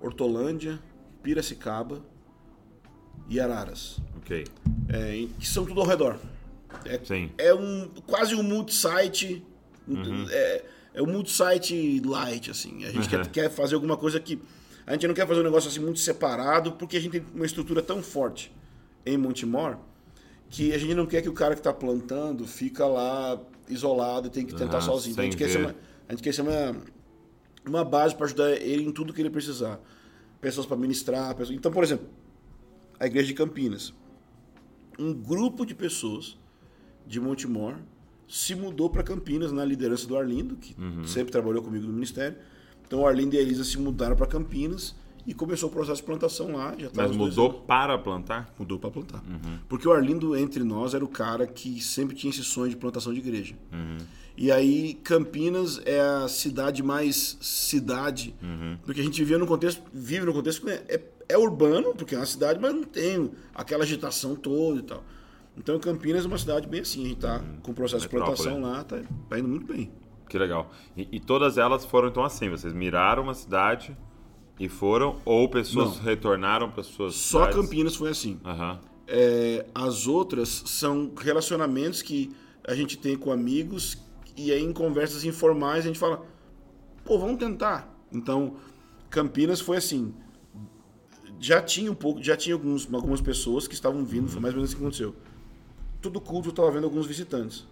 Hortolândia, 0.00 0.80
Piracicaba 1.22 2.02
e 3.28 3.38
Araras, 3.40 3.98
Ok. 4.18 4.44
é, 4.88 5.26
que 5.38 5.46
são 5.46 5.64
tudo 5.64 5.80
ao 5.80 5.86
redor. 5.86 6.18
É, 6.84 6.98
Sim. 7.04 7.30
é 7.38 7.52
um 7.54 7.88
quase 8.06 8.34
um 8.34 8.42
multi-site, 8.42 9.44
é, 10.30 10.64
é 10.94 11.02
um 11.02 11.06
multi-site 11.06 12.00
light 12.04 12.50
assim. 12.50 12.84
A 12.84 12.90
gente 12.90 13.08
quer, 13.08 13.26
quer 13.28 13.50
fazer 13.50 13.74
alguma 13.74 13.96
coisa 13.96 14.20
que 14.20 14.40
a 14.88 14.92
gente 14.94 15.06
não 15.06 15.14
quer 15.14 15.26
fazer 15.26 15.40
um 15.40 15.44
negócio 15.44 15.68
assim 15.68 15.80
muito 15.80 15.98
separado, 16.00 16.72
porque 16.72 16.96
a 16.96 17.00
gente 17.00 17.12
tem 17.20 17.24
uma 17.34 17.44
estrutura 17.44 17.82
tão 17.82 18.02
forte 18.02 18.50
em 19.04 19.18
Montemor 19.18 19.76
que 20.48 20.72
a 20.72 20.78
gente 20.78 20.94
não 20.94 21.04
quer 21.04 21.20
que 21.20 21.28
o 21.28 21.34
cara 21.34 21.54
que 21.54 21.60
está 21.60 21.74
plantando 21.74 22.46
fica 22.46 22.86
lá 22.86 23.38
isolado 23.68 24.28
e 24.28 24.30
tem 24.30 24.46
que 24.46 24.54
tentar 24.54 24.78
Aham, 24.78 24.86
sozinho. 24.86 25.12
Então, 25.12 25.22
a, 25.22 25.26
gente 25.26 25.36
quer 25.36 25.50
ser 25.50 25.58
uma, 25.58 25.74
a 26.08 26.12
gente 26.12 26.22
quer 26.22 26.32
ser 26.32 26.40
uma, 26.40 26.76
uma 27.66 27.84
base 27.84 28.14
para 28.14 28.24
ajudar 28.24 28.50
ele 28.52 28.82
em 28.82 28.90
tudo 28.90 29.12
que 29.12 29.20
ele 29.20 29.28
precisar. 29.28 29.78
Pessoas 30.40 30.66
para 30.66 30.78
ministrar. 30.78 31.34
Pessoas... 31.34 31.54
Então, 31.58 31.70
por 31.70 31.84
exemplo, 31.84 32.08
a 32.98 33.06
igreja 33.06 33.26
de 33.26 33.34
Campinas. 33.34 33.92
Um 34.98 35.12
grupo 35.12 35.66
de 35.66 35.74
pessoas 35.74 36.38
de 37.06 37.20
Montemor 37.20 37.76
se 38.26 38.54
mudou 38.54 38.88
para 38.88 39.02
Campinas 39.02 39.52
na 39.52 39.66
liderança 39.66 40.06
do 40.06 40.16
Arlindo, 40.16 40.56
que 40.56 40.74
Uhum. 40.80 41.04
sempre 41.04 41.30
trabalhou 41.30 41.62
comigo 41.62 41.86
no 41.86 41.92
ministério. 41.92 42.38
Então 42.88 43.00
o 43.02 43.06
Arlindo 43.06 43.36
e 43.36 43.38
a 43.38 43.42
Elisa 43.42 43.62
se 43.62 43.78
mudaram 43.78 44.16
para 44.16 44.26
Campinas 44.26 44.94
e 45.26 45.34
começou 45.34 45.68
o 45.68 45.72
processo 45.72 45.98
de 46.00 46.04
plantação 46.04 46.56
lá. 46.56 46.74
Já 46.78 46.88
tá 46.88 47.02
Mas 47.06 47.14
mudou 47.14 47.52
para 47.52 47.96
plantar? 47.98 48.52
Mudou 48.58 48.78
para 48.78 48.90
plantar. 48.90 49.22
Uhum. 49.28 49.58
Porque 49.68 49.86
o 49.86 49.92
Arlindo, 49.92 50.34
entre 50.34 50.64
nós, 50.64 50.94
era 50.94 51.04
o 51.04 51.08
cara 51.08 51.46
que 51.46 51.80
sempre 51.82 52.16
tinha 52.16 52.30
esse 52.30 52.42
sonho 52.42 52.70
de 52.70 52.76
plantação 52.78 53.12
de 53.12 53.18
igreja. 53.20 53.54
Uhum. 53.70 53.98
E 54.38 54.50
aí, 54.50 54.94
Campinas 55.04 55.82
é 55.84 56.00
a 56.00 56.28
cidade 56.28 56.82
mais 56.82 57.36
cidade, 57.42 58.34
Uhum. 58.42 58.78
porque 58.86 59.00
a 59.00 59.04
gente 59.04 59.18
vivia 59.18 59.36
num 59.36 59.46
contexto, 59.46 59.82
vive 59.92 60.24
num 60.24 60.32
contexto 60.32 60.62
que 60.64 60.70
é, 60.70 60.84
é, 60.88 61.02
é 61.30 61.36
urbano, 61.36 61.92
porque 61.94 62.14
é 62.14 62.18
uma 62.18 62.24
cidade, 62.24 62.58
mas 62.58 62.72
não 62.72 62.84
tem 62.84 63.30
aquela 63.54 63.82
agitação 63.84 64.34
toda 64.34 64.78
e 64.78 64.82
tal. 64.82 65.04
Então, 65.58 65.78
Campinas 65.80 66.24
é 66.24 66.28
uma 66.28 66.38
cidade 66.38 66.68
bem 66.68 66.80
assim, 66.82 67.04
a 67.04 67.08
gente 67.08 67.18
tá 67.20 67.42
com 67.62 67.72
o 67.72 67.74
processo 67.74 68.08
de 68.08 68.14
Uhum. 68.16 68.20
Metrópole. 68.22 68.48
plantação 68.48 68.70
lá, 68.72 68.84
tá, 68.84 68.98
tá 69.28 69.38
indo 69.38 69.48
muito 69.48 69.66
bem. 69.66 69.90
Que 70.28 70.38
legal. 70.38 70.70
E, 70.96 71.08
e 71.12 71.20
todas 71.20 71.58
elas 71.58 71.84
foram 71.84 72.08
então 72.08 72.24
assim, 72.24 72.48
vocês 72.48 72.72
miraram 72.72 73.22
uma 73.22 73.34
cidade 73.34 73.96
e 74.58 74.68
foram, 74.68 75.16
ou 75.24 75.48
pessoas 75.48 75.96
Não. 75.96 76.04
retornaram 76.04 76.70
para 76.70 76.82
suas 76.82 77.14
Só 77.14 77.46
cidades? 77.46 77.56
Campinas 77.56 77.96
foi 77.96 78.10
assim. 78.10 78.40
Aham. 78.44 78.80
É, 79.06 79.66
as 79.74 80.06
outras 80.06 80.62
são 80.66 81.12
relacionamentos 81.16 82.02
que 82.02 82.30
a 82.66 82.74
gente 82.74 82.98
tem 82.98 83.16
com 83.16 83.32
amigos 83.32 83.96
e 84.36 84.52
aí 84.52 84.62
em 84.62 84.72
conversas 84.72 85.24
informais 85.24 85.84
a 85.84 85.88
gente 85.88 85.98
fala, 85.98 86.26
pô, 87.04 87.18
vamos 87.18 87.38
tentar. 87.38 87.92
Então, 88.12 88.56
Campinas 89.08 89.60
foi 89.60 89.78
assim, 89.78 90.14
já 91.40 91.62
tinha 91.62 91.90
um 91.90 91.94
pouco, 91.94 92.22
já 92.22 92.36
tinha 92.36 92.54
alguns, 92.54 92.92
algumas 92.92 93.20
pessoas 93.20 93.66
que 93.66 93.74
estavam 93.74 94.04
vindo, 94.04 94.28
foi 94.28 94.40
mais 94.40 94.54
ou 94.54 94.58
menos 94.58 94.70
assim 94.70 94.78
que 94.78 94.84
aconteceu. 94.84 95.14
Todo 96.02 96.20
culto 96.20 96.48
eu 96.48 96.50
estava 96.50 96.70
vendo 96.70 96.84
alguns 96.84 97.06
visitantes. 97.06 97.66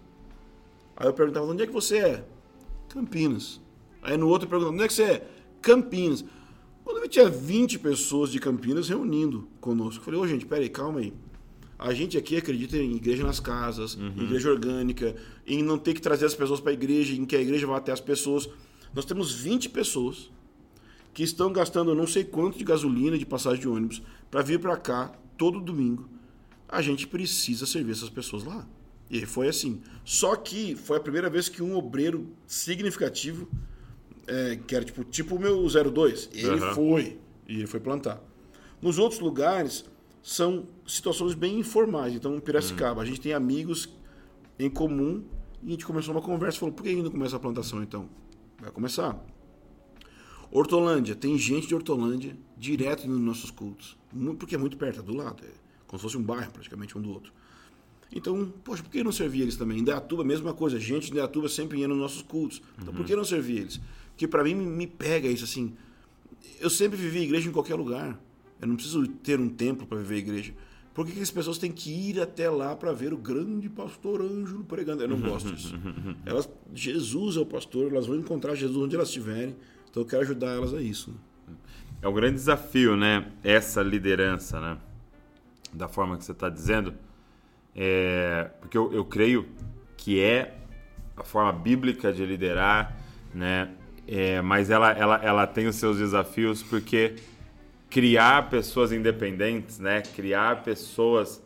Aí 0.95 1.07
eu 1.07 1.13
perguntava, 1.13 1.45
onde 1.45 1.63
é 1.63 1.67
que 1.67 1.73
você 1.73 1.97
é? 1.97 2.25
Campinas. 2.97 3.61
Aí 4.01 4.17
no 4.17 4.27
outro 4.27 4.47
eu 4.47 4.49
perguntava, 4.49 4.73
onde 4.73 4.83
é 4.83 4.87
que 4.87 4.93
você 4.93 5.03
é? 5.03 5.27
Campinas. 5.61 6.25
Quando 6.83 6.97
eu 7.03 7.07
tinha 7.07 7.29
20 7.29 7.77
pessoas 7.77 8.31
de 8.31 8.39
Campinas 8.39 8.89
reunindo 8.89 9.47
conosco, 9.61 9.99
eu 9.99 10.05
falei, 10.05 10.19
ô 10.19 10.27
gente, 10.27 10.45
peraí, 10.45 10.67
calma 10.67 10.99
aí. 10.99 11.13
A 11.77 11.93
gente 11.93 12.17
aqui 12.17 12.37
acredita 12.37 12.75
em 12.75 12.95
igreja 12.95 13.23
nas 13.23 13.39
casas, 13.39 13.95
em 13.95 14.23
igreja 14.23 14.49
orgânica, 14.49 15.15
em 15.45 15.61
não 15.61 15.77
ter 15.77 15.93
que 15.93 16.01
trazer 16.01 16.25
as 16.25 16.33
pessoas 16.33 16.59
para 16.59 16.71
a 16.71 16.73
igreja, 16.73 17.13
em 17.13 17.23
que 17.23 17.35
a 17.35 17.41
igreja 17.41 17.67
vá 17.67 17.77
até 17.77 17.91
as 17.91 18.01
pessoas. 18.01 18.49
Nós 18.95 19.05
temos 19.05 19.31
20 19.31 19.69
pessoas 19.69 20.31
que 21.13 21.21
estão 21.21 21.53
gastando 21.53 21.93
não 21.93 22.07
sei 22.07 22.23
quanto 22.23 22.57
de 22.57 22.63
gasolina, 22.63 23.15
de 23.15 23.27
passagem 23.27 23.61
de 23.61 23.67
ônibus, 23.67 24.01
para 24.31 24.41
vir 24.41 24.59
para 24.59 24.75
cá 24.75 25.11
todo 25.37 25.61
domingo. 25.61 26.09
A 26.67 26.81
gente 26.81 27.05
precisa 27.05 27.67
servir 27.67 27.91
essas 27.91 28.09
pessoas 28.09 28.43
lá. 28.43 28.67
E 29.09 29.25
foi 29.25 29.47
assim. 29.47 29.81
Só 30.03 30.35
que 30.35 30.75
foi 30.75 30.97
a 30.97 30.99
primeira 30.99 31.29
vez 31.29 31.47
que 31.49 31.63
um 31.63 31.75
obreiro 31.75 32.27
significativo, 32.45 33.47
é, 34.25 34.57
que 34.67 34.75
era 34.75 34.83
tipo, 34.83 35.03
tipo 35.03 35.35
o 35.35 35.39
meu 35.39 35.65
02, 35.67 36.29
ele 36.33 36.49
Aham. 36.49 36.73
foi. 36.73 37.19
E 37.47 37.55
ele 37.55 37.67
foi 37.67 37.79
plantar. 37.79 38.21
Nos 38.81 38.99
outros 38.99 39.19
lugares, 39.19 39.85
são 40.21 40.67
situações 40.85 41.33
bem 41.33 41.57
informais. 41.57 42.13
Então, 42.13 42.35
em 42.35 42.39
Piracicaba, 42.39 43.01
a 43.01 43.05
gente 43.05 43.21
tem 43.21 43.33
amigos 43.33 43.87
em 44.59 44.69
comum 44.69 45.23
e 45.63 45.67
a 45.67 45.71
gente 45.71 45.85
começou 45.85 46.13
uma 46.13 46.21
conversa. 46.21 46.59
Falou, 46.59 46.75
por 46.75 46.83
que 46.83 46.89
ainda 46.89 47.09
começa 47.09 47.37
a 47.37 47.39
plantação 47.39 47.81
então? 47.81 48.09
Vai 48.59 48.69
começar. 48.71 49.17
Hortolândia, 50.51 51.15
tem 51.15 51.37
gente 51.37 51.67
de 51.67 51.75
Hortolândia 51.75 52.37
direto 52.57 53.07
nos 53.07 53.19
nossos 53.21 53.51
cultos. 53.51 53.97
Porque 54.37 54.55
é 54.55 54.57
muito 54.57 54.75
perto, 54.77 54.99
é 54.99 55.03
do 55.03 55.15
lado. 55.15 55.43
É 55.45 55.49
como 55.87 55.97
se 55.97 56.03
fosse 56.03 56.17
um 56.17 56.23
bairro, 56.23 56.51
praticamente, 56.51 56.97
um 56.97 57.01
do 57.01 57.09
outro. 57.09 57.31
Então, 58.13 58.51
poxa, 58.63 58.81
por 58.83 58.89
que 58.89 59.03
não 59.03 59.11
servir 59.11 59.41
eles 59.41 59.57
também? 59.57 59.79
Em 59.79 59.83
mesma 60.23 60.53
coisa. 60.53 60.79
Gente 60.79 61.05
de 61.07 61.11
Indaiatuba 61.11 61.49
sempre 61.49 61.79
ia 61.79 61.87
nos 61.87 61.97
nossos 61.97 62.21
cultos. 62.21 62.61
Então, 62.81 62.93
por 62.93 63.05
que 63.05 63.15
não 63.15 63.23
servir 63.25 63.57
eles? 63.59 63.81
Porque 64.11 64.27
para 64.27 64.43
mim 64.43 64.55
me- 64.55 64.65
me 64.65 64.87
pega 64.87 65.27
isso 65.27 65.43
assim. 65.43 65.73
Eu 66.59 66.69
sempre 66.69 66.97
vivi 66.97 67.19
igreja 67.19 67.49
em 67.49 67.51
qualquer 67.51 67.75
lugar. 67.75 68.19
Eu 68.61 68.67
não 68.67 68.75
preciso 68.75 69.05
ter 69.07 69.39
um 69.39 69.49
templo 69.49 69.85
para 69.85 69.97
viver 69.97 70.17
igreja. 70.17 70.53
Por 70.93 71.05
que, 71.05 71.11
que 71.11 71.21
as 71.21 71.29
pessoas 71.29 71.59
têm 71.59 71.71
que 71.71 71.91
ir 71.91 72.19
até 72.19 72.49
lá 72.49 72.75
para 72.75 72.91
ver 72.91 73.13
o 73.13 73.17
grande 73.17 73.69
pastor 73.69 74.19
Ângelo 74.21 74.63
pregando? 74.63 75.03
Eu 75.03 75.09
não 75.09 75.19
gosto 75.19 75.53
disso. 75.53 75.75
Elas, 76.25 76.49
Jesus 76.73 77.37
é 77.37 77.39
o 77.39 77.45
pastor, 77.45 77.91
elas 77.91 78.07
vão 78.07 78.15
encontrar 78.17 78.55
Jesus 78.55 78.75
onde 78.77 78.95
elas 78.95 79.09
estiverem. 79.09 79.55
Então 79.91 80.01
eu 80.01 80.07
quero 80.07 80.23
ajudar 80.23 80.55
elas 80.55 80.73
a 80.73 80.81
isso. 80.81 81.11
né? 81.47 81.53
É 82.01 82.07
um 82.07 82.13
grande 82.13 82.35
desafio, 82.35 82.95
né? 82.97 83.31
Essa 83.43 83.83
liderança, 83.83 84.59
né? 84.59 84.77
Da 85.71 85.87
forma 85.87 86.17
que 86.17 86.25
você 86.25 86.31
está 86.31 86.49
dizendo. 86.49 86.95
É, 87.77 88.49
porque 88.59 88.75
eu, 88.75 88.91
eu 88.91 89.05
creio 89.05 89.47
que 89.95 90.19
é 90.19 90.55
a 91.15 91.23
forma 91.23 91.53
bíblica 91.53 92.11
de 92.11 92.25
liderar, 92.25 92.97
né? 93.33 93.69
É, 94.07 94.41
mas 94.41 94.69
ela, 94.69 94.91
ela, 94.91 95.15
ela 95.23 95.47
tem 95.47 95.67
os 95.67 95.75
seus 95.75 95.97
desafios 95.97 96.63
porque 96.63 97.15
criar 97.89 98.49
pessoas 98.49 98.91
independentes, 98.91 99.79
né? 99.79 100.01
Criar 100.01 100.63
pessoas 100.63 101.43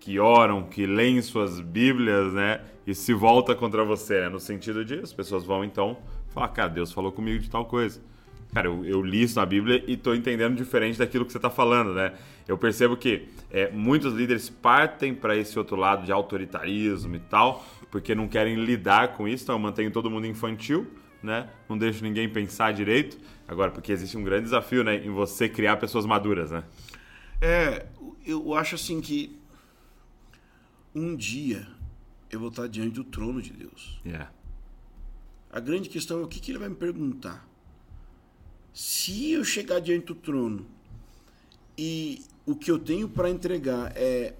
que 0.00 0.18
oram, 0.18 0.64
que 0.64 0.86
leem 0.86 1.20
suas 1.22 1.60
Bíblias, 1.60 2.32
né? 2.32 2.60
E 2.86 2.94
se 2.94 3.12
volta 3.12 3.54
contra 3.54 3.84
você, 3.84 4.20
né? 4.20 4.28
No 4.28 4.40
sentido 4.40 4.84
de 4.84 5.00
as 5.00 5.12
pessoas 5.12 5.44
vão 5.44 5.64
então 5.64 5.98
falar, 6.28 6.48
cara, 6.48 6.68
Deus 6.68 6.92
falou 6.92 7.12
comigo 7.12 7.38
de 7.38 7.50
tal 7.50 7.64
coisa. 7.64 8.00
Cara, 8.54 8.68
eu, 8.68 8.84
eu 8.84 9.02
li 9.02 9.22
isso 9.22 9.34
na 9.34 9.44
Bíblia 9.44 9.82
e 9.84 9.94
estou 9.94 10.14
entendendo 10.14 10.54
diferente 10.54 10.96
daquilo 10.96 11.26
que 11.26 11.32
você 11.32 11.38
está 11.38 11.50
falando, 11.50 11.92
né? 11.92 12.14
Eu 12.46 12.56
percebo 12.56 12.96
que 12.96 13.26
é, 13.50 13.68
muitos 13.72 14.14
líderes 14.14 14.48
partem 14.48 15.12
para 15.12 15.36
esse 15.36 15.58
outro 15.58 15.74
lado 15.74 16.06
de 16.06 16.12
autoritarismo 16.12 17.16
e 17.16 17.18
tal, 17.18 17.66
porque 17.90 18.14
não 18.14 18.28
querem 18.28 18.54
lidar 18.64 19.14
com 19.16 19.26
isso, 19.26 19.42
então 19.42 19.56
eu 19.56 19.58
mantenho 19.58 19.90
todo 19.90 20.08
mundo 20.08 20.28
infantil, 20.28 20.86
né? 21.20 21.50
Não 21.68 21.76
deixo 21.76 22.04
ninguém 22.04 22.28
pensar 22.28 22.72
direito. 22.72 23.18
Agora, 23.48 23.72
porque 23.72 23.90
existe 23.90 24.16
um 24.16 24.22
grande 24.22 24.44
desafio, 24.44 24.84
né? 24.84 25.04
Em 25.04 25.10
você 25.10 25.48
criar 25.48 25.76
pessoas 25.78 26.06
maduras, 26.06 26.52
né? 26.52 26.62
É, 27.40 27.86
eu 28.24 28.54
acho 28.54 28.76
assim 28.76 29.00
que 29.00 29.36
um 30.94 31.16
dia 31.16 31.66
eu 32.30 32.38
vou 32.38 32.50
estar 32.50 32.68
diante 32.68 32.94
do 32.94 33.02
trono 33.02 33.42
de 33.42 33.52
Deus. 33.52 34.00
Yeah. 34.06 34.30
A 35.50 35.58
grande 35.58 35.88
questão 35.88 36.20
é 36.20 36.22
o 36.22 36.28
que, 36.28 36.38
que 36.38 36.52
ele 36.52 36.58
vai 36.58 36.68
me 36.68 36.76
perguntar. 36.76 37.44
Se 38.74 39.30
eu 39.30 39.44
chegar 39.44 39.78
diante 39.78 40.06
do 40.06 40.16
trono 40.16 40.66
e 41.78 42.22
o 42.44 42.56
que 42.56 42.70
eu 42.70 42.78
tenho 42.78 43.08
para 43.08 43.30
entregar 43.30 43.92
é 43.94 44.34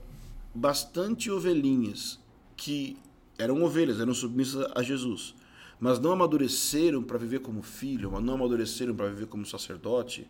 bastante 0.52 1.30
ovelhinhas 1.30 2.18
que 2.56 2.96
eram 3.38 3.62
ovelhas, 3.62 4.00
eram 4.00 4.12
submissas 4.12 4.66
a 4.74 4.82
Jesus, 4.82 5.36
mas 5.78 6.00
não 6.00 6.10
amadureceram 6.10 7.00
para 7.00 7.16
viver 7.16 7.40
como 7.40 7.62
filho, 7.62 8.10
não 8.20 8.34
amadureceram 8.34 8.94
para 8.94 9.08
viver 9.08 9.26
como 9.26 9.46
sacerdote, 9.46 10.28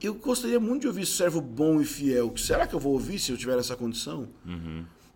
eu 0.00 0.14
gostaria 0.14 0.60
muito 0.60 0.82
de 0.82 0.88
ouvir 0.88 1.06
servo 1.06 1.40
bom 1.40 1.80
e 1.80 1.84
fiel. 1.84 2.34
Será 2.36 2.66
que 2.66 2.74
eu 2.74 2.80
vou 2.80 2.94
ouvir 2.94 3.18
se 3.18 3.32
eu 3.32 3.36
tiver 3.36 3.58
essa 3.58 3.76
condição? 3.76 4.28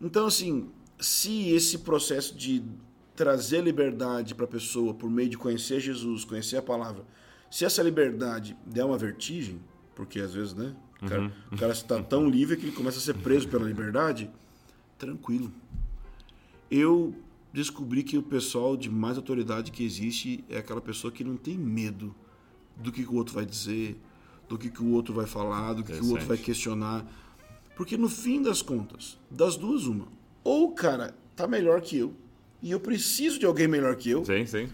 Então, 0.00 0.26
assim, 0.26 0.70
se 0.98 1.50
esse 1.50 1.78
processo 1.78 2.34
de 2.34 2.62
trazer 3.18 3.64
liberdade 3.64 4.32
para 4.32 4.44
a 4.44 4.48
pessoa 4.48 4.94
por 4.94 5.10
meio 5.10 5.28
de 5.28 5.36
conhecer 5.36 5.80
Jesus, 5.80 6.24
conhecer 6.24 6.56
a 6.56 6.62
palavra, 6.62 7.04
se 7.50 7.64
essa 7.64 7.82
liberdade 7.82 8.56
der 8.64 8.84
uma 8.84 8.96
vertigem, 8.96 9.60
porque 9.92 10.20
às 10.20 10.32
vezes, 10.32 10.54
né, 10.54 10.72
o 11.02 11.08
cara, 11.08 11.32
o 11.50 11.56
cara 11.56 11.72
está 11.72 12.00
tão 12.00 12.30
livre 12.30 12.56
que 12.56 12.66
ele 12.66 12.76
começa 12.76 12.98
a 12.98 13.00
ser 13.00 13.14
preso 13.14 13.48
pela 13.48 13.66
liberdade, 13.66 14.30
tranquilo. 14.96 15.52
Eu 16.70 17.12
descobri 17.52 18.04
que 18.04 18.16
o 18.16 18.22
pessoal 18.22 18.76
de 18.76 18.88
mais 18.88 19.16
autoridade 19.16 19.72
que 19.72 19.82
existe 19.82 20.44
é 20.48 20.58
aquela 20.58 20.80
pessoa 20.80 21.12
que 21.12 21.24
não 21.24 21.36
tem 21.36 21.58
medo 21.58 22.14
do 22.76 22.92
que, 22.92 23.02
que 23.02 23.10
o 23.10 23.16
outro 23.16 23.34
vai 23.34 23.44
dizer, 23.44 24.00
do 24.48 24.56
que, 24.56 24.70
que 24.70 24.80
o 24.80 24.92
outro 24.92 25.12
vai 25.12 25.26
falar, 25.26 25.72
do 25.72 25.82
que, 25.82 25.92
que 25.92 26.04
o 26.04 26.10
outro 26.10 26.26
vai 26.26 26.38
questionar. 26.38 27.04
Porque 27.76 27.96
no 27.96 28.08
fim 28.08 28.40
das 28.40 28.62
contas, 28.62 29.18
das 29.28 29.56
duas, 29.56 29.86
uma. 29.86 30.06
Ou 30.44 30.68
o 30.68 30.72
cara 30.72 31.16
tá 31.34 31.48
melhor 31.48 31.80
que 31.80 31.98
eu, 31.98 32.14
e 32.62 32.70
eu 32.70 32.80
preciso 32.80 33.38
de 33.38 33.46
alguém 33.46 33.68
melhor 33.68 33.94
que 33.96 34.10
eu, 34.10 34.24
Sim, 34.24 34.44
sim. 34.46 34.68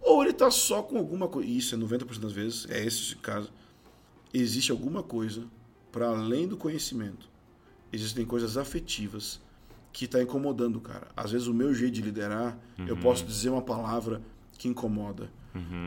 ou 0.00 0.22
ele 0.22 0.32
tá 0.32 0.50
só 0.50 0.82
com 0.82 0.96
alguma 0.98 1.28
coisa. 1.28 1.48
Isso 1.48 1.74
é 1.74 1.78
90% 1.78 2.18
das 2.20 2.32
vezes, 2.32 2.66
é 2.70 2.84
esse 2.84 3.14
o 3.14 3.18
caso. 3.18 3.52
Existe 4.32 4.70
alguma 4.70 5.02
coisa 5.02 5.44
para 5.90 6.08
além 6.08 6.46
do 6.46 6.56
conhecimento. 6.56 7.28
Existem 7.92 8.24
coisas 8.24 8.56
afetivas 8.56 9.40
que 9.92 10.06
tá 10.06 10.22
incomodando 10.22 10.76
o 10.76 10.80
cara. 10.80 11.08
Às 11.16 11.32
vezes 11.32 11.48
o 11.48 11.54
meu 11.54 11.74
jeito 11.74 11.94
de 11.94 12.02
liderar, 12.02 12.56
eu 12.86 12.96
posso 12.96 13.24
dizer 13.24 13.50
uma 13.50 13.62
palavra 13.62 14.22
que 14.56 14.68
incomoda. 14.68 15.28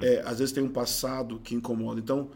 É, 0.02 0.22
às 0.26 0.40
vezes 0.40 0.52
tem 0.54 0.62
um 0.62 0.68
passado 0.70 1.40
que 1.42 1.56
incomoda. 1.56 2.02
Então, 2.02 2.30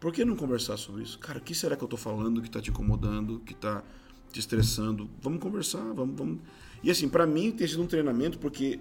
por 0.00 0.12
que 0.12 0.24
não 0.24 0.34
conversar 0.34 0.76
sobre 0.76 1.04
isso? 1.04 1.16
Cara, 1.20 1.38
o 1.38 1.40
que 1.40 1.54
será 1.54 1.76
que 1.76 1.84
eu 1.84 1.88
tô 1.88 1.96
falando 1.96 2.42
que 2.42 2.50
tá 2.50 2.60
te 2.60 2.70
incomodando, 2.70 3.38
que 3.46 3.54
tá 3.54 3.84
te 4.32 4.40
estressando? 4.40 5.08
Vamos 5.22 5.40
conversar, 5.40 5.84
vamos, 5.94 6.18
vamos. 6.18 6.38
E 6.84 6.90
assim, 6.90 7.08
para 7.08 7.26
mim 7.26 7.50
tem 7.50 7.66
sido 7.66 7.82
um 7.82 7.86
treinamento 7.86 8.38
porque 8.38 8.78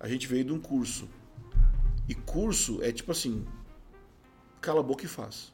a 0.00 0.08
gente 0.08 0.26
veio 0.26 0.44
de 0.44 0.52
um 0.52 0.58
curso. 0.58 1.08
E 2.08 2.14
curso 2.14 2.82
é 2.82 2.90
tipo 2.90 3.12
assim, 3.12 3.46
cala 4.60 4.80
a 4.80 4.82
boca 4.82 5.04
e 5.04 5.08
faz. 5.08 5.52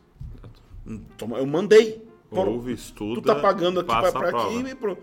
Hum, 0.86 1.02
Toma, 1.18 1.36
eu 1.36 1.46
mandei. 1.46 2.02
Ouve, 2.30 2.72
estuda, 2.72 3.20
Tu 3.20 3.26
tá 3.26 3.34
pagando 3.34 3.80
aqui 3.80 3.88
passa 3.88 4.10
para 4.10 4.28
a 4.28 4.30
prova. 4.30 4.58
aqui 4.58 4.70
e 4.70 4.74
pronto. 4.74 5.02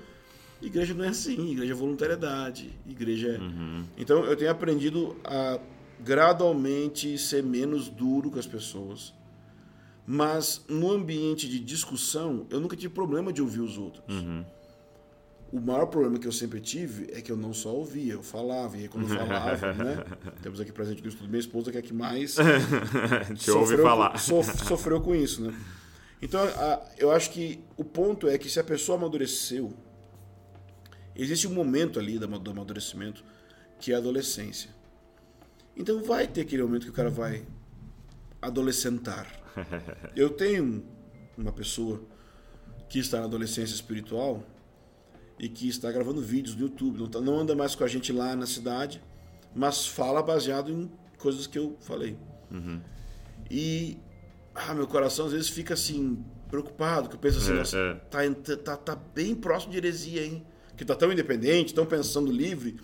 Igreja 0.59 0.95
não 0.95 1.05
é 1.05 1.09
assim, 1.09 1.51
igreja 1.51 1.73
é 1.73 1.75
voluntariedade, 1.75 2.73
igreja 2.87 3.27
é... 3.27 3.37
Uhum. 3.37 3.85
Então 3.95 4.25
eu 4.25 4.35
tenho 4.35 4.49
aprendido 4.49 5.15
a 5.23 5.59
gradualmente 5.99 7.15
ser 7.19 7.43
menos 7.43 7.87
duro 7.87 8.31
com 8.31 8.39
as 8.39 8.47
pessoas. 8.47 9.13
Mas 10.07 10.65
no 10.67 10.89
ambiente 10.89 11.47
de 11.47 11.59
discussão, 11.59 12.47
eu 12.49 12.59
nunca 12.59 12.75
tive 12.75 12.93
problema 12.93 13.31
de 13.31 13.41
ouvir 13.41 13.59
os 13.59 13.77
outros. 13.77 14.03
Uhum. 14.07 14.43
O 15.51 15.61
maior 15.61 15.85
problema 15.85 16.19
que 16.19 16.27
eu 16.27 16.31
sempre 16.31 16.59
tive 16.59 17.09
é 17.13 17.21
que 17.21 17.31
eu 17.31 17.37
não 17.37 17.53
só 17.53 17.73
ouvia, 17.73 18.13
eu 18.13 18.21
falava. 18.23 18.75
E 18.77 18.81
aí 18.81 18.87
quando 18.89 19.09
eu 19.09 19.15
falava, 19.17 19.73
né? 19.73 20.03
Temos 20.41 20.59
aqui 20.59 20.71
presente 20.71 21.01
no 21.01 21.07
estudo 21.07 21.29
minha 21.29 21.39
esposa, 21.39 21.71
que 21.71 21.77
é 21.77 21.79
a 21.79 21.83
que 21.83 21.93
mais 21.93 22.35
Te 23.39 23.51
ouve 23.51 23.67
sofreu, 23.67 23.83
falar. 23.83 24.17
sof- 24.19 24.65
sofreu 24.65 24.99
com 25.01 25.15
isso, 25.15 25.41
né? 25.41 25.57
Então, 26.21 26.41
eu 26.97 27.11
acho 27.11 27.29
que 27.31 27.59
o 27.77 27.83
ponto 27.83 28.27
é 28.27 28.37
que 28.37 28.49
se 28.49 28.59
a 28.59 28.63
pessoa 28.63 28.97
amadureceu, 28.97 29.71
existe 31.15 31.47
um 31.47 31.53
momento 31.53 31.99
ali 31.99 32.17
do 32.17 32.25
amadurecimento 32.51 33.23
que 33.79 33.91
é 33.91 33.95
a 33.95 33.99
adolescência. 33.99 34.71
Então 35.75 36.01
vai 36.03 36.27
ter 36.27 36.41
aquele 36.41 36.63
momento 36.63 36.83
que 36.85 36.89
o 36.89 36.93
cara 36.93 37.09
vai 37.11 37.45
adolescentar. 38.41 39.27
Eu 40.15 40.29
tenho 40.31 40.83
uma 41.37 41.51
pessoa 41.51 42.01
que 42.89 42.97
está 42.99 43.19
na 43.19 43.25
adolescência 43.25 43.73
espiritual 43.75 44.43
e 45.39 45.47
que 45.47 45.67
está 45.69 45.91
gravando 45.91 46.21
vídeos 46.21 46.55
no 46.55 46.61
YouTube. 46.63 46.99
Não, 46.99 47.07
tá- 47.07 47.21
não 47.21 47.37
anda 47.39 47.55
mais 47.55 47.75
com 47.75 47.83
a 47.83 47.87
gente 47.87 48.11
lá 48.11 48.35
na 48.35 48.45
cidade, 48.45 49.01
mas 49.55 49.85
fala 49.87 50.21
baseado 50.23 50.71
em 50.71 50.91
coisas 51.17 51.45
que 51.47 51.57
eu 51.59 51.75
falei. 51.79 52.17
E 53.49 53.97
ah, 54.55 54.73
meu 54.73 54.87
coração 54.87 55.27
às 55.27 55.31
vezes 55.31 55.49
fica 55.49 55.73
assim, 55.73 56.23
preocupado, 56.49 57.09
que 57.09 57.15
eu 57.15 57.19
penso 57.19 57.37
assim, 57.37 57.51
É, 57.51 57.55
nossa, 57.55 57.77
é. 57.77 57.93
Tá, 58.09 58.25
ent- 58.25 58.57
tá, 58.63 58.75
tá 58.75 58.95
bem 58.95 59.35
próximo 59.35 59.71
de 59.71 59.77
heresia, 59.77 60.25
hein? 60.25 60.45
Que 60.75 60.83
tá 60.85 60.95
tão 60.95 61.11
independente, 61.11 61.73
tão 61.73 61.85
pensando 61.85 62.31
livre, 62.31 62.77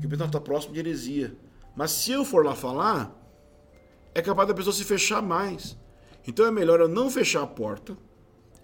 que 0.00 0.04
eu 0.06 0.10
penso, 0.10 0.28
tá 0.30 0.40
próximo 0.40 0.74
de 0.74 0.80
heresia. 0.80 1.36
Mas 1.76 1.90
se 1.92 2.10
eu 2.12 2.24
for 2.24 2.44
lá 2.44 2.54
falar, 2.54 3.18
é 4.14 4.20
capaz 4.20 4.46
da 4.48 4.54
pessoa 4.54 4.72
se 4.74 4.84
fechar 4.84 5.22
mais. 5.22 5.76
Então 6.26 6.46
é 6.46 6.50
melhor 6.50 6.80
eu 6.80 6.88
não 6.88 7.10
fechar 7.10 7.42
a 7.42 7.46
porta 7.46 7.96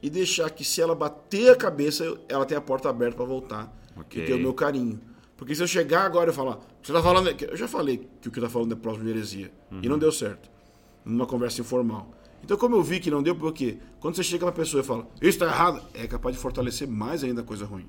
e 0.03 0.09
deixar 0.09 0.49
que 0.51 0.65
se 0.65 0.81
ela 0.81 0.95
bater 0.95 1.51
a 1.51 1.57
cabeça, 1.57 2.19
ela 2.29 2.45
tem 2.45 2.57
a 2.57 2.61
porta 2.61 2.89
aberta 2.89 3.17
para 3.17 3.25
voltar 3.25 3.77
Ok. 3.97 4.23
e 4.23 4.27
ter 4.27 4.35
o 4.35 4.39
meu 4.39 4.55
carinho. 4.55 5.01
Porque 5.37 5.55
se 5.55 5.63
eu 5.63 5.67
chegar 5.69 6.03
agora 6.05 6.31
e 6.31 6.35
falar, 6.35 6.59
você 6.83 6.93
tá 6.93 7.03
falando, 7.03 7.29
eu 7.29 7.57
já 7.57 7.69
falei 7.69 8.09
que 8.21 8.29
o 8.29 8.31
que 8.33 8.41
tá 8.41 8.49
falando 8.49 8.73
é 8.73 8.77
próximo 8.77 9.05
de 9.05 9.11
heresia 9.11 9.53
e 9.83 9.89
não 9.89 9.99
deu 9.99 10.11
certo, 10.11 10.51
numa 11.05 11.27
conversa 11.27 11.61
informal. 11.61 12.13
Então 12.43 12.57
como 12.57 12.77
eu 12.77 12.83
vi 12.83 13.01
que 13.01 13.11
não 13.11 13.23
deu, 13.23 13.35
porque 13.37 13.79
quando 14.01 14.15
você 14.17 14.23
chega 14.23 14.45
pra 14.45 14.53
pessoa 14.53 14.81
e 14.83 14.85
fala, 14.85 15.07
isso 15.21 15.39
tá 15.39 15.47
errado, 15.47 15.83
é 15.95 16.07
capaz 16.07 16.35
de 16.37 16.41
fortalecer 16.43 16.87
mais 16.89 17.23
ainda 17.25 17.41
a 17.41 17.45
coisa 17.45 17.65
ruim. 17.65 17.87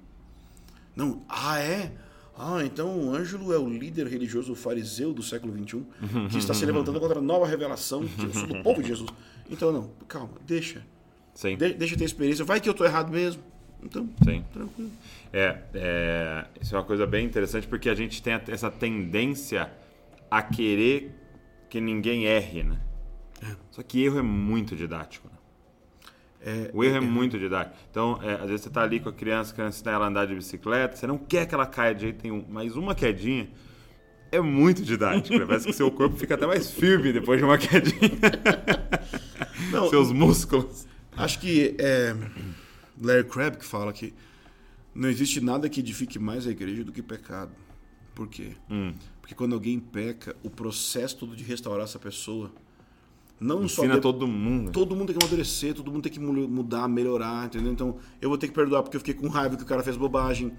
Não, 0.95 1.23
ah 1.29 1.59
é? 1.59 1.91
Ah, 2.37 2.63
então 2.63 2.97
o 2.97 3.13
Ângelo 3.13 3.53
é 3.53 3.57
o 3.57 3.67
líder 3.67 4.07
religioso 4.07 4.55
fariseu 4.55 5.13
do 5.13 5.21
século 5.21 5.53
XXI, 5.53 5.83
que 6.29 6.37
está 6.37 6.53
se 6.53 6.65
levantando 6.65 6.99
contra 6.99 7.19
a 7.19 7.21
nova 7.21 7.45
revelação, 7.45 8.05
que 8.07 8.25
eu 8.25 8.33
sou 8.33 8.47
do 8.47 8.63
povo 8.63 8.81
de 8.81 8.87
Jesus. 8.89 9.09
Então 9.51 9.71
não, 9.71 9.89
calma, 10.07 10.29
deixa. 10.45 10.85
Sim. 11.39 11.55
De- 11.55 11.73
deixa 11.73 11.93
eu 11.93 11.97
ter 11.97 12.03
experiência. 12.03 12.43
Vai 12.43 12.59
que 12.59 12.67
eu 12.67 12.73
tô 12.73 12.83
errado 12.83 13.09
mesmo. 13.11 13.41
Então, 13.81 14.09
Sim. 14.25 14.43
tranquilo. 14.51 14.91
É, 15.31 15.57
é, 15.73 16.45
isso 16.61 16.75
é 16.75 16.77
uma 16.77 16.83
coisa 16.83 17.07
bem 17.07 17.25
interessante 17.25 17.65
porque 17.65 17.89
a 17.89 17.95
gente 17.95 18.21
tem 18.21 18.33
essa 18.49 18.69
tendência 18.69 19.71
a 20.29 20.41
querer 20.41 21.15
que 21.69 21.79
ninguém 21.79 22.25
erre, 22.25 22.63
né? 22.63 22.77
Só 23.71 23.81
que 23.81 24.03
erro 24.03 24.19
é 24.19 24.21
muito 24.21 24.75
didático. 24.75 25.29
Né? 25.29 25.37
É, 26.41 26.71
O 26.73 26.83
erro 26.83 26.97
é 26.97 26.99
muito 26.99 27.39
didático. 27.39 27.77
Então, 27.89 28.19
é, 28.21 28.33
às 28.33 28.47
vezes 28.49 28.61
você 28.63 28.69
tá 28.69 28.81
ali 28.81 28.99
com 28.99 29.07
a 29.07 29.13
criança, 29.13 29.53
a 29.53 29.55
criança 29.55 29.77
está 29.77 29.91
ela 29.91 30.03
a 30.05 30.07
andar 30.09 30.27
de 30.27 30.35
bicicleta, 30.35 30.97
você 30.97 31.07
não 31.07 31.17
quer 31.17 31.45
que 31.45 31.55
ela 31.55 31.65
caia 31.65 31.95
de 31.95 32.01
jeito 32.01 32.21
nenhum, 32.21 32.43
mas 32.49 32.75
uma 32.75 32.93
quedinha 32.93 33.47
é 34.29 34.41
muito 34.41 34.81
didático. 34.83 35.37
né? 35.39 35.45
Parece 35.45 35.67
que 35.67 35.73
seu 35.73 35.89
corpo 35.89 36.17
fica 36.17 36.35
até 36.35 36.45
mais 36.45 36.69
firme 36.69 37.13
depois 37.13 37.39
de 37.39 37.45
uma 37.45 37.57
quedinha. 37.57 38.11
Não, 39.71 39.89
Seus 39.89 40.11
músculos. 40.11 40.88
Acho 41.19 41.39
que 41.39 41.75
é 41.77 42.15
Larry 43.01 43.23
Crabb 43.25 43.57
que 43.57 43.65
fala 43.65 43.91
que 43.93 44.13
não 44.93 45.09
existe 45.09 45.39
nada 45.41 45.69
que 45.69 45.79
edifique 45.79 46.17
mais 46.19 46.47
a 46.47 46.51
igreja 46.51 46.83
do 46.83 46.91
que 46.91 47.01
pecado. 47.01 47.51
Por 48.15 48.27
quê? 48.27 48.51
Hum. 48.69 48.93
Porque 49.21 49.35
quando 49.35 49.53
alguém 49.53 49.79
peca, 49.79 50.35
o 50.43 50.49
processo 50.49 51.17
todo 51.17 51.35
de 51.35 51.43
restaurar 51.43 51.83
essa 51.85 51.99
pessoa 51.99 52.51
não 53.39 53.67
só 53.69 53.83
Ensina 53.83 53.95
de- 53.95 54.01
todo 54.01 54.27
mundo. 54.27 54.71
todo 54.71 54.93
mundo 54.95 55.07
tem 55.07 55.17
que 55.17 55.23
amadurecer, 55.23 55.73
todo 55.73 55.89
mundo 55.91 56.03
tem 56.03 56.11
que 56.11 56.19
mu- 56.19 56.47
mudar, 56.49 56.87
melhorar, 56.89 57.45
entendeu? 57.45 57.71
Então, 57.71 57.97
eu 58.21 58.27
vou 58.27 58.37
ter 58.37 58.47
que 58.49 58.53
perdoar 58.53 58.83
porque 58.83 58.97
eu 58.97 58.99
fiquei 58.99 59.13
com 59.13 59.29
raiva 59.29 59.55
que 59.55 59.63
o 59.63 59.65
cara 59.65 59.81
fez 59.81 59.95
bobagem. 59.95 60.51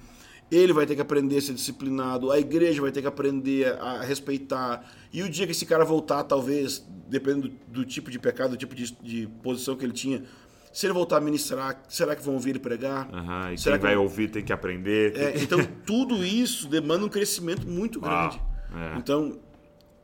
Ele 0.50 0.72
vai 0.72 0.86
ter 0.86 0.94
que 0.96 1.02
aprender 1.02 1.36
a 1.36 1.42
ser 1.42 1.52
disciplinado, 1.52 2.32
a 2.32 2.38
igreja 2.40 2.80
vai 2.80 2.90
ter 2.90 3.02
que 3.02 3.06
aprender 3.06 3.66
a 3.78 4.00
respeitar. 4.02 4.90
E 5.12 5.22
o 5.22 5.28
dia 5.28 5.44
que 5.46 5.52
esse 5.52 5.66
cara 5.66 5.84
voltar, 5.84 6.24
talvez, 6.24 6.82
dependendo 7.08 7.48
do, 7.50 7.82
do 7.82 7.84
tipo 7.84 8.10
de 8.10 8.18
pecado, 8.18 8.52
do 8.52 8.56
tipo 8.56 8.74
de, 8.74 8.90
de 9.02 9.28
posição 9.42 9.76
que 9.76 9.84
ele 9.84 9.92
tinha, 9.92 10.24
se 10.72 10.86
ele 10.86 10.92
voltar 10.92 11.16
a 11.16 11.20
ministrar, 11.20 11.82
será 11.88 12.14
que 12.14 12.22
vão 12.22 12.34
ouvir 12.34 12.50
ele 12.50 12.58
pregar? 12.60 13.08
Aham, 13.12 13.52
e 13.52 13.58
Será 13.58 13.76
quem 13.76 13.80
que- 13.80 13.86
vai 13.94 13.96
ouvir 13.96 14.30
tem 14.30 14.44
que 14.44 14.52
aprender. 14.52 15.16
É, 15.16 15.42
então, 15.42 15.58
tudo 15.86 16.24
isso 16.24 16.68
demanda 16.68 17.04
um 17.04 17.08
crescimento 17.08 17.66
muito 17.66 18.00
Uau, 18.00 18.10
grande. 18.28 18.40
é. 18.74 18.98
Então, 18.98 19.38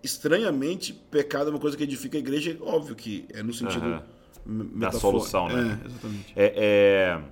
estranhamente, 0.03 0.93
pecado 0.93 1.49
é 1.49 1.51
uma 1.51 1.59
coisa 1.61 1.77
que 1.77 1.83
edifica 1.83 2.17
a 2.17 2.21
igreja, 2.21 2.57
óbvio 2.61 2.95
que 2.95 3.27
é 3.33 3.43
no 3.43 3.53
sentido 3.53 4.03
me- 4.45 4.65
Da 4.81 4.93
solução, 4.93 5.49
né? 5.49 5.81
É, 5.83 5.87
exatamente. 5.89 6.33
É, 6.37 6.53
é, 6.57 7.23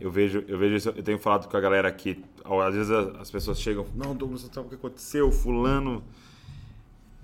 eu 0.00 0.10
vejo, 0.10 0.44
eu 0.48 0.58
vejo 0.58 0.74
isso, 0.76 0.88
eu 0.90 1.02
tenho 1.02 1.18
falado 1.18 1.48
com 1.48 1.56
a 1.56 1.60
galera 1.60 1.88
aqui. 1.88 2.24
Às 2.44 2.74
vezes 2.74 2.90
as 2.90 3.30
pessoas 3.30 3.58
chegam, 3.60 3.86
não, 3.94 4.14
Douglas, 4.14 4.42
você 4.42 4.48
sabe 4.52 4.66
o 4.66 4.68
que 4.70 4.74
aconteceu? 4.76 5.30
Fulano 5.32 6.02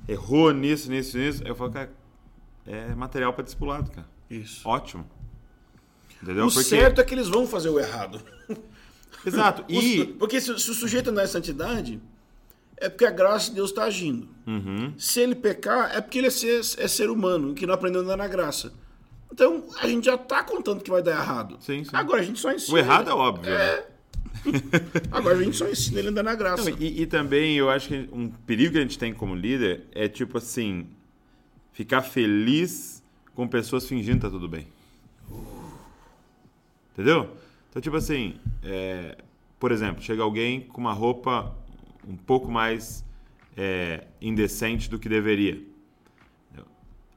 errou 0.08 0.52
nisso, 0.52 0.90
nisso, 0.90 1.16
nisso. 1.18 1.42
Eu 1.46 1.54
falo, 1.54 1.70
cara, 1.70 1.90
é 2.66 2.94
material 2.94 3.32
para 3.32 3.44
discipulado, 3.44 3.90
cara. 3.90 4.06
Isso. 4.30 4.68
Ótimo. 4.68 5.04
Entendeu? 6.22 6.46
O 6.46 6.50
certo 6.50 7.00
é 7.00 7.04
que 7.04 7.14
eles 7.14 7.28
vão 7.28 7.46
fazer 7.46 7.68
o 7.70 7.78
errado. 7.80 8.20
Exato. 9.26 9.64
E. 9.68 10.04
Porque 10.18 10.40
se, 10.40 10.58
se 10.58 10.70
o 10.70 10.74
sujeito 10.74 11.10
não 11.10 11.22
é 11.22 11.26
santidade, 11.26 12.00
é 12.76 12.88
porque 12.88 13.04
a 13.04 13.10
graça 13.10 13.50
de 13.50 13.56
Deus 13.56 13.70
está 13.70 13.84
agindo. 13.84 14.28
Uhum. 14.46 14.94
Se 14.96 15.20
ele 15.20 15.34
pecar, 15.34 15.94
é 15.94 16.00
porque 16.00 16.18
ele 16.18 16.28
é 16.28 16.30
ser, 16.30 16.60
é 16.78 16.88
ser 16.88 17.10
humano, 17.10 17.54
que 17.54 17.66
não 17.66 17.74
aprendeu 17.74 18.00
a 18.00 18.04
andar 18.04 18.16
na 18.16 18.28
graça. 18.28 18.72
Então, 19.32 19.64
a 19.80 19.86
gente 19.86 20.06
já 20.06 20.14
está 20.14 20.42
contando 20.42 20.82
que 20.82 20.90
vai 20.90 21.02
dar 21.02 21.12
errado. 21.12 21.56
Sim, 21.60 21.84
sim. 21.84 21.90
Agora 21.92 22.20
a 22.20 22.24
gente 22.24 22.40
só 22.40 22.52
ensina. 22.52 22.74
O 22.74 22.78
errado 22.78 23.10
é 23.10 23.14
óbvio. 23.14 23.50
né? 23.52 23.56
É. 23.56 23.86
Agora 25.12 25.36
a 25.36 25.42
gente 25.42 25.56
só 25.56 25.68
ensina 25.68 25.98
ele 25.98 26.08
a 26.08 26.10
andar 26.10 26.22
na 26.22 26.34
graça. 26.34 26.70
Não, 26.70 26.76
e, 26.78 27.02
e 27.02 27.06
também 27.06 27.56
eu 27.56 27.70
acho 27.70 27.88
que 27.88 28.08
um 28.12 28.28
perigo 28.28 28.72
que 28.72 28.78
a 28.78 28.82
gente 28.82 28.98
tem 28.98 29.12
como 29.12 29.34
líder 29.34 29.86
é 29.92 30.08
tipo 30.08 30.38
assim, 30.38 30.88
ficar 31.72 32.02
feliz 32.02 32.99
com 33.40 33.48
pessoas 33.48 33.88
fingindo 33.88 34.16
que 34.16 34.26
tá 34.26 34.28
tudo 34.28 34.46
bem. 34.46 34.66
Entendeu? 36.92 37.34
Então, 37.70 37.80
tipo 37.80 37.96
assim, 37.96 38.38
é, 38.62 39.16
por 39.58 39.72
exemplo, 39.72 40.02
chega 40.02 40.22
alguém 40.22 40.60
com 40.60 40.78
uma 40.78 40.92
roupa 40.92 41.56
um 42.06 42.16
pouco 42.16 42.50
mais 42.50 43.02
é, 43.56 44.04
indecente 44.20 44.90
do 44.90 44.98
que 44.98 45.08
deveria. 45.08 45.58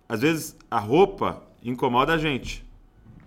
Às 0.07 0.21
vezes 0.21 0.55
a 0.71 0.79
roupa 0.79 1.43
incomoda 1.61 2.13
a 2.13 2.17
gente. 2.17 2.63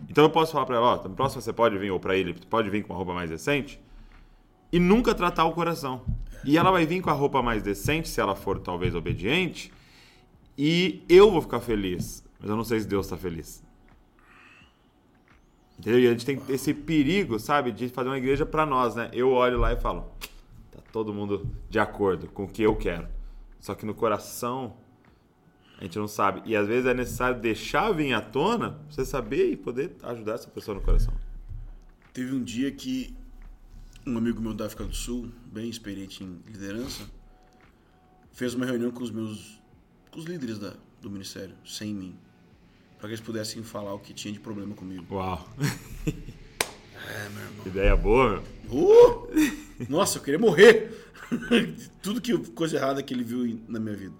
Então 0.08 0.24
eu 0.24 0.30
posso 0.30 0.52
falar 0.52 0.64
para 0.64 0.76
ela, 0.76 0.94
ó, 0.94 1.08
na 1.08 1.14
próxima 1.14 1.42
você 1.42 1.52
pode 1.52 1.76
vir, 1.76 1.90
ou 1.90 2.00
para 2.00 2.16
ele, 2.16 2.32
pode 2.48 2.70
vir 2.70 2.82
com 2.82 2.94
uma 2.94 2.96
roupa 2.96 3.12
mais 3.12 3.28
decente, 3.28 3.78
e 4.72 4.78
nunca 4.78 5.14
tratar 5.14 5.44
o 5.44 5.52
coração. 5.52 6.00
E 6.46 6.56
ela 6.56 6.70
vai 6.70 6.86
vir 6.86 7.02
com 7.02 7.10
a 7.10 7.12
roupa 7.12 7.42
mais 7.42 7.62
decente, 7.62 8.08
se 8.08 8.22
ela 8.22 8.34
for 8.34 8.58
talvez 8.58 8.94
obediente, 8.94 9.70
e 10.56 11.02
eu 11.10 11.30
vou 11.30 11.42
ficar 11.42 11.60
feliz. 11.60 12.25
Mas 12.38 12.50
eu 12.50 12.56
não 12.56 12.64
sei 12.64 12.80
se 12.80 12.86
Deus 12.86 13.06
está 13.06 13.16
feliz. 13.16 13.64
Entendeu? 15.78 16.00
E 16.00 16.06
a 16.06 16.10
gente 16.10 16.24
tem 16.24 16.40
esse 16.48 16.72
perigo, 16.72 17.38
sabe, 17.38 17.70
de 17.70 17.88
fazer 17.88 18.08
uma 18.08 18.18
igreja 18.18 18.46
para 18.46 18.64
nós, 18.64 18.94
né? 18.94 19.10
Eu 19.12 19.30
olho 19.30 19.58
lá 19.58 19.72
e 19.72 19.76
falo, 19.76 20.10
tá 20.70 20.80
todo 20.92 21.12
mundo 21.12 21.50
de 21.68 21.78
acordo 21.78 22.28
com 22.28 22.44
o 22.44 22.48
que 22.48 22.62
eu 22.62 22.74
quero. 22.74 23.08
Só 23.60 23.74
que 23.74 23.84
no 23.84 23.94
coração 23.94 24.76
a 25.78 25.84
gente 25.84 25.98
não 25.98 26.08
sabe. 26.08 26.42
E 26.46 26.56
às 26.56 26.66
vezes 26.66 26.86
é 26.86 26.94
necessário 26.94 27.40
deixar 27.40 27.92
vir 27.92 28.12
à 28.14 28.20
tona 28.20 28.72
pra 28.72 28.90
você 28.90 29.04
saber 29.04 29.50
e 29.50 29.56
poder 29.56 29.96
ajudar 30.02 30.34
essa 30.34 30.48
pessoa 30.48 30.74
no 30.74 30.80
coração. 30.80 31.12
Teve 32.12 32.34
um 32.34 32.42
dia 32.42 32.70
que 32.72 33.14
um 34.06 34.16
amigo 34.16 34.40
meu 34.40 34.54
da 34.54 34.66
África 34.66 34.84
do 34.84 34.94
Sul, 34.94 35.30
bem 35.52 35.68
experiente 35.68 36.24
em 36.24 36.40
liderança, 36.46 37.04
fez 38.32 38.54
uma 38.54 38.64
reunião 38.64 38.90
com 38.90 39.02
os 39.02 39.10
meus 39.10 39.60
com 40.10 40.20
os 40.20 40.24
líderes 40.24 40.58
da, 40.58 40.72
do 41.02 41.10
ministério, 41.10 41.54
sem 41.64 41.92
mim, 41.92 42.16
para 42.98 43.08
que 43.08 43.14
eles 43.14 43.20
pudessem 43.20 43.62
falar 43.62 43.94
o 43.94 43.98
que 43.98 44.12
tinha 44.14 44.32
de 44.32 44.40
problema 44.40 44.74
comigo. 44.74 45.04
Uau! 45.14 45.48
É, 47.08 47.28
meu 47.28 47.42
irmão. 47.44 47.66
Ideia 47.66 47.94
boa, 47.96 48.42
meu. 48.68 48.78
Uh! 48.82 49.28
Nossa, 49.88 50.18
eu 50.18 50.22
queria 50.22 50.40
morrer. 50.40 50.90
Tudo 52.02 52.20
que 52.20 52.36
coisa 52.50 52.76
errada 52.78 53.00
que 53.00 53.14
ele 53.14 53.22
viu 53.22 53.60
na 53.68 53.78
minha 53.78 53.94
vida. 53.94 54.14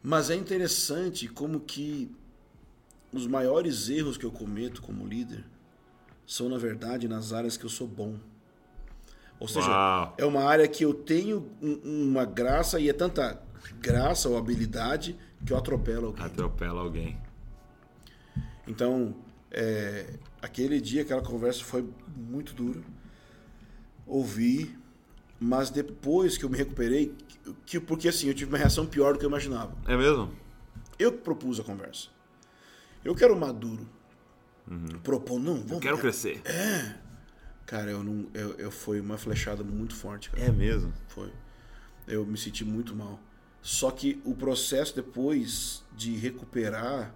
Mas 0.00 0.30
é 0.30 0.36
interessante 0.36 1.26
como 1.26 1.58
que 1.58 2.08
os 3.12 3.26
maiores 3.26 3.88
erros 3.88 4.16
que 4.16 4.24
eu 4.24 4.30
cometo 4.30 4.80
como 4.80 5.04
líder 5.06 5.44
são, 6.24 6.48
na 6.48 6.56
verdade, 6.56 7.08
nas 7.08 7.32
áreas 7.32 7.56
que 7.56 7.64
eu 7.64 7.70
sou 7.70 7.88
bom. 7.88 8.16
Ou 9.40 9.48
seja, 9.48 9.68
Uau. 9.68 10.14
é 10.18 10.24
uma 10.24 10.44
área 10.44 10.68
que 10.68 10.84
eu 10.84 10.94
tenho 10.94 11.50
um- 11.60 12.10
uma 12.10 12.24
graça 12.24 12.78
e 12.78 12.88
é 12.88 12.92
tanta 12.92 13.42
graça 13.80 14.28
ou 14.28 14.36
habilidade 14.38 15.16
que 15.44 15.52
eu 15.52 15.56
atropelo 15.56 16.06
alguém. 16.08 16.24
Atropela 16.24 16.80
alguém. 16.80 17.18
Então, 18.66 19.14
é, 19.50 20.18
aquele 20.40 20.80
dia, 20.80 21.02
aquela 21.02 21.22
conversa 21.22 21.62
foi 21.64 21.88
muito 22.16 22.54
dura. 22.54 22.80
Ouvi, 24.06 24.76
mas 25.38 25.70
depois 25.70 26.36
que 26.38 26.44
eu 26.44 26.48
me 26.48 26.56
recuperei, 26.56 27.14
que, 27.66 27.80
porque 27.80 28.08
assim, 28.08 28.28
eu 28.28 28.34
tive 28.34 28.50
uma 28.50 28.58
reação 28.58 28.86
pior 28.86 29.12
do 29.12 29.18
que 29.18 29.24
eu 29.24 29.28
imaginava. 29.28 29.76
É 29.86 29.96
mesmo? 29.96 30.32
Eu 30.98 31.12
que 31.12 31.18
propus 31.18 31.58
a 31.58 31.64
conversa. 31.64 32.08
Eu 33.04 33.14
quero 33.14 33.38
maduro. 33.38 33.86
Propor, 35.02 35.40
não, 35.40 35.54
vamos. 35.56 35.72
Uhum. 35.72 35.80
Quero 35.80 35.98
crescer. 35.98 36.40
Cara, 37.66 37.90
eu 37.90 38.02
não. 38.02 38.28
Eu, 38.32 38.54
eu 38.54 38.70
foi 38.70 39.00
uma 39.00 39.18
flechada 39.18 39.64
muito 39.64 39.94
forte, 39.94 40.30
cara. 40.30 40.44
É 40.44 40.50
mesmo? 40.50 40.92
Foi. 41.08 41.32
Eu 42.06 42.24
me 42.24 42.38
senti 42.38 42.64
muito 42.64 42.94
mal. 42.94 43.20
Só 43.60 43.90
que 43.90 44.20
o 44.24 44.34
processo 44.34 44.94
depois 44.94 45.84
de 45.96 46.16
recuperar 46.16 47.14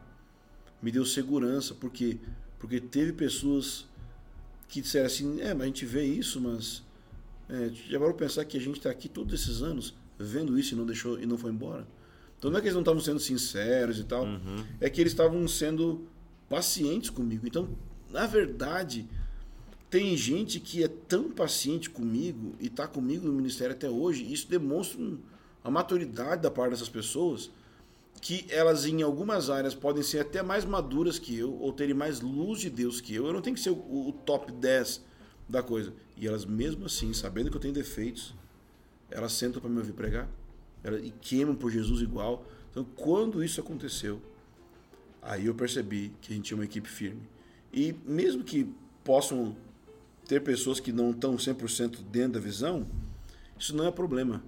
me 0.87 0.93
deu 0.93 1.05
segurança, 1.05 1.75
porque 1.75 2.17
porque 2.61 2.81
teve 2.81 3.13
pessoas 3.13 3.87
que 4.69 4.81
disseram 4.81 5.07
assim, 5.07 5.41
é, 5.41 5.53
mas 5.53 5.63
a 5.63 5.67
gente 5.67 5.85
vê 5.85 6.05
isso, 6.05 6.41
mas 6.41 6.85
é, 7.49 7.71
já 7.91 7.99
parou 7.99 8.15
pensar 8.15 8.45
que 8.45 8.57
a 8.57 8.61
gente 8.61 8.77
está 8.77 8.89
aqui 8.89 9.09
todos 9.09 9.35
esses 9.35 9.63
anos 9.63 9.97
vendo 10.17 10.57
isso 10.57 10.75
e 10.75 10.77
não 10.77 10.87
deixou 10.87 11.21
e 11.21 11.27
não 11.27 11.37
foi 11.37 11.51
embora. 11.51 11.85
Então 12.39 12.53
não 12.53 12.59
é 12.59 12.61
que 12.61 12.69
eles 12.69 12.75
não 12.75 12.83
estavam 12.83 13.01
sendo 13.01 13.19
sinceros 13.19 13.99
e 13.99 14.05
tal, 14.05 14.27
é 14.81 14.89
que 14.89 15.01
eles 15.01 15.13
estavam 15.13 15.47
sendo 15.49 16.07
pacientes 16.49 17.11
comigo. 17.11 17.49
Então, 17.49 17.69
na 18.09 18.25
verdade, 18.25 19.09
tem 19.91 20.17
gente 20.17 20.61
que 20.61 20.85
é 20.85 20.89
tão 20.89 21.33
paciente 21.33 21.91
comigo 21.91 22.55
e 22.61 22.67
está 22.69 22.87
comigo 22.87 23.27
no 23.27 23.33
ministério 23.33 23.75
até 23.75 23.91
hoje, 23.91 24.23
e 24.23 24.33
isso 24.33 24.49
demonstra 24.49 25.01
a 25.65 25.71
maturidade 25.71 26.43
da 26.43 26.51
parte 26.51 26.71
dessas 26.71 26.89
pessoas, 26.89 27.51
que 28.21 28.47
elas 28.49 28.87
em 28.87 29.03
algumas 29.03 29.51
áreas 29.51 29.75
podem 29.75 30.03
ser 30.03 30.21
até 30.21 30.43
mais 30.43 30.65
maduras 30.65 31.19
que 31.19 31.37
eu, 31.37 31.53
ou 31.55 31.73
terem 31.73 31.95
mais 31.95 32.21
luz 32.21 32.61
de 32.61 32.71
Deus 32.71 33.01
que 33.01 33.15
eu. 33.15 33.27
Eu 33.27 33.33
não 33.33 33.41
tenho 33.41 33.55
que 33.55 33.63
ser 33.63 33.71
o, 33.71 34.09
o 34.09 34.13
top 34.13 34.53
10 34.53 35.03
da 35.49 35.63
coisa. 35.63 35.93
E 36.17 36.27
elas, 36.27 36.45
mesmo 36.45 36.87
assim, 36.87 37.13
sabendo 37.13 37.51
que 37.51 37.57
eu 37.57 37.61
tenho 37.61 37.75
defeitos, 37.75 38.35
elas 39.11 39.33
sentam 39.33 39.61
para 39.61 39.71
me 39.71 39.79
ouvir 39.79 39.93
pregar 39.93 40.29
elas, 40.87 41.05
e 41.05 41.11
queimam 41.21 41.55
por 41.55 41.71
Jesus 41.71 42.01
igual. 42.01 42.47
Então, 42.71 42.85
quando 42.97 43.43
isso 43.43 43.61
aconteceu, 43.61 44.21
aí 45.21 45.47
eu 45.47 45.55
percebi 45.55 46.13
que 46.21 46.33
a 46.33 46.37
gente 46.37 46.47
tinha 46.47 46.57
uma 46.57 46.65
equipe 46.65 46.89
firme. 46.89 47.23
E 47.73 47.95
mesmo 48.05 48.45
que 48.45 48.73
possam 49.03 49.57
ter 50.27 50.41
pessoas 50.43 50.81
que 50.81 50.93
não 50.93 51.11
estão 51.11 51.37
100% 51.37 52.03
dentro 52.11 52.33
da 52.33 52.41
visão, 52.41 52.87
isso 53.59 53.75
não 53.75 53.87
é 53.87 53.91
problema. 53.91 54.43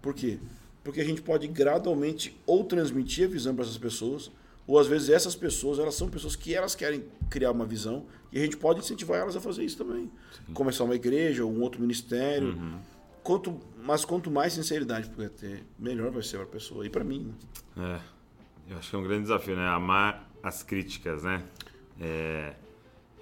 Por 0.00 0.14
quê? 0.14 0.38
Porque 0.82 1.00
a 1.00 1.04
gente 1.04 1.22
pode 1.22 1.46
gradualmente 1.46 2.36
ou 2.46 2.64
transmitir 2.64 3.26
a 3.26 3.30
visão 3.30 3.54
para 3.54 3.64
essas 3.64 3.78
pessoas, 3.78 4.30
ou 4.66 4.78
às 4.78 4.86
vezes 4.86 5.10
essas 5.10 5.34
pessoas, 5.34 5.78
elas 5.78 5.94
são 5.94 6.08
pessoas 6.08 6.36
que 6.36 6.54
elas 6.54 6.74
querem 6.74 7.04
criar 7.28 7.50
uma 7.50 7.66
visão, 7.66 8.06
e 8.32 8.38
a 8.38 8.42
gente 8.42 8.56
pode 8.56 8.80
incentivar 8.80 9.20
elas 9.20 9.36
a 9.36 9.40
fazer 9.40 9.64
isso 9.64 9.76
também. 9.76 10.10
Começar 10.54 10.84
uma 10.84 10.94
igreja 10.94 11.44
ou 11.44 11.52
um 11.52 11.60
outro 11.60 11.80
ministério. 11.80 12.58
Quanto, 13.22 13.60
mas 13.80 14.04
quanto 14.04 14.30
mais 14.30 14.52
sinceridade 14.52 15.08
puder 15.08 15.30
ter, 15.30 15.64
melhor 15.78 16.10
vai 16.10 16.22
ser 16.22 16.38
para 16.38 16.46
a 16.46 16.48
pessoa. 16.48 16.84
E 16.84 16.90
para 16.90 17.04
mim, 17.04 17.32
né? 17.76 18.00
É. 18.68 18.72
Eu 18.72 18.78
acho 18.78 18.90
que 18.90 18.96
é 18.96 18.98
um 18.98 19.02
grande 19.02 19.22
desafio, 19.22 19.54
né? 19.56 19.66
Amar 19.68 20.28
as 20.42 20.62
críticas, 20.62 21.22
né? 21.22 21.42
É, 22.00 22.54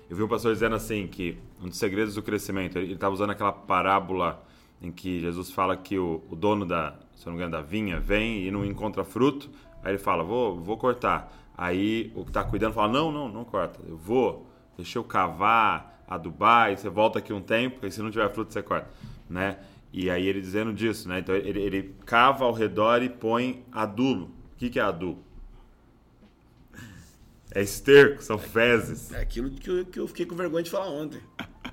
Eu 0.08 0.16
vi 0.16 0.22
um 0.22 0.28
pastor 0.28 0.52
dizendo 0.52 0.74
assim 0.74 1.06
que 1.06 1.36
um 1.60 1.68
dos 1.68 1.78
segredos 1.78 2.14
do 2.14 2.22
crescimento, 2.22 2.78
ele 2.78 2.94
estava 2.94 3.14
usando 3.14 3.30
aquela 3.30 3.52
parábola 3.52 4.42
em 4.80 4.90
que 4.90 5.20
Jesus 5.20 5.50
fala 5.50 5.76
que 5.76 5.98
o, 5.98 6.22
o 6.30 6.36
dono 6.36 6.64
da, 6.66 6.98
se 7.20 7.26
não 7.26 7.34
me 7.34 7.38
engano, 7.38 7.52
da 7.52 7.60
vinha 7.60 8.00
vem 8.00 8.46
e 8.46 8.50
não 8.50 8.64
encontra 8.64 9.04
fruto, 9.04 9.50
aí 9.84 9.90
ele 9.90 9.98
fala, 9.98 10.24
vou, 10.24 10.58
vou 10.58 10.78
cortar. 10.78 11.30
Aí 11.54 12.10
o 12.14 12.24
que 12.24 12.30
está 12.30 12.42
cuidando 12.42 12.72
fala, 12.72 12.90
não, 12.90 13.12
não, 13.12 13.28
não 13.28 13.44
corta, 13.44 13.78
eu 13.86 13.94
vou, 13.94 14.46
deixa 14.74 14.98
eu 14.98 15.04
cavar, 15.04 16.02
adubar, 16.08 16.72
e 16.72 16.78
você 16.78 16.88
volta 16.88 17.18
aqui 17.18 17.30
um 17.30 17.42
tempo, 17.42 17.84
e 17.86 17.92
se 17.92 18.00
não 18.00 18.10
tiver 18.10 18.30
fruto 18.30 18.54
você 18.54 18.62
corta, 18.62 18.88
né? 19.28 19.58
E 19.92 20.08
aí 20.08 20.26
ele 20.26 20.40
dizendo 20.40 20.72
disso, 20.72 21.10
né? 21.10 21.18
Então 21.18 21.34
ele, 21.34 21.60
ele 21.60 21.94
cava 22.06 22.46
ao 22.46 22.54
redor 22.54 23.02
e 23.02 23.10
põe 23.10 23.66
adulo. 23.70 24.30
O 24.54 24.56
que, 24.56 24.70
que 24.70 24.80
é 24.80 24.82
adulo? 24.82 25.22
É 27.54 27.60
esterco, 27.60 28.22
são 28.22 28.38
fezes. 28.38 29.12
é 29.12 29.20
aquilo 29.20 29.50
que 29.50 29.68
eu, 29.68 29.84
que 29.84 30.00
eu 30.00 30.08
fiquei 30.08 30.24
com 30.24 30.34
vergonha 30.34 30.62
de 30.62 30.70
falar 30.70 30.88
ontem. 30.88 31.20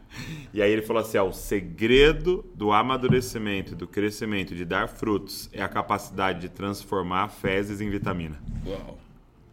E 0.54 0.62
aí 0.62 0.72
ele 0.72 0.82
falou 0.82 1.02
assim: 1.02 1.18
ó, 1.18 1.28
o 1.28 1.34
segredo 1.34 2.44
do 2.56 2.72
amadurecimento, 2.72 3.76
do 3.76 3.88
crescimento, 3.88 4.56
de 4.56 4.66
dar 4.66 4.88
frutos, 4.88 5.50
é 5.54 5.62
a 5.62 5.68
capacidade 5.68 6.40
de 6.42 6.50
transformar 6.50 7.28
fezes 7.30 7.82
em 7.82 7.90
vitamina. 7.90 8.40
Uau, 8.66 8.98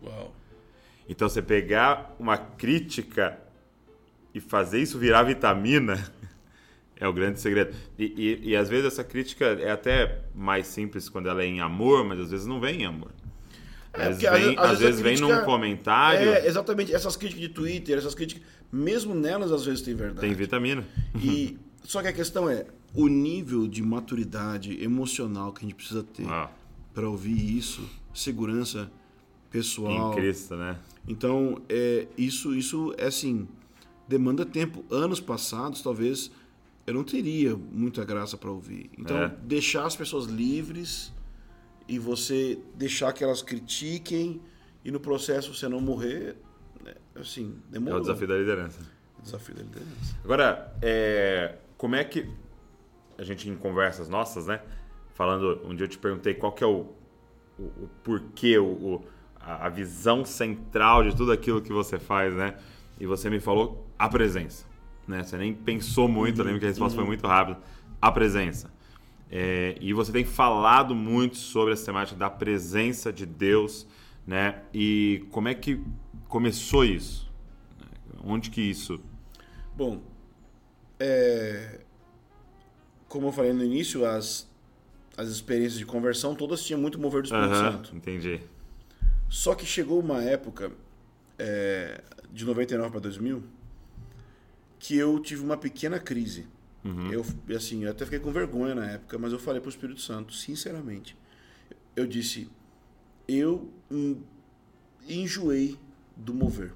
uau. 0.03 0.35
Então 1.09 1.29
você 1.29 1.43
pegar 1.43 2.15
uma 2.19 2.39
crítica 2.39 3.39
e 4.33 4.41
fazer 4.41 4.81
isso 4.81 4.99
virar 4.99 5.23
vitamina 5.25 6.03
é 6.99 7.07
o 7.07 7.13
grande 7.13 7.41
segredo. 7.41 7.75
E, 7.99 8.41
e, 8.45 8.51
e 8.51 8.57
às 8.57 8.69
vezes 8.69 8.87
essa 8.87 9.05
crítica 9.05 9.45
é 9.45 9.71
até 9.71 10.23
mais 10.35 10.67
simples 10.67 11.09
quando 11.09 11.29
ela 11.29 11.43
é 11.43 11.47
em 11.47 11.61
amor, 11.61 12.05
mas 12.05 12.19
às 12.21 12.31
vezes 12.31 12.47
não 12.47 12.61
vem 12.61 12.83
em 12.83 12.87
amor. 12.87 13.11
É, 13.93 14.09
Às 14.09 14.19
vem, 14.19 14.59
às- 14.59 14.71
às 14.73 14.79
vezes 14.81 15.01
vezes 15.01 15.01
vem 15.01 15.19
num 15.21 15.45
comentário, 15.45 16.31
É, 16.33 16.47
exatamente. 16.49 16.93
Essas 16.93 17.17
críticas 17.17 17.43
de 17.43 17.49
Twitter, 17.51 17.97
essas 17.97 18.15
críticas, 18.15 18.43
mesmo 18.75 19.15
nelas 19.15 19.53
às 19.53 19.65
vezes 19.65 19.83
tem 19.83 19.95
verdade. 19.95 20.21
tem 20.27 20.35
vitamina. 20.35 20.85
E 21.23 21.57
só 21.83 22.03
que 22.03 22.09
a 22.09 22.13
questão 22.13 22.49
é 22.49 22.67
o 22.95 23.09
nível 23.09 23.67
de 23.69 23.83
maturidade 23.83 24.83
emocional 24.83 25.53
que 25.53 25.61
a 25.61 25.63
gente 25.69 25.75
precisa 25.75 26.03
ter 26.03 26.27
Ah, 26.29 26.51
para 26.93 27.09
ouvir 27.09 27.57
isso, 27.57 27.83
segurança 28.13 28.91
pessoal. 29.51 30.13
em 30.13 30.15
Cristo, 30.17 30.57
né? 30.57 30.79
Então, 31.07 31.61
é, 31.69 32.07
isso, 32.17 32.55
isso 32.55 32.95
é 32.99 33.07
assim, 33.07 33.47
demanda 34.09 34.45
tempo. 34.47 34.85
Anos 34.91 35.21
passados, 35.21 35.83
talvez, 35.83 36.31
eu 36.87 36.95
não 36.95 37.05
teria 37.05 37.57
muita 37.57 38.05
graça 38.05 38.37
para 38.37 38.51
ouvir. 38.51 38.91
Então, 38.99 39.17
É. 39.17 39.29
deixar 39.43 39.87
as 39.87 39.97
pessoas 39.97 40.27
livres 40.27 41.13
e 41.89 41.99
você 41.99 42.59
deixar 42.77 43.13
que 43.13 43.23
elas 43.23 43.43
critiquem 43.43 44.41
e 44.85 44.91
no 44.91 44.99
processo 45.01 45.55
você 45.55 45.69
não 45.69 45.81
morrer, 45.81 46.37
né, 46.85 46.95
assim, 47.17 47.57
É 47.71 47.73
demorou. 47.73 47.99
o 47.99 48.01
desafio 48.03 48.29
da 48.29 48.37
liderança. 48.37 48.81
Desafio 49.23 49.55
da 49.55 49.63
liderança. 49.63 50.17
Agora, 50.23 50.77
é, 50.83 51.57
como 51.79 51.95
é 51.97 52.05
que 52.05 52.29
a 53.19 53.23
gente 53.25 53.49
em 53.49 53.57
conversas 53.57 54.09
nossas, 54.09 54.47
né? 54.47 54.61
Falando, 55.15 55.61
um 55.65 55.75
dia 55.75 55.85
eu 55.85 55.89
te 55.89 55.99
perguntei 55.99 56.35
qual 56.35 56.53
que 56.53 56.63
é 56.65 56.67
o, 56.67 56.93
o, 57.59 57.63
o 57.63 57.91
porquê, 58.03 58.59
o, 58.59 58.65
o- 58.67 59.05
a, 59.41 59.69
visão 59.69 60.25
central 60.25 61.05
de 61.05 61.15
tudo 61.17 61.31
aquilo 61.31 61.63
que 61.63 61.73
você 61.73 61.99
faz, 61.99 62.35
né? 62.35 62.57
E 62.99 63.07
você 63.07 63.29
me 63.31 63.39
falou 63.41 63.87
a 63.99 64.09
presença, 64.09 64.67
né? 65.07 65.23
Você 65.23 65.37
nem 65.37 65.55
pensou 65.55 66.09
muito, 66.09 66.41
eu 66.41 66.45
lembro 66.45 66.59
que 66.61 66.67
a 66.67 66.69
resposta 66.69 66.97
foi 66.97 67.07
muito 67.07 67.27
rápida. 67.27 67.59
A 68.01 68.11
presença. 68.11 68.73
É, 69.31 69.77
e 69.81 69.93
você 69.93 70.11
tem 70.13 70.25
falado 70.25 70.95
muito 70.95 71.37
sobre 71.37 71.73
essa 71.73 71.87
temática 71.87 72.19
da 72.19 72.29
presença 72.31 73.13
de 73.13 73.25
Deus, 73.27 73.87
né? 74.27 74.63
E 74.73 75.25
como 75.31 75.49
é 75.49 75.55
que 75.55 75.81
começou 76.35 76.85
isso? 76.85 77.31
Onde 78.25 78.51
que 78.51 78.61
isso... 78.61 79.01
Bom, 79.77 80.03
é, 80.99 81.79
como 83.07 83.29
eu 83.29 83.33
falei 83.33 83.53
no 83.53 83.63
início, 83.63 84.05
as, 84.05 84.51
as 85.17 85.29
experiências 85.29 85.79
de 85.79 85.87
conversão 85.87 86.35
todas 86.35 86.65
tinham 86.65 86.81
muito 86.81 86.99
mover 86.99 87.23
do 87.23 87.27
Espírito 87.27 87.55
Aham, 87.55 87.73
Santo. 87.73 87.95
entendi. 87.95 88.41
Só 89.29 89.55
que 89.55 89.65
chegou 89.65 90.01
uma 90.01 90.25
época, 90.25 90.73
é, 91.39 92.03
de 92.33 92.45
99 92.45 92.91
para 92.91 93.01
2000, 93.01 93.45
que 94.81 94.97
eu 94.97 95.21
tive 95.21 95.41
uma 95.41 95.57
pequena 95.57 96.01
crise. 96.01 96.49
Eu, 97.13 97.25
assim, 97.57 97.85
eu 97.85 97.93
até 97.93 98.05
fiquei 98.05 98.19
com 98.19 98.33
vergonha 98.33 98.75
na 98.75 98.91
época, 98.91 99.17
mas 99.19 99.33
eu 99.33 99.39
falei 99.39 99.61
para 99.61 99.69
o 99.69 99.71
Espírito 99.71 100.01
Santo, 100.01 100.35
sinceramente. 100.35 101.17
Eu 101.95 102.07
disse, 102.09 102.51
eu 103.27 103.73
hum, 103.91 104.21
enjoei 105.09 105.79
do 106.17 106.35
mover. 106.35 106.73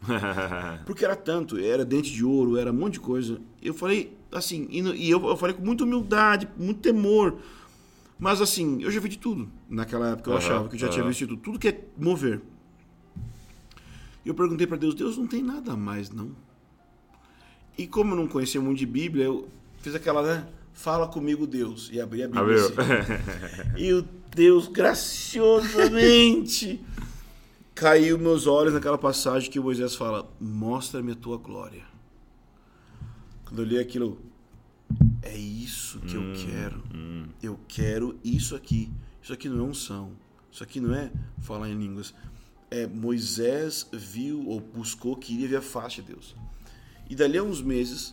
Porque 0.86 1.04
era 1.04 1.16
tanto, 1.16 1.58
era 1.58 1.84
dente 1.84 2.12
de 2.12 2.24
ouro, 2.24 2.56
era 2.56 2.70
um 2.70 2.74
monte 2.74 2.94
de 2.94 3.00
coisa. 3.00 3.40
Eu 3.60 3.74
falei, 3.74 4.16
assim, 4.32 4.66
e, 4.70 5.10
eu, 5.10 5.24
eu 5.26 5.36
falei 5.36 5.54
com 5.54 5.64
muita 5.64 5.84
humildade, 5.84 6.48
muito 6.56 6.80
temor. 6.80 7.38
Mas 8.18 8.40
assim, 8.40 8.82
eu 8.82 8.90
já 8.90 8.98
vi 9.00 9.08
de 9.08 9.18
tudo. 9.18 9.48
Naquela 9.68 10.10
época 10.10 10.30
eu 10.30 10.34
Aham, 10.34 10.42
achava 10.42 10.68
que 10.68 10.74
eu 10.74 10.80
já 10.80 10.88
tinha 10.88 11.02
aham. 11.02 11.10
visto 11.10 11.20
de 11.20 11.26
tudo. 11.28 11.42
Tudo 11.42 11.58
que 11.58 11.68
é 11.68 11.80
mover. 11.96 12.40
E 14.24 14.28
eu 14.28 14.34
perguntei 14.34 14.66
para 14.66 14.76
Deus, 14.76 14.94
Deus 14.94 15.16
não 15.16 15.26
tem 15.26 15.42
nada 15.42 15.72
a 15.72 15.76
mais, 15.76 16.10
não. 16.10 16.32
E 17.76 17.86
como 17.86 18.12
eu 18.12 18.16
não 18.16 18.26
conhecia 18.26 18.60
muito 18.60 18.78
de 18.78 18.86
Bíblia, 18.86 19.26
eu 19.26 19.48
fiz 19.80 19.94
aquela, 19.94 20.22
né? 20.22 20.48
Fala 20.72 21.06
comigo, 21.06 21.46
Deus. 21.46 21.90
E 21.92 22.00
abri 22.00 22.22
a 22.22 22.28
Bíblia. 22.28 22.64
Assim. 22.64 22.74
E 23.76 23.92
o 23.92 24.02
Deus 24.34 24.66
graciosamente 24.68 26.80
caiu 27.78 28.18
meus 28.18 28.48
olhos 28.48 28.74
naquela 28.74 28.98
passagem 28.98 29.48
que 29.48 29.60
Moisés 29.60 29.94
fala: 29.94 30.28
Mostra-me 30.40 31.12
a 31.12 31.14
tua 31.14 31.36
glória. 31.38 31.84
Quando 33.44 33.62
eu 33.62 33.64
li 33.64 33.78
aquilo, 33.78 34.20
é 35.22 35.36
isso 35.36 36.00
que 36.00 36.16
eu 36.16 36.22
quero. 36.44 36.82
Eu 37.40 37.58
quero 37.68 38.18
isso 38.24 38.56
aqui. 38.56 38.90
Isso 39.22 39.32
aqui 39.32 39.48
não 39.48 39.60
é 39.60 39.68
unção. 39.68 40.10
Isso 40.50 40.64
aqui 40.64 40.80
não 40.80 40.92
é 40.92 41.12
falar 41.40 41.68
em 41.68 41.78
línguas. 41.78 42.12
É 42.68 42.84
Moisés 42.86 43.88
viu 43.92 44.46
ou 44.48 44.60
buscou, 44.60 45.16
queria 45.16 45.46
ver 45.46 45.56
a 45.56 45.62
face 45.62 46.02
de 46.02 46.12
Deus. 46.12 46.34
E 47.08 47.14
dali 47.14 47.38
a 47.38 47.42
uns 47.44 47.62
meses, 47.62 48.12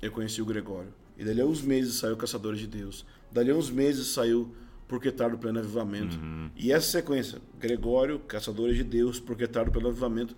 eu 0.00 0.10
conheci 0.10 0.40
o 0.40 0.46
Gregório. 0.46 0.92
E 1.18 1.24
dali 1.24 1.42
a 1.42 1.46
uns 1.46 1.60
meses 1.60 1.96
saiu 1.96 2.16
Caçadores 2.16 2.58
de 2.58 2.66
Deus. 2.66 3.04
Dali 3.30 3.50
a 3.50 3.54
uns 3.54 3.70
meses 3.70 4.08
saiu 4.08 4.56
Porquetar 4.88 5.30
do 5.30 5.38
Pleno 5.38 5.58
Avivamento. 5.58 6.16
E 6.54 6.72
essa 6.72 6.90
sequência, 6.92 7.40
Gregório, 7.58 8.20
Caçadores 8.20 8.76
de 8.76 8.84
Deus, 8.84 9.18
Porquetar 9.18 9.64
do 9.64 9.72
Pleno 9.72 9.88
Avivamento, 9.88 10.36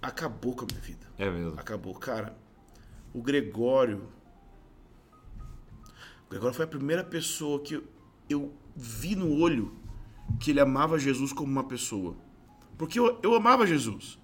acabou 0.00 0.54
com 0.54 0.64
a 0.64 0.68
minha 0.70 0.80
vida. 0.80 1.06
É 1.18 1.28
mesmo. 1.30 1.58
Acabou. 1.58 1.94
Cara, 1.94 2.36
o 3.12 3.20
Gregório. 3.20 4.08
O 6.26 6.30
Gregório 6.30 6.54
foi 6.54 6.64
a 6.64 6.68
primeira 6.68 7.04
pessoa 7.04 7.60
que 7.60 7.74
eu, 7.74 7.84
eu 8.28 8.52
vi 8.76 9.16
no 9.16 9.32
olho 9.38 9.74
que 10.40 10.50
ele 10.50 10.60
amava 10.60 10.98
Jesus 10.98 11.32
como 11.32 11.50
uma 11.50 11.64
pessoa. 11.64 12.16
Porque 12.76 12.98
eu, 12.98 13.18
eu 13.22 13.34
amava 13.34 13.66
Jesus. 13.66 14.18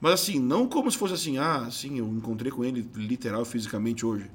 Mas 0.00 0.14
assim, 0.14 0.38
não 0.38 0.68
como 0.68 0.90
se 0.90 0.96
fosse 0.96 1.14
assim, 1.14 1.38
ah, 1.38 1.66
assim, 1.66 1.98
eu 1.98 2.06
encontrei 2.08 2.52
com 2.52 2.64
ele 2.64 2.88
literal, 2.94 3.44
fisicamente 3.44 4.06
hoje. 4.06 4.30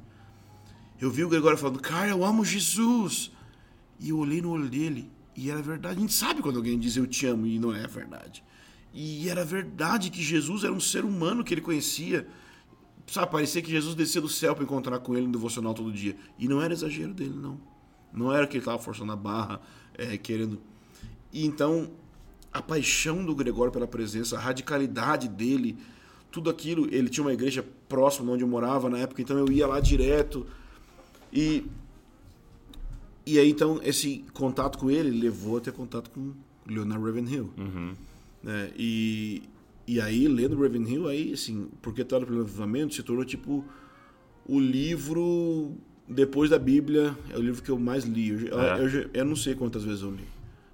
Eu 1.00 1.10
vi 1.10 1.24
o 1.24 1.30
Gregório 1.30 1.58
falando, 1.58 1.80
cara, 1.80 2.10
eu 2.10 2.24
amo 2.24 2.46
Jesus. 2.46 3.32
E 4.04 4.10
eu 4.10 4.18
olhei 4.18 4.42
no 4.42 4.52
olho 4.52 4.68
dele 4.68 5.10
e 5.34 5.50
era 5.50 5.62
verdade. 5.62 5.98
A 5.98 6.02
gente 6.02 6.12
sabe 6.12 6.42
quando 6.42 6.58
alguém 6.58 6.78
diz 6.78 6.98
eu 6.98 7.08
te 7.08 7.26
amo 7.26 7.48
e 7.48 7.58
não 7.58 7.74
é 7.74 7.88
verdade. 7.88 8.44
E 8.94 9.30
era 9.30 9.46
verdade 9.46 10.10
que 10.10 10.22
Jesus 10.22 10.66
era 10.66 10.74
um 10.74 10.80
ser 10.80 11.06
humano 11.06 11.42
que 11.42 11.54
ele 11.54 11.62
conhecia. 11.62 12.28
Sabe, 13.08 13.32
parecia 13.32 13.62
que 13.62 13.72
Jesus 13.72 13.96
descia 13.96 14.20
do 14.20 14.28
céu 14.28 14.54
para 14.54 14.66
encontrar 14.66 15.00
com 15.00 15.16
ele 15.16 15.26
no 15.26 15.32
devocional 15.32 15.74
todo 15.74 15.90
dia. 15.90 16.18
E 16.38 16.50
não 16.50 16.62
era 16.62 16.74
exagero 16.74 17.14
dele, 17.14 17.34
não. 17.34 17.58
Não 18.12 18.30
era 18.30 18.46
que 18.46 18.58
ele 18.58 18.62
estava 18.62 18.78
forçando 18.78 19.14
a 19.14 19.16
barra, 19.16 19.62
é, 19.98 20.18
querendo. 20.18 20.62
E 21.32 21.46
então, 21.46 21.90
a 22.52 22.62
paixão 22.62 23.26
do 23.26 23.34
Gregório 23.34 23.72
pela 23.72 23.88
presença, 23.88 24.38
a 24.38 24.42
radicalidade 24.42 25.30
dele, 25.30 25.78
tudo 26.30 26.50
aquilo. 26.50 26.94
Ele 26.94 27.08
tinha 27.08 27.24
uma 27.24 27.34
igreja 27.34 27.66
próxima 27.88 28.26
de 28.26 28.34
onde 28.34 28.44
eu 28.44 28.50
morava 28.50 28.90
na 28.90 28.98
época, 28.98 29.22
então 29.22 29.38
eu 29.38 29.50
ia 29.50 29.66
lá 29.66 29.80
direto. 29.80 30.46
E 31.32 31.66
e 33.26 33.40
aí, 33.40 33.50
então, 33.50 33.80
esse 33.84 34.26
contato 34.34 34.78
com 34.78 34.90
ele 34.92 35.10
levou 35.12 35.58
a 35.58 35.62
ter 35.62 35.72
contato 35.72 36.10
com 36.10 36.34
Leonard 36.68 37.04
Ravenhill. 37.04 37.50
Né? 38.44 38.72
E, 38.78 39.44
e 39.88 40.02
aí, 40.02 40.28
lendo 40.28 40.60
Ravenhill, 40.62 41.08
aí, 41.08 41.34
assim, 41.34 41.70
Porque 41.82 42.02
no 42.04 42.08
Pleno 42.26 42.42
Avivamento 42.42 42.94
se 42.96 43.04
tornou, 43.04 43.24
tipo, 43.26 43.64
o 44.46 44.60
livro, 44.60 45.76
depois 46.08 46.50
da 46.50 46.60
Bíblia, 46.60 47.18
é 47.30 47.38
o 47.38 47.42
livro 47.42 47.62
que 47.64 47.70
eu 47.72 47.80
mais 47.80 48.04
li. 48.04 48.30
Eu, 48.30 48.40
eu- 48.48 48.60
É. 48.62 48.80
eu, 48.82 48.90
já- 48.90 49.06
eu 49.14 49.26
não 49.26 49.36
sei 49.36 49.56
quantas 49.56 49.84
vezes 49.84 50.02
eu 50.02 50.12
li. 50.12 50.28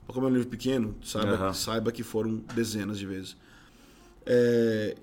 Mas 0.08 0.14
como 0.16 0.26
é 0.26 0.30
um 0.30 0.34
livro 0.34 0.50
pequeno, 0.50 0.96
saiba, 1.04 1.34
Aham. 1.36 1.54
saiba 1.54 1.92
que 1.92 2.02
foram 2.02 2.38
dezenas 2.56 2.98
de 2.98 3.06
vezes. 3.06 3.38
É, 4.26 4.96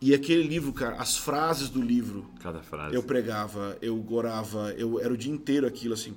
e 0.00 0.14
aquele 0.14 0.44
livro, 0.44 0.72
cara, 0.72 0.96
as 0.96 1.16
frases 1.16 1.68
do 1.68 1.80
livro, 1.82 2.26
Cada 2.40 2.62
frase. 2.62 2.94
eu 2.94 3.02
pregava, 3.02 3.76
eu 3.82 3.96
gorava, 3.96 4.72
eu 4.78 5.00
era 5.00 5.12
o 5.12 5.16
dia 5.16 5.32
inteiro 5.32 5.66
aquilo 5.66 5.94
assim. 5.94 6.14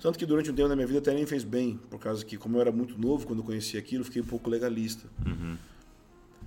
Tanto 0.00 0.18
que 0.18 0.24
durante 0.24 0.50
um 0.50 0.54
tempo 0.54 0.68
da 0.68 0.76
minha 0.76 0.86
vida 0.86 1.00
até 1.00 1.12
nem 1.12 1.26
fez 1.26 1.42
bem, 1.42 1.76
por 1.90 1.98
causa 1.98 2.24
que, 2.24 2.36
como 2.36 2.56
eu 2.56 2.60
era 2.60 2.70
muito 2.70 2.96
novo 2.98 3.26
quando 3.26 3.40
eu 3.40 3.44
conheci 3.44 3.76
aquilo, 3.76 4.02
eu 4.02 4.04
fiquei 4.04 4.22
um 4.22 4.26
pouco 4.26 4.48
legalista. 4.48 5.08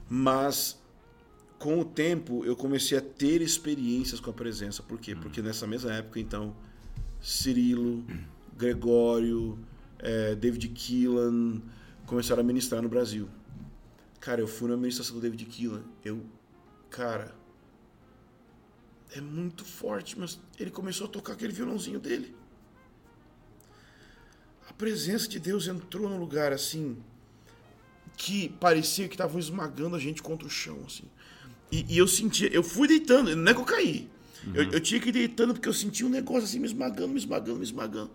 Mas, 0.10 0.82
com 1.60 1.80
o 1.80 1.86
tempo, 1.86 2.46
eu 2.46 2.56
comecei 2.56 2.98
a 2.98 3.02
ter 3.02 3.42
experiências 3.42 4.20
com 4.20 4.30
a 4.30 4.34
presença. 4.34 4.82
Por 4.82 5.00
quê? 5.00 5.16
Porque 5.16 5.42
nessa 5.42 5.68
mesma 5.68 5.92
época, 5.94 6.20
então, 6.20 6.56
Cirilo, 7.22 8.06
Gregório, 8.58 9.60
eh, 10.00 10.36
David 10.36 10.70
Keelan 10.70 11.62
começaram 12.06 12.42
a 12.42 12.44
ministrar 12.44 12.82
no 12.82 12.90
Brasil. 12.90 13.28
Cara, 14.20 14.42
eu 14.42 14.48
fui 14.48 14.70
na 14.70 14.78
ministração 14.78 15.16
do 15.16 15.22
David 15.22 15.46
Keelan. 15.46 15.84
Eu, 16.04 16.22
cara, 16.90 17.34
é 19.14 19.20
muito 19.20 19.66
forte, 19.66 20.18
mas 20.18 20.40
ele 20.60 20.72
começou 20.72 21.08
a 21.08 21.10
tocar 21.10 21.34
aquele 21.34 21.52
violãozinho 21.52 22.00
dele. 22.00 22.36
A 24.72 24.74
presença 24.74 25.28
de 25.28 25.38
Deus 25.38 25.68
entrou 25.68 26.10
num 26.10 26.18
lugar 26.18 26.54
assim 26.54 26.96
que 28.16 28.48
parecia 28.58 29.06
que 29.10 29.16
estavam 29.16 29.38
esmagando 29.38 29.98
a 29.98 30.00
gente 30.00 30.22
contra 30.24 30.48
o 30.48 30.50
chão, 30.50 30.80
assim. 30.88 31.04
E, 31.70 31.86
e 31.94 31.98
eu 31.98 32.08
sentia, 32.08 32.48
eu 32.54 32.64
fui 32.64 32.88
deitando, 32.88 33.36
não 33.36 33.52
é 33.52 33.54
que 33.54 33.60
eu 33.60 33.66
caí. 33.66 34.10
Eu, 34.54 34.64
eu 34.72 34.80
tinha 34.80 35.00
que 35.02 35.10
ir 35.10 35.12
deitando 35.12 35.54
porque 35.54 35.68
eu 35.68 35.74
sentia 35.74 36.06
um 36.06 36.10
negócio 36.10 36.44
assim 36.46 36.58
me 36.60 36.66
esmagando, 36.66 37.10
me 37.10 37.18
esmagando, 37.20 37.58
me 37.60 37.66
esmagando. 37.66 38.12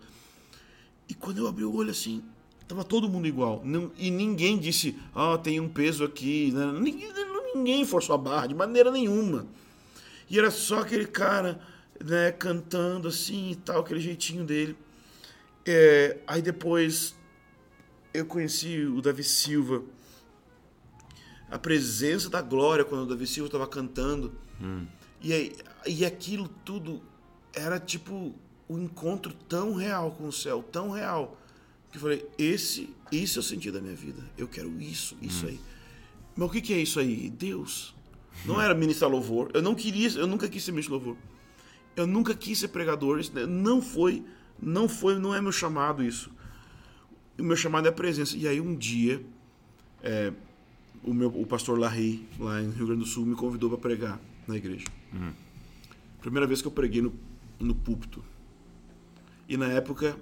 E 1.07 1.12
quando 1.14 1.38
eu 1.38 1.46
abri 1.46 1.62
o 1.62 1.74
olho 1.74 1.90
assim, 1.90 2.22
tava 2.66 2.82
todo 2.82 3.07
mundo 3.09 3.26
igual. 3.28 3.61
Não- 3.62 3.92
e 3.98 4.11
ninguém 4.11 4.59
disse, 4.59 4.96
ah, 5.14 5.36
tem 5.36 5.61
um 5.61 5.68
peso 5.68 6.04
aqui. 6.04 6.52
né? 6.52 6.72
Ninguém, 6.80 7.12
ninguém 7.54 7.84
forçou 7.84 8.14
a 8.14 8.18
barra 8.18 8.46
de 8.46 8.54
maneira 8.54 8.90
nenhuma. 8.90 9.46
E 10.30 10.38
era 10.38 10.50
só 10.50 10.80
aquele 10.80 11.07
cara, 11.07 11.61
né, 12.02 12.32
cantando 12.32 13.09
assim 13.09 13.50
e 13.50 13.57
tal, 13.57 13.80
aquele 13.82 14.00
jeitinho 14.00 14.42
dele. 14.44 14.74
É, 15.67 16.19
aí 16.27 16.41
depois 16.41 17.17
eu 18.14 18.25
conheci 18.25 18.85
o 18.85 19.01
Davi 19.03 19.25
Silva. 19.25 19.83
A 21.51 21.59
presença 21.59 22.31
da 22.31 22.41
glória 22.41 22.85
quando 22.85 23.03
o 23.03 23.07
Davi 23.07 23.27
Silva 23.27 23.49
estava 23.49 23.67
cantando. 23.67 24.33
E, 25.21 25.33
aí, 25.33 25.57
e 25.87 26.05
aquilo 26.05 26.49
tudo 26.64 27.03
era 27.53 27.79
tipo 27.81 28.35
um 28.69 28.83
encontro 28.83 29.33
tão 29.49 29.75
real 29.75 30.12
com 30.12 30.29
o 30.29 30.33
céu, 30.33 30.62
tão 30.62 30.91
real. 30.91 31.41
Que 31.91 31.99
eu 31.99 32.01
falei, 32.01 32.29
esse, 32.39 32.95
esse 33.12 33.37
é 33.37 33.41
o 33.41 33.43
sentido 33.43 33.75
da 33.75 33.81
minha 33.81 33.95
vida. 33.95 34.23
Eu 34.37 34.49
quero 34.49 34.81
isso, 34.81 35.17
isso 35.21 35.47
aí. 35.47 35.61
Mas 36.35 36.49
o 36.49 36.53
que, 36.53 36.61
que 36.61 36.75
é 36.75 36.79
isso 36.79 37.01
aí? 37.01 37.31
Deus. 37.31 37.95
Não 38.45 38.61
era 38.61 38.75
ministrar 38.75 39.11
louvor. 39.11 39.51
Eu 39.55 39.62
não 39.62 39.75
queria, 39.75 40.09
eu 40.11 40.27
nunca 40.27 40.49
quis 40.49 40.62
ser 40.62 40.73
ministro 40.73 40.95
louvor. 40.95 41.17
Eu 41.97 42.07
nunca 42.07 42.35
quis 42.35 42.59
ser 42.59 42.69
pregador. 42.69 43.19
Isso 43.19 43.33
não 43.47 43.81
foi, 43.81 44.23
não 44.61 44.88
foi, 44.88 45.18
não 45.18 45.34
é 45.34 45.40
meu 45.40 45.52
chamado 45.52 46.02
isso. 46.02 46.30
O 47.38 47.42
meu 47.42 47.57
chamado 47.57 47.86
é 47.86 47.90
a 47.90 47.92
presença. 47.92 48.36
E 48.36 48.48
aí 48.48 48.61
um 48.61 48.74
dia, 48.74 49.24
é, 50.02 50.32
o 51.02 51.12
meu, 51.12 51.28
o 51.28 51.46
pastor 51.46 51.78
Larrey, 51.78 52.26
lá 52.38 52.61
em 52.62 52.70
Rio 52.70 52.86
Grande 52.86 53.00
do 53.00 53.07
Sul, 53.07 53.26
me 53.26 53.34
convidou 53.34 53.68
para 53.70 53.78
pregar 53.78 54.20
na 54.46 54.57
igreja. 54.57 54.86
Primeira 56.20 56.46
vez 56.46 56.61
que 56.61 56.68
eu 56.68 56.72
preguei 56.72 57.02
no, 57.02 57.14
no 57.59 57.74
púlpito. 57.74 58.24
E 59.48 59.57
na 59.57 59.66
época, 59.66 60.18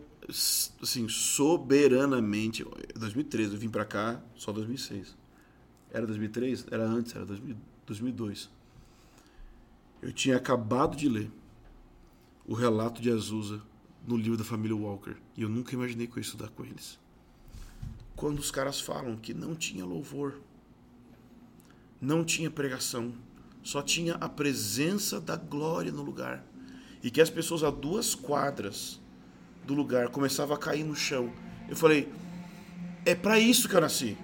assim, 0.83 1.09
soberanamente, 1.09 2.65
2013, 2.95 3.55
eu 3.55 3.59
vim 3.59 3.71
para 3.71 3.85
cá 3.85 4.21
só 4.37 4.53
2006. 4.53 5.17
Era 5.91 6.07
2003? 6.07 6.67
Era 6.71 6.85
antes, 6.85 7.15
era 7.15 7.25
2000, 7.25 7.57
2002. 7.87 8.51
Eu 10.03 10.13
tinha 10.13 10.37
acabado 10.37 10.97
de 10.97 11.09
ler 11.09 11.31
o 12.47 12.53
relato 12.53 13.01
de 13.01 13.11
Azusa 13.11 13.63
no 14.07 14.17
livro 14.17 14.37
da 14.37 14.45
família 14.45 14.77
Walker. 14.77 15.17
E 15.37 15.43
eu 15.43 15.49
nunca 15.49 15.75
imaginei 15.75 16.07
que 16.07 16.13
eu 16.13 16.19
ia 16.19 16.23
estudar 16.23 16.49
com 16.49 16.65
eles. 16.65 16.99
Quando 18.17 18.39
os 18.39 18.51
caras 18.51 18.81
falam 18.81 19.17
que 19.17 19.35
não 19.35 19.55
tinha 19.55 19.85
louvor, 19.85 20.41
não 22.01 22.25
tinha 22.25 22.51
pregação, 22.51 23.13
só 23.63 23.83
tinha 23.83 24.15
a 24.15 24.29
presença 24.29 25.21
da 25.21 25.37
glória 25.37 25.91
no 25.91 26.03
lugar. 26.03 26.45
E 27.03 27.11
que 27.11 27.21
as 27.21 27.31
pessoas 27.31 27.63
a 27.63 27.71
duas 27.71 28.15
quadras 28.15 29.01
do 29.67 29.75
lugar 29.75 30.09
começavam 30.09 30.55
a 30.55 30.59
cair 30.59 30.85
no 30.85 30.95
chão. 30.95 31.33
Eu 31.69 31.77
falei, 31.77 32.13
é 33.05 33.15
para 33.15 33.39
isso 33.39 33.69
que 33.69 33.75
eu 33.75 33.81
nasci. 33.81 34.17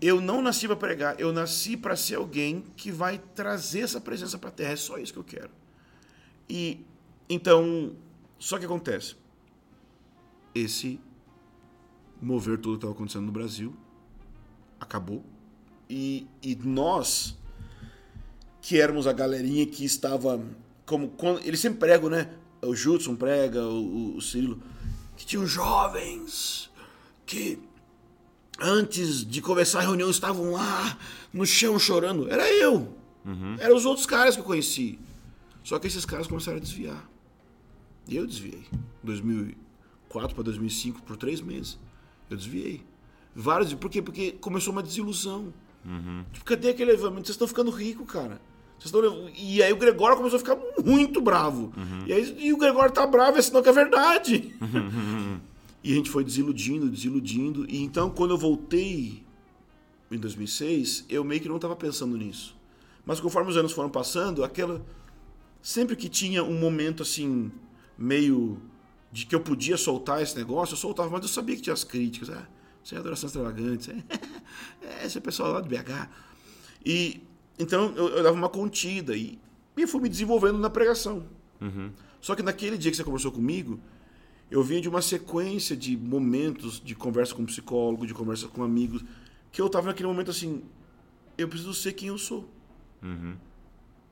Eu 0.00 0.20
não 0.20 0.42
nasci 0.42 0.66
para 0.66 0.76
pregar, 0.76 1.18
eu 1.18 1.32
nasci 1.32 1.76
para 1.76 1.96
ser 1.96 2.16
alguém 2.16 2.64
que 2.76 2.90
vai 2.90 3.18
trazer 3.34 3.80
essa 3.80 4.00
presença 4.00 4.38
para 4.38 4.50
a 4.50 4.52
terra. 4.52 4.72
É 4.72 4.76
só 4.76 4.98
isso 4.98 5.12
que 5.12 5.18
eu 5.18 5.24
quero. 5.24 5.50
E 6.48 6.84
então, 7.28 7.96
só 8.44 8.58
que 8.58 8.66
acontece. 8.66 9.16
Esse 10.54 11.00
mover 12.20 12.58
todo 12.58 12.72
que 12.72 12.76
estava 12.76 12.92
acontecendo 12.92 13.24
no 13.24 13.32
Brasil 13.32 13.74
acabou. 14.78 15.24
E, 15.88 16.26
e 16.42 16.54
nós, 16.56 17.38
que 18.60 18.78
éramos 18.78 19.06
a 19.06 19.14
galerinha 19.14 19.64
que 19.64 19.82
estava. 19.82 20.44
como 20.84 21.08
quando, 21.08 21.40
Eles 21.40 21.58
sempre 21.58 21.78
pregam, 21.78 22.10
né? 22.10 22.34
O 22.60 22.76
Judson 22.76 23.16
prega, 23.16 23.64
o, 23.66 24.14
o 24.14 24.20
Cirilo, 24.20 24.62
que 25.16 25.24
tinham 25.24 25.46
jovens 25.46 26.70
que 27.24 27.58
antes 28.60 29.24
de 29.24 29.40
começar 29.40 29.78
a 29.78 29.82
reunião 29.84 30.10
estavam 30.10 30.52
lá 30.52 30.98
no 31.32 31.46
chão 31.46 31.78
chorando. 31.78 32.30
Era 32.30 32.46
eu. 32.52 32.94
Uhum. 33.24 33.56
Eram 33.58 33.74
os 33.74 33.86
outros 33.86 34.04
caras 34.04 34.34
que 34.34 34.42
eu 34.42 34.46
conheci. 34.46 34.98
Só 35.62 35.78
que 35.78 35.86
esses 35.86 36.04
caras 36.04 36.26
começaram 36.26 36.58
a 36.58 36.60
desviar. 36.60 37.13
E 38.08 38.16
eu 38.16 38.26
desviei. 38.26 38.64
2004 39.02 40.34
para 40.34 40.44
2005, 40.44 41.02
por 41.02 41.16
três 41.16 41.40
meses. 41.40 41.78
Eu 42.30 42.36
desviei. 42.36 42.82
Vários. 43.34 43.72
Por 43.74 43.90
quê? 43.90 44.00
Porque 44.00 44.32
começou 44.32 44.72
uma 44.72 44.82
desilusão. 44.82 45.52
Uhum. 45.84 46.24
Tipo, 46.32 46.44
cadê 46.44 46.70
aquele 46.70 46.92
levamento? 46.92 47.26
Vocês 47.26 47.34
estão 47.34 47.48
ficando 47.48 47.70
rico, 47.70 48.04
cara. 48.04 48.40
Estão... 48.78 49.28
E 49.36 49.62
aí 49.62 49.72
o 49.72 49.76
Gregório 49.76 50.16
começou 50.16 50.36
a 50.36 50.40
ficar 50.40 50.58
muito 50.84 51.20
bravo. 51.20 51.72
Uhum. 51.76 52.06
E, 52.06 52.12
aí, 52.12 52.36
e 52.38 52.52
o 52.52 52.56
Gregório 52.56 52.92
tá 52.92 53.06
bravo, 53.06 53.38
é 53.38 53.42
sinal 53.42 53.62
que 53.62 53.68
é 53.68 53.72
verdade. 53.72 54.54
Uhum. 54.60 55.40
e 55.82 55.92
a 55.92 55.94
gente 55.94 56.10
foi 56.10 56.22
desiludindo, 56.22 56.88
desiludindo. 56.88 57.66
E 57.68 57.82
então, 57.82 58.10
quando 58.10 58.32
eu 58.32 58.38
voltei 58.38 59.22
em 60.10 60.18
2006, 60.18 61.06
eu 61.08 61.24
meio 61.24 61.40
que 61.40 61.48
não 61.48 61.56
estava 61.56 61.74
pensando 61.74 62.16
nisso. 62.16 62.56
Mas 63.06 63.20
conforme 63.20 63.50
os 63.50 63.56
anos 63.56 63.72
foram 63.72 63.90
passando, 63.90 64.44
aquela. 64.44 64.84
Sempre 65.62 65.96
que 65.96 66.08
tinha 66.10 66.44
um 66.44 66.58
momento 66.58 67.02
assim, 67.02 67.50
meio 67.96 68.60
de 69.12 69.26
que 69.26 69.34
eu 69.34 69.40
podia 69.40 69.76
soltar 69.76 70.22
esse 70.22 70.36
negócio, 70.36 70.74
eu 70.74 70.78
soltava, 70.78 71.08
mas 71.10 71.22
eu 71.22 71.28
sabia 71.28 71.56
que 71.56 71.62
tinha 71.62 71.74
as 71.74 71.84
críticas. 71.84 72.30
Ah, 72.30 72.46
sem 72.84 72.98
adoração 72.98 73.26
extravagante. 73.26 73.90
É, 74.82 75.06
esse 75.06 75.16
é 75.16 75.20
pessoal 75.20 75.50
lá 75.50 75.60
do 75.60 75.68
BH. 75.68 76.08
E 76.84 77.22
então 77.58 77.94
eu, 77.96 78.08
eu 78.08 78.22
dava 78.22 78.36
uma 78.36 78.50
contida 78.50 79.16
e, 79.16 79.38
e 79.76 79.86
fui 79.86 80.00
me 80.00 80.08
desenvolvendo 80.08 80.58
na 80.58 80.68
pregação. 80.68 81.26
Uhum. 81.60 81.90
Só 82.20 82.34
que 82.34 82.42
naquele 82.42 82.76
dia 82.76 82.90
que 82.90 82.96
você 82.96 83.02
conversou 83.02 83.32
comigo, 83.32 83.80
eu 84.50 84.62
vinha 84.62 84.80
de 84.80 84.88
uma 84.88 85.00
sequência 85.00 85.74
de 85.74 85.96
momentos 85.96 86.80
de 86.80 86.94
conversa 86.94 87.34
com 87.34 87.42
um 87.42 87.46
psicólogo, 87.46 88.06
de 88.06 88.14
conversa 88.14 88.46
com 88.46 88.62
amigos, 88.62 89.02
que 89.50 89.60
eu 89.60 89.66
estava 89.66 89.86
naquele 89.86 90.06
momento 90.06 90.30
assim, 90.30 90.62
eu 91.36 91.48
preciso 91.48 91.72
ser 91.72 91.94
quem 91.94 92.08
eu 92.08 92.18
sou. 92.18 92.48
Uhum. 93.02 93.36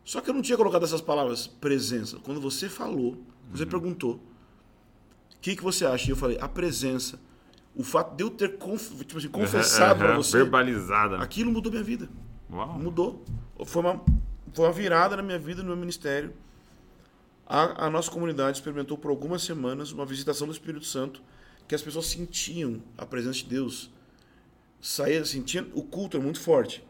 Só 0.05 0.21
que 0.21 0.31
eu 0.31 0.35
não 0.35 0.43
tinha 0.43 0.57
colocado 0.57 0.85
essas 0.85 1.01
palavras 1.01 1.47
presença. 1.47 2.19
Quando 2.19 2.41
você 2.41 2.69
falou, 2.69 3.23
você 3.51 3.65
uhum. 3.65 3.71
perguntou, 3.71 4.15
o 4.15 5.41
que, 5.41 5.57
que 5.57 5.63
você 5.63 5.85
acha? 5.87 6.09
E 6.09 6.11
eu 6.11 6.17
falei, 6.17 6.39
a 6.41 6.49
presença 6.49 7.19
o 7.75 7.83
fato 7.83 8.15
de 8.15 8.23
eu 8.23 8.31
ter 8.31 8.59
conf, 8.59 8.91
tipo 9.05 9.19
assim, 9.19 9.29
confessado 9.29 10.01
uhum, 10.01 10.07
para 10.07 10.17
você. 10.17 10.39
Verbalizada. 10.39 11.17
Aquilo 11.19 11.51
mudou 11.51 11.73
minha 11.73 11.85
vida. 11.85 12.09
Uau. 12.51 12.79
Mudou. 12.79 13.25
Foi 13.65 13.83
uma, 13.83 14.01
foi 14.53 14.67
uma 14.67 14.73
virada 14.73 15.17
na 15.17 15.23
minha 15.23 15.39
vida, 15.39 15.63
no 15.63 15.69
meu 15.69 15.77
ministério. 15.77 16.35
A, 17.47 17.87
a 17.87 17.91
nossa 17.91 18.11
comunidade 18.11 18.59
experimentou 18.59 18.99
por 18.99 19.11
algumas 19.11 19.43
semanas 19.43 19.91
uma 19.91 20.05
visitação 20.05 20.47
do 20.47 20.53
Espírito 20.53 20.85
Santo 20.85 21.23
que 21.67 21.75
as 21.75 21.83
pessoas 21.83 22.07
sentiam 22.07 22.83
a 22.97 23.07
presença 23.07 23.39
de 23.39 23.47
Deus. 23.47 23.91
Saía, 24.81 25.25
sentia, 25.25 25.67
o 25.75 25.83
culto 25.83 26.17
era 26.17 26.25
muito 26.25 26.41
forte, 26.41 26.85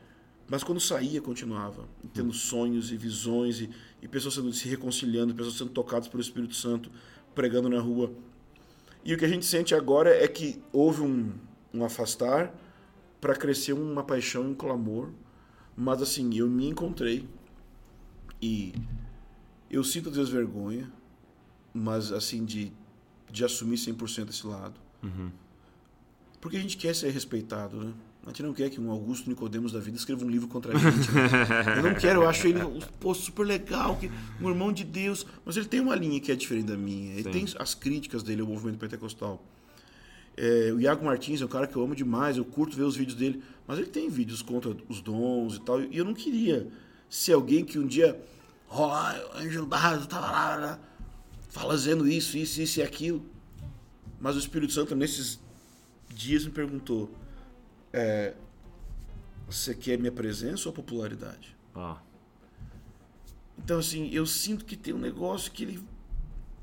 mas 0.52 0.62
quando 0.62 0.78
saía, 0.82 1.18
continuava, 1.18 1.88
tendo 2.12 2.28
hum. 2.28 2.34
sonhos 2.34 2.92
e 2.92 2.96
visões, 2.98 3.58
e, 3.58 3.70
e 4.02 4.06
pessoas 4.06 4.34
sendo, 4.34 4.52
se 4.52 4.68
reconciliando, 4.68 5.34
pessoas 5.34 5.56
sendo 5.56 5.70
tocadas 5.70 6.08
pelo 6.08 6.20
Espírito 6.20 6.54
Santo, 6.54 6.90
pregando 7.34 7.70
na 7.70 7.80
rua. 7.80 8.12
E 9.02 9.14
o 9.14 9.16
que 9.16 9.24
a 9.24 9.28
gente 9.28 9.46
sente 9.46 9.74
agora 9.74 10.14
é 10.14 10.28
que 10.28 10.62
houve 10.70 11.00
um, 11.00 11.32
um 11.72 11.82
afastar 11.82 12.54
para 13.18 13.34
crescer 13.34 13.72
uma 13.72 14.04
paixão, 14.04 14.50
um 14.50 14.54
clamor. 14.54 15.08
Mas 15.74 16.02
assim, 16.02 16.36
eu 16.36 16.50
me 16.50 16.68
encontrei 16.68 17.26
e 18.42 18.74
eu 19.70 19.82
sinto 19.82 20.10
Deus 20.10 20.28
vergonha, 20.28 20.92
mas 21.72 22.12
assim, 22.12 22.44
de, 22.44 22.70
de 23.30 23.42
assumir 23.42 23.76
100% 23.76 24.28
esse 24.28 24.46
lado. 24.46 24.78
Uhum. 25.02 25.32
Porque 26.42 26.58
a 26.58 26.60
gente 26.60 26.76
quer 26.76 26.94
ser 26.94 27.08
respeitado, 27.08 27.82
né? 27.82 27.94
A 28.24 28.28
gente 28.28 28.42
não 28.44 28.54
quer 28.54 28.70
que 28.70 28.80
um 28.80 28.88
Augusto 28.90 29.28
Nicodemos 29.28 29.72
da 29.72 29.80
vida 29.80 29.96
escreva 29.96 30.24
um 30.24 30.30
livro 30.30 30.46
contra 30.46 30.76
a 30.76 30.78
gente. 30.78 31.10
Né? 31.10 31.28
eu 31.78 31.82
não 31.82 31.94
quero, 31.94 32.22
eu 32.22 32.28
acho 32.28 32.46
ele 32.46 32.60
pô, 33.00 33.12
super 33.14 33.44
legal, 33.44 33.96
que, 33.96 34.08
um 34.40 34.48
irmão 34.48 34.72
de 34.72 34.84
Deus, 34.84 35.26
mas 35.44 35.56
ele 35.56 35.66
tem 35.66 35.80
uma 35.80 35.96
linha 35.96 36.20
que 36.20 36.30
é 36.30 36.36
diferente 36.36 36.66
da 36.66 36.76
minha. 36.76 37.14
Ele 37.14 37.24
Sim. 37.24 37.30
tem 37.30 37.46
as 37.58 37.74
críticas 37.74 38.22
dele 38.22 38.40
ao 38.40 38.46
movimento 38.46 38.78
pentecostal. 38.78 39.44
É, 40.36 40.72
o 40.72 40.80
Iago 40.80 41.04
Martins 41.04 41.42
é 41.42 41.44
um 41.44 41.48
cara 41.48 41.66
que 41.66 41.74
eu 41.74 41.82
amo 41.82 41.96
demais, 41.96 42.36
eu 42.36 42.44
curto 42.44 42.76
ver 42.76 42.84
os 42.84 42.96
vídeos 42.96 43.16
dele, 43.16 43.42
mas 43.66 43.78
ele 43.78 43.88
tem 43.88 44.08
vídeos 44.08 44.40
contra 44.40 44.74
os 44.88 45.00
dons 45.00 45.56
e 45.56 45.60
tal, 45.60 45.82
e 45.82 45.96
eu 45.96 46.04
não 46.04 46.14
queria 46.14 46.68
ser 47.10 47.32
alguém 47.32 47.64
que 47.64 47.78
um 47.78 47.86
dia, 47.86 48.18
ó, 48.70 48.88
oh, 48.88 49.38
anjo 49.38 49.66
dado, 49.66 50.06
tava 50.06 50.30
lá, 50.30 50.80
fazendo 51.50 52.08
isso, 52.08 52.38
isso, 52.38 52.62
isso 52.62 52.78
e 52.78 52.82
aquilo. 52.82 53.22
Mas 54.20 54.36
o 54.36 54.38
Espírito 54.38 54.72
Santo, 54.72 54.94
nesses 54.94 55.40
dias, 56.08 56.44
me 56.46 56.52
perguntou 56.52 57.12
é, 57.92 58.34
você 59.46 59.74
quer 59.74 59.98
minha 59.98 60.12
presença 60.12 60.68
ou 60.68 60.72
popularidade? 60.72 61.56
Ah. 61.74 61.98
Então, 63.58 63.78
assim, 63.78 64.08
eu 64.12 64.26
sinto 64.26 64.64
que 64.64 64.76
tem 64.76 64.94
um 64.94 64.98
negócio 64.98 65.52
que 65.52 65.62
ele 65.62 65.84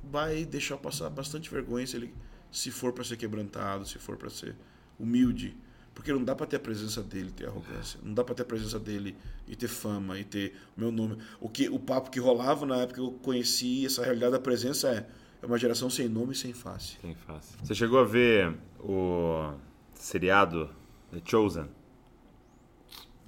vai 0.03 0.43
deixar 0.45 0.77
passar 0.77 1.09
bastante 1.09 1.49
vergonha 1.49 1.85
se 1.85 1.95
ele 1.95 2.13
se 2.51 2.71
for 2.71 2.91
para 2.91 3.03
ser 3.03 3.17
quebrantado, 3.17 3.85
se 3.85 3.99
for 3.99 4.17
para 4.17 4.29
ser 4.29 4.55
humilde. 4.99 5.55
Porque 5.93 6.11
não 6.13 6.23
dá 6.23 6.33
para 6.33 6.47
ter 6.47 6.55
a 6.55 6.59
presença 6.59 7.03
dele 7.03 7.29
ter 7.31 7.47
arrogância. 7.47 7.99
Não 8.01 8.13
dá 8.13 8.23
para 8.23 8.33
ter 8.33 8.43
a 8.43 8.45
presença 8.45 8.79
dele 8.79 9.15
e 9.47 9.55
ter 9.55 9.67
fama 9.67 10.17
e 10.17 10.23
ter 10.23 10.55
o 10.75 10.79
meu 10.79 10.91
nome. 10.91 11.17
O 11.39 11.49
que 11.49 11.69
o 11.69 11.77
papo 11.77 12.09
que 12.09 12.19
rolava 12.19 12.65
na 12.65 12.77
época 12.77 12.95
que 12.95 12.99
eu 13.01 13.11
conheci 13.21 13.85
essa 13.85 14.03
realidade 14.03 14.31
da 14.31 14.39
presença 14.39 14.89
é 14.89 15.05
é 15.41 15.45
uma 15.45 15.57
geração 15.57 15.89
sem 15.89 16.07
nome 16.07 16.33
e 16.33 16.35
sem 16.35 16.53
face. 16.53 16.97
Sem 17.01 17.15
face. 17.15 17.55
Você 17.63 17.73
chegou 17.73 17.99
a 17.99 18.03
ver 18.03 18.57
o 18.79 19.53
seriado 19.93 20.69
The 21.11 21.21
Chosen? 21.25 21.67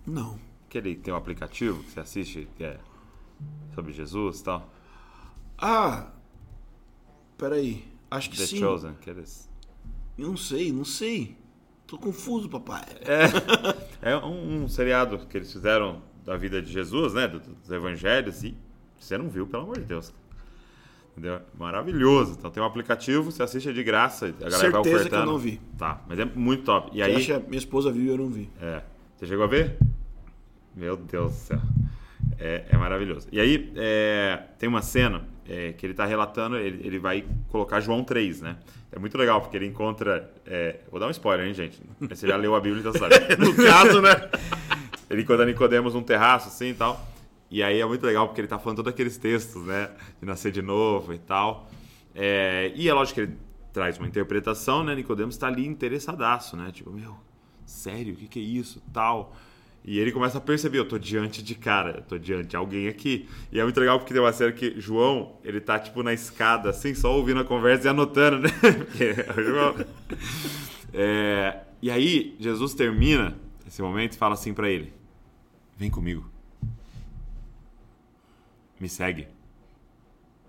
Não. 0.06 0.40
Que 0.70 0.78
ele 0.78 0.96
tem 0.96 1.14
um 1.14 1.18
aplicativo 1.18 1.84
que 1.84 1.92
você 1.92 2.00
assiste 2.00 2.48
que 2.56 2.64
é 2.64 2.80
sobre 3.74 3.92
Jesus 3.92 4.40
e 4.40 4.44
tal? 4.44 4.70
Ah! 5.58 6.12
Peraí. 7.38 7.88
Acho 8.10 8.30
que 8.30 8.38
The 8.38 8.46
sim. 8.46 8.56
The 8.56 8.62
Chosen, 8.62 8.94
que 9.02 9.10
eles... 9.10 9.50
Não 10.18 10.38
sei, 10.38 10.72
não 10.72 10.86
sei. 10.86 11.38
Tô 11.88 11.98
confuso, 11.98 12.48
papai. 12.48 12.86
É, 14.02 14.12
é 14.14 14.18
um, 14.18 14.64
um 14.64 14.68
seriado 14.70 15.18
que 15.28 15.38
eles 15.38 15.52
fizeram 15.52 16.02
da 16.24 16.38
vida 16.38 16.62
de 16.62 16.72
Jesus, 16.72 17.14
né? 17.14 17.28
Dos 17.28 17.72
evangelhos 17.72 18.44
e 18.44 18.56
você 19.00 19.18
não 19.18 19.30
viu, 19.30 19.48
pelo 19.48 19.64
amor 19.64 19.80
de 19.80 19.86
Deus. 19.86 20.14
Entendeu? 21.12 21.40
Maravilhoso. 21.58 22.36
Então 22.38 22.50
tem 22.50 22.62
um 22.62 22.66
aplicativo, 22.66 23.32
você 23.32 23.44
assiste 23.44 23.72
de 23.74 23.84
graça, 23.84 24.28
a 24.28 24.32
galera 24.32 24.52
Certeza 24.52 24.72
vai 24.72 24.82
ofertando. 24.82 25.10
que 25.10 25.16
eu 25.16 25.26
não 25.26 25.38
vi. 25.38 25.62
Tá, 25.78 26.02
mas 26.08 26.20
é 26.20 26.26
muito 26.26 26.64
top. 26.64 26.90
E 26.94 27.02
aí... 27.02 27.16
Acha, 27.16 27.40
minha 27.40 27.58
esposa 27.58 27.92
viu 27.92 28.06
e 28.06 28.08
eu 28.08 28.18
não 28.18 28.30
vi. 28.30 28.50
É. 28.62 28.82
Você 29.18 29.28
chegou 29.28 29.44
a 29.44 29.48
ver? 29.48 29.78
Meu 30.76 30.96
Deus 30.96 31.32
do 31.32 31.38
céu. 31.38 31.62
É, 32.40 32.66
é 32.70 32.78
maravilhoso. 32.78 33.28
E 33.32 33.40
aí 33.40 33.72
é, 33.76 34.42
tem 34.58 34.68
uma 34.68 34.82
cena 34.82 35.28
é, 35.48 35.74
que 35.74 35.86
ele 35.86 35.94
está 35.94 36.06
relatando, 36.06 36.58
ele, 36.58 36.82
ele 36.86 36.98
vai 36.98 37.26
colocar 37.50 37.80
João 37.82 38.04
3, 38.04 38.42
né? 38.42 38.58
É 38.92 39.00
muito 39.00 39.18
legal, 39.18 39.42
porque 39.42 39.56
ele 39.56 39.68
encontra. 39.68 40.32
É, 40.46 40.80
vou 40.90 41.00
dar 41.00 41.08
um 41.08 41.12
spoiler, 41.12 41.48
hein, 41.48 41.54
gente? 41.54 41.80
Você 42.00 42.28
já 42.28 42.36
leu 42.36 42.56
a 42.56 42.60
Bíblia, 42.60 42.80
então 42.80 42.94
sabe. 42.94 43.16
no 43.38 43.56
caso, 43.56 44.02
né? 44.02 44.12
ele 45.10 45.22
encontra 45.22 45.46
Nicodemos 45.46 45.94
num 45.94 46.04
terraço, 46.04 46.48
assim 46.48 46.70
e 46.70 46.74
tal. 46.74 47.11
E 47.52 47.62
aí 47.62 47.82
é 47.82 47.86
muito 47.86 48.06
legal 48.06 48.28
porque 48.28 48.40
ele 48.40 48.48
tá 48.48 48.58
falando 48.58 48.78
todos 48.78 48.94
aqueles 48.94 49.18
textos, 49.18 49.62
né? 49.66 49.92
De 50.22 50.26
nascer 50.26 50.54
de 50.54 50.62
novo 50.62 51.14
e 51.14 51.20
tal. 51.20 51.70
É, 52.16 52.72
e 52.74 52.88
é 52.88 52.94
lógico 52.94 53.16
que 53.16 53.22
ele 53.22 53.38
traz 53.74 53.98
uma 53.98 54.08
interpretação, 54.08 54.86
né? 54.86 54.96
Nicodemos 54.96 55.36
está 55.36 55.48
ali 55.48 55.68
interessadaço, 55.68 56.56
né? 56.56 56.72
Tipo, 56.72 56.92
meu, 56.92 57.14
sério, 57.66 58.14
o 58.14 58.16
que, 58.16 58.28
que 58.28 58.40
é 58.40 58.42
isso? 58.42 58.82
Tal. 58.94 59.36
E 59.84 60.00
ele 60.00 60.14
começa 60.14 60.38
a 60.38 60.42
perceber, 60.42 60.78
eu 60.78 60.88
tô 60.88 60.98
diante 60.98 61.44
de 61.44 61.56
cara, 61.56 61.98
eu 61.98 62.02
tô 62.04 62.18
diante 62.18 62.50
de 62.50 62.56
alguém 62.56 62.88
aqui. 62.88 63.28
E 63.52 63.60
é 63.60 63.64
muito 63.64 63.80
legal 63.80 64.00
porque 64.00 64.14
tem 64.14 64.22
uma 64.22 64.32
série 64.32 64.54
que 64.54 64.80
João, 64.80 65.38
ele 65.44 65.60
tá 65.60 65.78
tipo 65.78 66.02
na 66.04 66.14
escada, 66.14 66.70
assim, 66.70 66.94
só 66.94 67.14
ouvindo 67.14 67.42
a 67.42 67.44
conversa 67.44 67.88
e 67.88 67.90
anotando, 67.90 68.40
né? 68.40 68.50
É. 70.94 70.94
É, 70.94 71.62
e 71.82 71.90
aí, 71.90 72.36
Jesus 72.40 72.74
termina 72.74 73.36
esse 73.68 73.82
momento 73.82 74.14
e 74.14 74.18
fala 74.18 74.36
assim 74.36 74.54
para 74.54 74.70
ele: 74.70 74.94
vem 75.78 75.90
comigo. 75.90 76.31
Me 78.82 78.90
segue. 78.90 79.28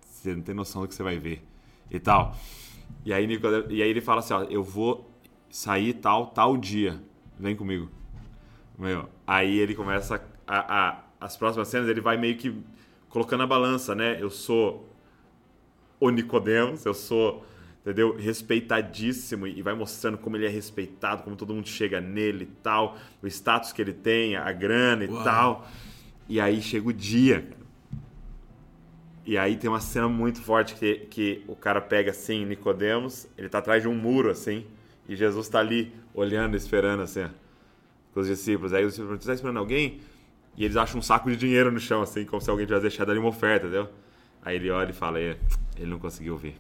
Você 0.01 0.35
não 0.35 0.43
tem 0.43 0.55
noção 0.55 0.81
do 0.81 0.89
que 0.89 0.95
você 0.95 1.03
vai 1.03 1.19
ver. 1.19 1.45
E 1.91 2.01
tal. 2.01 2.35
E 3.05 3.13
aí, 3.13 3.29
e 3.69 3.83
aí 3.83 3.91
ele 3.91 4.01
fala 4.01 4.21
assim, 4.21 4.33
ó, 4.33 4.45
eu 4.45 4.65
vou 4.65 5.11
sair 5.51 5.93
tal, 5.93 6.29
tal 6.29 6.57
dia. 6.57 6.99
Vem 7.39 7.55
comigo. 7.55 7.91
Meu, 8.79 9.07
aí 9.27 9.59
ele 9.59 9.75
começa 9.75 10.25
a, 10.47 10.89
a, 10.89 11.05
as 11.21 11.37
próximas 11.37 11.69
cenas, 11.69 11.89
ele 11.89 12.01
vai 12.01 12.17
meio 12.17 12.37
que 12.39 12.57
colocando 13.11 13.43
a 13.43 13.47
balança, 13.47 13.95
né? 13.95 14.17
Eu 14.19 14.31
sou 14.31 14.89
o 16.01 16.09
Nicodemos, 16.09 16.87
eu 16.87 16.95
sou, 16.95 17.45
entendeu? 17.83 18.17
Respeitadíssimo 18.17 19.47
e 19.47 19.61
vai 19.61 19.75
mostrando 19.75 20.17
como 20.17 20.37
ele 20.37 20.47
é 20.47 20.49
respeitado, 20.49 21.23
como 21.23 21.37
todo 21.37 21.53
mundo 21.53 21.69
chega 21.69 22.01
nele 22.01 22.45
e 22.45 22.63
tal, 22.63 22.97
o 23.23 23.27
status 23.27 23.73
que 23.73 23.83
ele 23.83 23.93
tem, 23.93 24.37
a 24.37 24.51
grana 24.53 25.05
e 25.05 25.09
Uau. 25.09 25.23
tal. 25.23 25.69
E 26.29 26.41
aí 26.41 26.63
chega 26.63 26.89
o 26.89 26.93
dia. 26.93 27.61
E 29.25 29.39
aí 29.39 29.57
tem 29.57 29.71
uma 29.71 29.81
cena 29.81 30.09
muito 30.09 30.43
forte 30.43 30.75
que, 30.75 31.07
que 31.11 31.45
o 31.47 31.55
cara 31.55 31.81
pega 31.81 32.11
assim, 32.11 32.45
Nicodemos, 32.45 33.29
ele 33.39 33.49
tá 33.49 33.59
atrás 33.59 33.83
de 33.83 33.89
um 33.89 33.95
muro 33.95 34.31
assim, 34.31 34.67
e 35.09 35.15
Jesus 35.15 35.49
tá 35.49 35.61
ali 35.61 35.93
olhando, 36.13 36.57
esperando 36.57 37.03
assim, 37.03 37.23
ó, 37.23 37.29
com 38.13 38.21
os 38.21 38.27
discípulos. 38.27 38.73
Aí 38.73 38.85
os 38.85 38.95
discípulos 38.95 39.25
tá 39.25 39.33
esperando 39.33 39.59
alguém? 39.59 40.01
E 40.57 40.65
eles 40.65 40.77
acham 40.77 40.99
um 40.99 41.03
saco 41.03 41.31
de 41.31 41.37
dinheiro 41.37 41.71
no 41.71 41.79
chão, 41.79 42.03
assim, 42.03 42.25
como 42.25 42.43
se 42.43 42.51
alguém 42.51 42.67
tivesse 42.67 42.83
deixado 42.83 43.11
ali 43.11 43.19
uma 43.19 43.29
oferta, 43.29 43.67
entendeu? 43.67 43.89
Aí 44.45 44.57
ele 44.57 44.71
olha 44.71 44.91
e 44.91 44.93
fala, 44.93 45.21
"É, 45.21 45.37
ele 45.77 45.91
não 45.91 45.99
conseguiu 45.99 46.37
ver. 46.37 46.57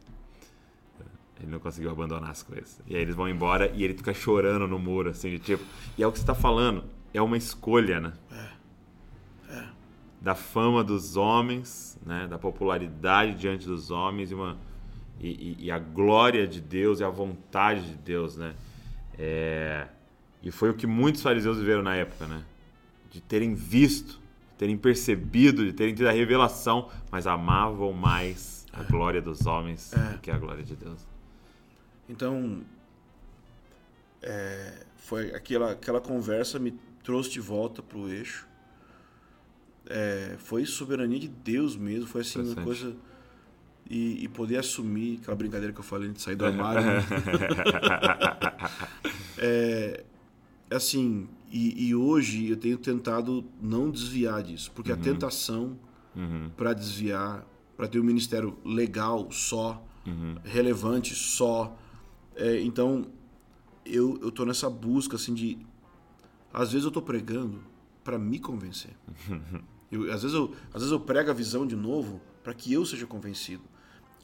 Ele 1.40 1.50
não 1.50 1.58
conseguiu 1.58 1.90
abandonar 1.90 2.30
as 2.30 2.42
coisas. 2.42 2.80
E 2.86 2.94
aí 2.94 3.02
eles 3.02 3.16
vão 3.16 3.28
embora 3.28 3.70
e 3.74 3.82
ele 3.82 3.94
fica 3.94 4.14
chorando 4.14 4.68
no 4.68 4.78
muro, 4.78 5.10
assim, 5.10 5.30
de 5.30 5.40
tipo. 5.40 5.64
E 5.98 6.02
é 6.02 6.06
o 6.06 6.12
que 6.12 6.20
você 6.20 6.24
tá 6.24 6.34
falando, 6.36 6.84
é 7.12 7.20
uma 7.20 7.36
escolha, 7.36 8.00
né? 8.00 8.12
Da 10.22 10.34
fama 10.36 10.84
dos 10.84 11.16
homens, 11.16 11.98
né? 12.06 12.26
Da 12.28 12.38
popularidade 12.38 13.34
diante 13.34 13.66
dos 13.66 13.90
homens 13.90 14.30
e, 14.30 14.34
uma, 14.34 14.56
e, 15.20 15.56
e- 15.66 15.70
a 15.70 15.78
glória 15.78 16.46
de 16.46 16.60
Deus 16.60 17.00
e 17.00 17.04
a 17.04 17.08
vontade 17.08 17.82
de 17.88 17.94
Deus, 17.96 18.36
né? 18.36 18.54
É, 19.18 19.86
e 20.42 20.50
foi 20.50 20.70
o 20.70 20.74
que 20.74 20.86
muitos 20.86 21.22
fariseus 21.22 21.58
viveram 21.58 21.82
na 21.82 21.94
época, 21.96 22.26
né? 22.26 22.44
De 23.10 23.20
terem 23.20 23.52
visto, 23.54 24.20
de 24.52 24.56
terem 24.58 24.76
percebido, 24.78 25.64
de 25.66 25.72
terem 25.72 25.92
tido 25.94 26.06
a 26.08 26.12
revelação, 26.12 26.88
mas 27.10 27.26
amavam 27.26 27.92
mais 27.92 28.64
a 28.72 28.82
glória 28.84 29.20
dos 29.20 29.44
homens 29.46 29.92
É. 29.92 30.12
do 30.12 30.18
que 30.20 30.30
a 30.30 30.38
glória 30.38 30.62
de 30.62 30.76
Deus. 30.76 31.04
Então, 32.08 32.62
é, 34.22 34.84
foi 34.96 35.34
aquela, 35.34 35.72
aquela 35.72 36.00
conversa 36.00 36.58
me 36.58 36.72
trouxe 37.02 37.30
de 37.30 37.40
volta 37.40 37.82
pro 37.82 38.08
eixo. 38.08 38.46
É, 39.86 40.36
foi 40.38 40.64
soberania 40.64 41.18
de 41.18 41.28
Deus 41.28 41.76
mesmo, 41.76 42.06
foi 42.06 42.20
assim 42.20 42.40
uma 42.40 42.54
coisa 42.54 42.94
e, 43.88 44.24
e 44.24 44.28
poder 44.28 44.58
assumir 44.58 45.18
aquela 45.20 45.36
brincadeira 45.36 45.72
que 45.72 45.80
eu 45.80 45.84
falei 45.84 46.10
de 46.10 46.22
sair 46.22 46.36
do 46.36 46.46
armário. 46.46 46.82
né? 46.82 47.04
é, 49.38 50.04
assim, 50.70 51.28
e, 51.50 51.88
e 51.88 51.94
hoje 51.94 52.48
eu 52.48 52.56
tenho 52.56 52.78
tentado 52.78 53.44
não 53.60 53.90
desviar 53.90 54.42
disso, 54.42 54.70
porque 54.74 54.92
a 54.92 54.96
tentação 54.96 55.76
Uhum, 56.14 56.50
para 56.56 56.72
desviar, 56.72 57.46
para 57.76 57.88
ter 57.88 57.98
um 57.98 58.04
ministério 58.04 58.56
legal 58.64 59.30
só, 59.30 59.82
uhum, 60.06 60.36
relevante 60.44 61.14
só. 61.14 61.76
É, 62.36 62.60
então, 62.60 63.06
eu, 63.84 64.18
eu 64.22 64.30
tô 64.30 64.44
nessa 64.44 64.68
busca, 64.68 65.16
assim, 65.16 65.34
de... 65.34 65.58
Às 66.52 66.72
vezes 66.72 66.84
eu 66.84 66.90
tô 66.90 67.00
pregando 67.00 67.62
para 68.04 68.18
me 68.18 68.38
convencer. 68.38 68.90
Eu, 69.92 70.10
às, 70.10 70.22
vezes 70.22 70.34
eu, 70.34 70.54
às 70.68 70.80
vezes 70.80 70.90
eu 70.90 70.98
prego 70.98 71.30
a 71.30 71.34
visão 71.34 71.66
de 71.66 71.76
novo 71.76 72.18
para 72.42 72.54
que 72.54 72.72
eu 72.72 72.84
seja 72.86 73.06
convencido 73.06 73.62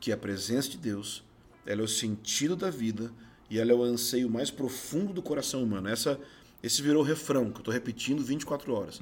que 0.00 0.10
a 0.10 0.16
presença 0.16 0.70
de 0.70 0.78
Deus, 0.78 1.22
ela 1.66 1.82
é 1.82 1.84
o 1.84 1.88
sentido 1.88 2.56
da 2.56 2.70
vida 2.70 3.12
e 3.50 3.58
ela 3.58 3.70
é 3.70 3.74
o 3.74 3.82
anseio 3.82 4.30
mais 4.30 4.50
profundo 4.50 5.12
do 5.12 5.20
coração 5.20 5.62
humano. 5.62 5.88
Essa, 5.88 6.18
esse 6.62 6.80
virou 6.80 7.02
refrão, 7.02 7.50
que 7.50 7.58
eu 7.60 7.64
tô 7.64 7.70
repetindo 7.70 8.22
24 8.22 8.72
horas. 8.72 9.00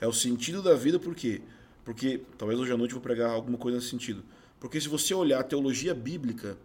É 0.00 0.06
o 0.06 0.12
sentido 0.12 0.60
da 0.60 0.74
vida 0.74 0.98
por 0.98 1.14
quê? 1.14 1.40
Porque, 1.84 2.20
talvez 2.36 2.58
hoje 2.58 2.72
à 2.72 2.76
noite 2.76 2.92
eu 2.92 2.96
vou 2.96 3.02
pregar 3.02 3.30
alguma 3.30 3.58
coisa 3.58 3.78
nesse 3.78 3.90
sentido. 3.90 4.24
Porque 4.58 4.80
se 4.80 4.88
você 4.88 5.14
olhar 5.14 5.40
a 5.40 5.44
teologia 5.44 5.94
bíblica, 5.94 6.56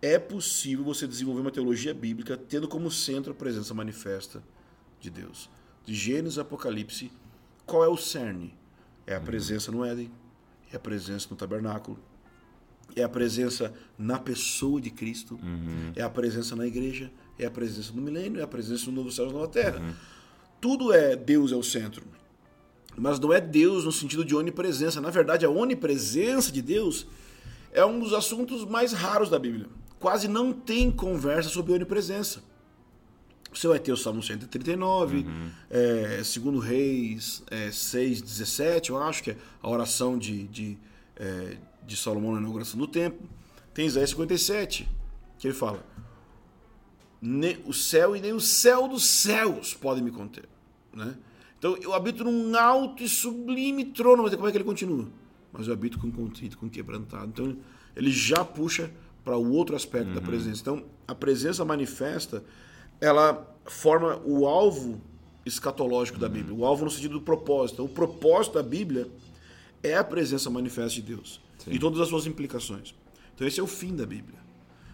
é 0.00 0.18
possível 0.18 0.84
você 0.84 1.06
desenvolver 1.06 1.40
uma 1.40 1.50
teologia 1.50 1.92
bíblica 1.92 2.36
tendo 2.36 2.68
como 2.68 2.90
centro 2.90 3.32
a 3.32 3.34
presença 3.34 3.74
manifesta 3.74 4.42
de 5.00 5.10
Deus. 5.10 5.50
De 5.84 5.94
Gênesis 5.94 6.38
a 6.38 6.42
Apocalipse, 6.42 7.10
qual 7.66 7.84
é 7.84 7.88
o 7.88 7.96
cerne? 7.96 8.59
É 9.10 9.16
a 9.16 9.20
presença 9.20 9.72
no 9.72 9.84
Éden, 9.84 10.08
é 10.72 10.76
a 10.76 10.78
presença 10.78 11.26
no 11.28 11.34
tabernáculo, 11.34 11.98
é 12.94 13.02
a 13.02 13.08
presença 13.08 13.74
na 13.98 14.20
pessoa 14.20 14.80
de 14.80 14.88
Cristo, 14.88 15.36
é 15.96 16.02
a 16.02 16.08
presença 16.08 16.54
na 16.54 16.64
igreja, 16.64 17.10
é 17.36 17.44
a 17.44 17.50
presença 17.50 17.92
no 17.92 18.00
milênio, 18.00 18.38
é 18.38 18.44
a 18.44 18.46
presença 18.46 18.86
no 18.86 18.92
novo 18.92 19.10
céu 19.10 19.28
e 19.28 19.32
nova 19.32 19.48
terra. 19.48 19.82
Tudo 20.60 20.92
é 20.92 21.16
Deus 21.16 21.50
é 21.50 21.56
o 21.56 21.62
centro. 21.62 22.04
Mas 22.96 23.18
não 23.18 23.32
é 23.32 23.40
Deus 23.40 23.84
no 23.84 23.90
sentido 23.90 24.24
de 24.24 24.36
onipresença. 24.36 25.00
Na 25.00 25.10
verdade, 25.10 25.44
a 25.44 25.50
onipresença 25.50 26.52
de 26.52 26.62
Deus 26.62 27.04
é 27.72 27.84
um 27.84 27.98
dos 27.98 28.12
assuntos 28.12 28.64
mais 28.64 28.92
raros 28.92 29.28
da 29.28 29.40
Bíblia. 29.40 29.66
Quase 29.98 30.28
não 30.28 30.52
tem 30.52 30.88
conversa 30.88 31.48
sobre 31.48 31.72
onipresença. 31.72 32.44
Você 33.52 33.66
vai 33.66 33.78
ter 33.80 33.92
o 33.92 33.96
Salmo 33.96 34.22
139, 34.22 35.26
é, 35.68 36.22
segundo 36.24 36.58
Reis 36.58 37.42
é, 37.50 37.70
6, 37.70 38.22
17, 38.22 38.90
eu 38.90 39.02
acho 39.02 39.22
que 39.24 39.32
é 39.32 39.36
a 39.62 39.68
oração 39.68 40.16
de, 40.16 40.46
de, 40.46 40.78
é, 41.16 41.56
de 41.84 41.96
Salomão 41.96 42.32
na 42.34 42.40
inauguração 42.40 42.78
do 42.78 42.86
templo. 42.86 43.28
Tem 43.74 43.86
Isaías 43.86 44.10
57, 44.10 44.88
que 45.38 45.48
ele 45.48 45.54
fala: 45.54 45.84
"Ne- 47.20 47.58
o 47.66 47.72
céu 47.72 48.14
e 48.16 48.20
nem 48.20 48.32
o 48.32 48.40
céu 48.40 48.88
dos 48.88 49.04
céus 49.04 49.74
podem 49.74 50.02
me 50.02 50.10
conter. 50.10 50.48
Né? 50.94 51.14
Então 51.58 51.76
eu 51.82 51.92
habito 51.92 52.24
num 52.24 52.56
alto 52.56 53.02
e 53.02 53.08
sublime 53.08 53.84
trono, 53.86 54.22
mas 54.22 54.34
como 54.34 54.48
é 54.48 54.50
que 54.50 54.56
ele 54.56 54.64
continua? 54.64 55.06
Mas 55.52 55.66
eu 55.66 55.72
habito 55.72 55.98
com 55.98 56.10
contrito, 56.10 56.56
com 56.56 56.68
quebrantado. 56.68 57.26
Então 57.26 57.56
ele 57.96 58.10
já 58.10 58.44
puxa 58.44 58.90
para 59.24 59.36
o 59.36 59.52
outro 59.52 59.76
aspecto 59.76 60.12
da 60.14 60.20
presença. 60.20 60.60
Então 60.62 60.84
a 61.06 61.14
presença 61.14 61.64
manifesta, 61.64 62.42
ela 63.00 63.56
forma 63.64 64.20
o 64.24 64.46
alvo 64.46 65.00
escatológico 65.44 66.18
da 66.18 66.28
Bíblia, 66.28 66.54
o 66.54 66.64
alvo 66.64 66.84
no 66.84 66.90
sentido 66.90 67.14
do 67.14 67.20
propósito. 67.20 67.84
O 67.84 67.88
propósito 67.88 68.54
da 68.54 68.62
Bíblia 68.62 69.08
é 69.82 69.96
a 69.96 70.04
presença 70.04 70.50
manifesta 70.50 70.94
de 70.94 71.02
Deus 71.02 71.40
Sim. 71.58 71.72
e 71.72 71.78
todas 71.78 72.00
as 72.00 72.08
suas 72.08 72.26
implicações. 72.26 72.94
Então 73.34 73.46
esse 73.46 73.58
é 73.58 73.62
o 73.62 73.66
fim 73.66 73.94
da 73.96 74.04
Bíblia. 74.04 74.38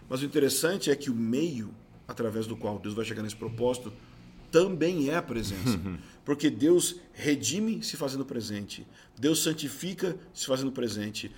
Mas 0.09 0.21
o 0.21 0.25
interessante 0.25 0.89
é 0.89 0.95
que 0.95 1.09
o 1.09 1.15
meio 1.15 1.73
através 2.07 2.47
do 2.47 2.55
qual 2.55 2.79
Deus 2.79 2.95
vai 2.95 3.03
chegar 3.03 3.21
nesse 3.21 3.35
propósito 3.35 3.91
também 4.49 5.09
é 5.09 5.15
a 5.15 5.21
presença. 5.21 5.79
Porque 6.23 6.49
Deus 6.49 6.95
redime 7.13 7.83
se 7.83 7.97
fazendo 7.97 8.25
presente. 8.25 8.87
Deus 9.19 9.43
santifica 9.43 10.15
se 10.33 10.45
fazendo 10.45 10.71
presente. 10.71 11.31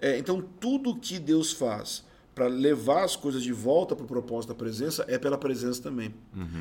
É, 0.00 0.18
então, 0.18 0.42
tudo 0.60 0.96
que 0.96 1.18
Deus 1.18 1.52
faz 1.52 2.04
para 2.36 2.48
levar 2.48 3.02
as 3.02 3.16
coisas 3.16 3.42
de 3.42 3.50
volta 3.50 3.96
para 3.96 4.04
o 4.04 4.06
propósito 4.06 4.50
da 4.50 4.54
presença 4.54 5.06
é 5.08 5.18
pela 5.18 5.38
presença 5.38 5.82
também. 5.82 6.14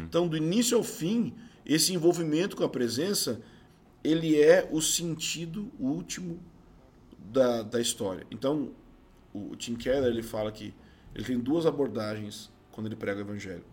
Então, 0.06 0.26
do 0.26 0.38
início 0.38 0.78
ao 0.78 0.84
fim, 0.86 1.34
esse 1.66 1.94
envolvimento 1.94 2.56
com 2.56 2.64
a 2.64 2.70
presença, 2.70 3.42
ele 4.02 4.42
é 4.42 4.70
o 4.72 4.82
sentido 4.82 5.70
último 5.78 6.40
da, 7.20 7.62
da 7.62 7.82
história. 7.82 8.26
Então, 8.32 8.72
o 9.34 9.54
Tim 9.58 9.76
Keller 9.76 10.06
ele 10.10 10.24
fala 10.24 10.50
que 10.50 10.74
ele 11.14 11.26
tem 11.26 11.38
duas 11.38 11.66
abordagens 11.66 12.50
quando 12.72 12.88
ele 12.88 12.96
prega 12.96 13.20
o 13.20 13.24
evangelho. 13.24 13.66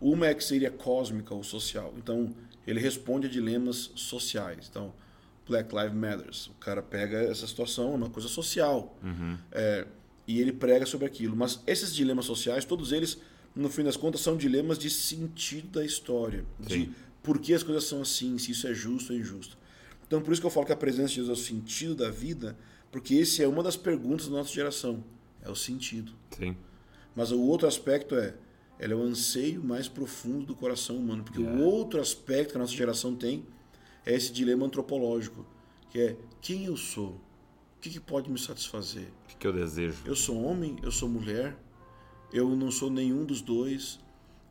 Uma 0.00 0.28
é 0.28 0.34
que 0.34 0.42
seria 0.42 0.70
cósmica 0.70 1.34
ou 1.34 1.42
social. 1.42 1.92
Então, 1.98 2.34
ele 2.66 2.80
responde 2.80 3.26
a 3.26 3.30
dilemas 3.30 3.92
sociais. 3.94 4.66
Então, 4.70 4.94
Black 5.46 5.74
Lives 5.74 5.92
Matters. 5.92 6.46
O 6.46 6.54
cara 6.54 6.82
pega 6.82 7.18
essa 7.18 7.46
situação, 7.46 7.92
é 7.92 7.96
uma 7.96 8.10
coisa 8.10 8.28
social. 8.28 8.96
É, 9.52 9.86
e 10.28 10.38
ele 10.38 10.52
prega 10.52 10.84
sobre 10.84 11.06
aquilo. 11.06 11.34
Mas 11.34 11.60
esses 11.66 11.94
dilemas 11.94 12.26
sociais, 12.26 12.66
todos 12.66 12.92
eles, 12.92 13.18
no 13.56 13.70
fim 13.70 13.82
das 13.82 13.96
contas, 13.96 14.20
são 14.20 14.36
dilemas 14.36 14.78
de 14.78 14.90
sentido 14.90 15.68
da 15.68 15.84
história. 15.84 16.44
De 16.60 16.74
Sim. 16.74 16.94
por 17.22 17.38
que 17.38 17.54
as 17.54 17.62
coisas 17.62 17.84
são 17.84 18.02
assim, 18.02 18.36
se 18.36 18.52
isso 18.52 18.68
é 18.68 18.74
justo 18.74 19.14
ou 19.14 19.18
injusto. 19.18 19.56
Então, 20.06 20.20
por 20.20 20.30
isso 20.30 20.40
que 20.40 20.46
eu 20.46 20.50
falo 20.50 20.66
que 20.66 20.72
a 20.72 20.76
presença 20.76 21.08
de 21.08 21.16
Deus 21.16 21.30
é 21.30 21.32
o 21.32 21.36
sentido 21.36 21.94
da 21.94 22.10
vida, 22.10 22.58
porque 22.92 23.14
esse 23.14 23.42
é 23.42 23.48
uma 23.48 23.62
das 23.62 23.76
perguntas 23.76 24.28
da 24.28 24.36
nossa 24.36 24.52
geração. 24.52 25.02
É 25.42 25.50
o 25.50 25.56
sentido. 25.56 26.12
Sim. 26.36 26.54
Mas 27.16 27.32
o 27.32 27.40
outro 27.40 27.66
aspecto 27.66 28.14
é, 28.14 28.34
ela 28.78 28.92
é 28.92 28.96
o 28.96 29.02
anseio 29.02 29.64
mais 29.64 29.88
profundo 29.88 30.44
do 30.44 30.54
coração 30.54 30.96
humano. 30.96 31.24
Porque 31.24 31.40
o 31.40 31.62
outro 31.62 32.00
aspecto 32.00 32.50
que 32.50 32.56
a 32.58 32.60
nossa 32.60 32.74
geração 32.74 33.16
tem 33.16 33.46
é 34.04 34.14
esse 34.14 34.30
dilema 34.30 34.66
antropológico, 34.66 35.46
que 35.90 35.98
é 35.98 36.16
quem 36.42 36.66
eu 36.66 36.76
sou? 36.76 37.18
O 37.78 37.80
que, 37.80 37.90
que 37.90 38.00
pode 38.00 38.28
me 38.28 38.38
satisfazer? 38.38 39.06
O 39.24 39.28
que, 39.28 39.36
que 39.36 39.46
eu 39.46 39.52
desejo? 39.52 40.02
Eu 40.04 40.16
sou 40.16 40.42
homem, 40.42 40.76
eu 40.82 40.90
sou 40.90 41.08
mulher, 41.08 41.56
eu 42.32 42.48
não 42.56 42.72
sou 42.72 42.90
nenhum 42.90 43.24
dos 43.24 43.40
dois, 43.40 44.00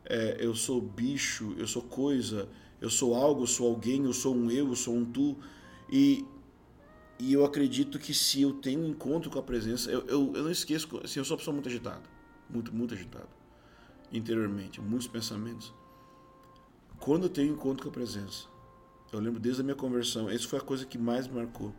é, 0.06 0.38
eu 0.40 0.54
sou 0.54 0.80
bicho, 0.80 1.54
eu 1.58 1.66
sou 1.66 1.82
coisa, 1.82 2.48
Eu 2.80 2.88
sou 2.88 3.14
algo, 3.14 3.42
eu 3.42 3.46
sou 3.46 3.68
alguém, 3.68 4.04
eu 4.04 4.12
sou 4.12 4.34
um 4.34 4.50
eu, 4.50 4.68
eu 4.68 4.76
sou 4.76 4.94
um 4.94 5.04
tu. 5.04 5.36
E, 5.90 6.24
e 7.18 7.32
eu 7.32 7.44
acredito 7.44 7.98
que 7.98 8.14
se 8.14 8.40
eu 8.40 8.52
tenho 8.52 8.80
um 8.80 8.86
encontro 8.86 9.30
com 9.30 9.38
a 9.38 9.42
presença, 9.42 9.90
eu, 9.90 10.06
eu, 10.06 10.32
eu 10.34 10.44
não 10.44 10.50
esqueço, 10.50 10.88
assim, 11.04 11.18
eu 11.18 11.24
sou 11.24 11.34
uma 11.34 11.38
pessoa 11.38 11.52
muito 11.52 11.68
agitada, 11.68 12.04
muito, 12.48 12.72
muito 12.72 12.94
agitada, 12.94 13.28
interiormente, 14.12 14.80
muitos 14.80 15.08
pensamentos. 15.08 15.74
Quando 17.00 17.24
eu 17.24 17.28
tenho 17.28 17.52
um 17.52 17.56
encontro 17.56 17.82
com 17.82 17.88
a 17.90 17.92
presença, 17.92 18.46
eu 19.12 19.20
lembro 19.20 19.40
desde 19.40 19.60
a 19.60 19.64
minha 19.64 19.76
conversão, 19.76 20.30
essa 20.30 20.46
foi 20.46 20.60
a 20.60 20.62
coisa 20.62 20.86
que 20.86 20.96
mais 20.96 21.26
me 21.26 21.34
marcou, 21.34 21.74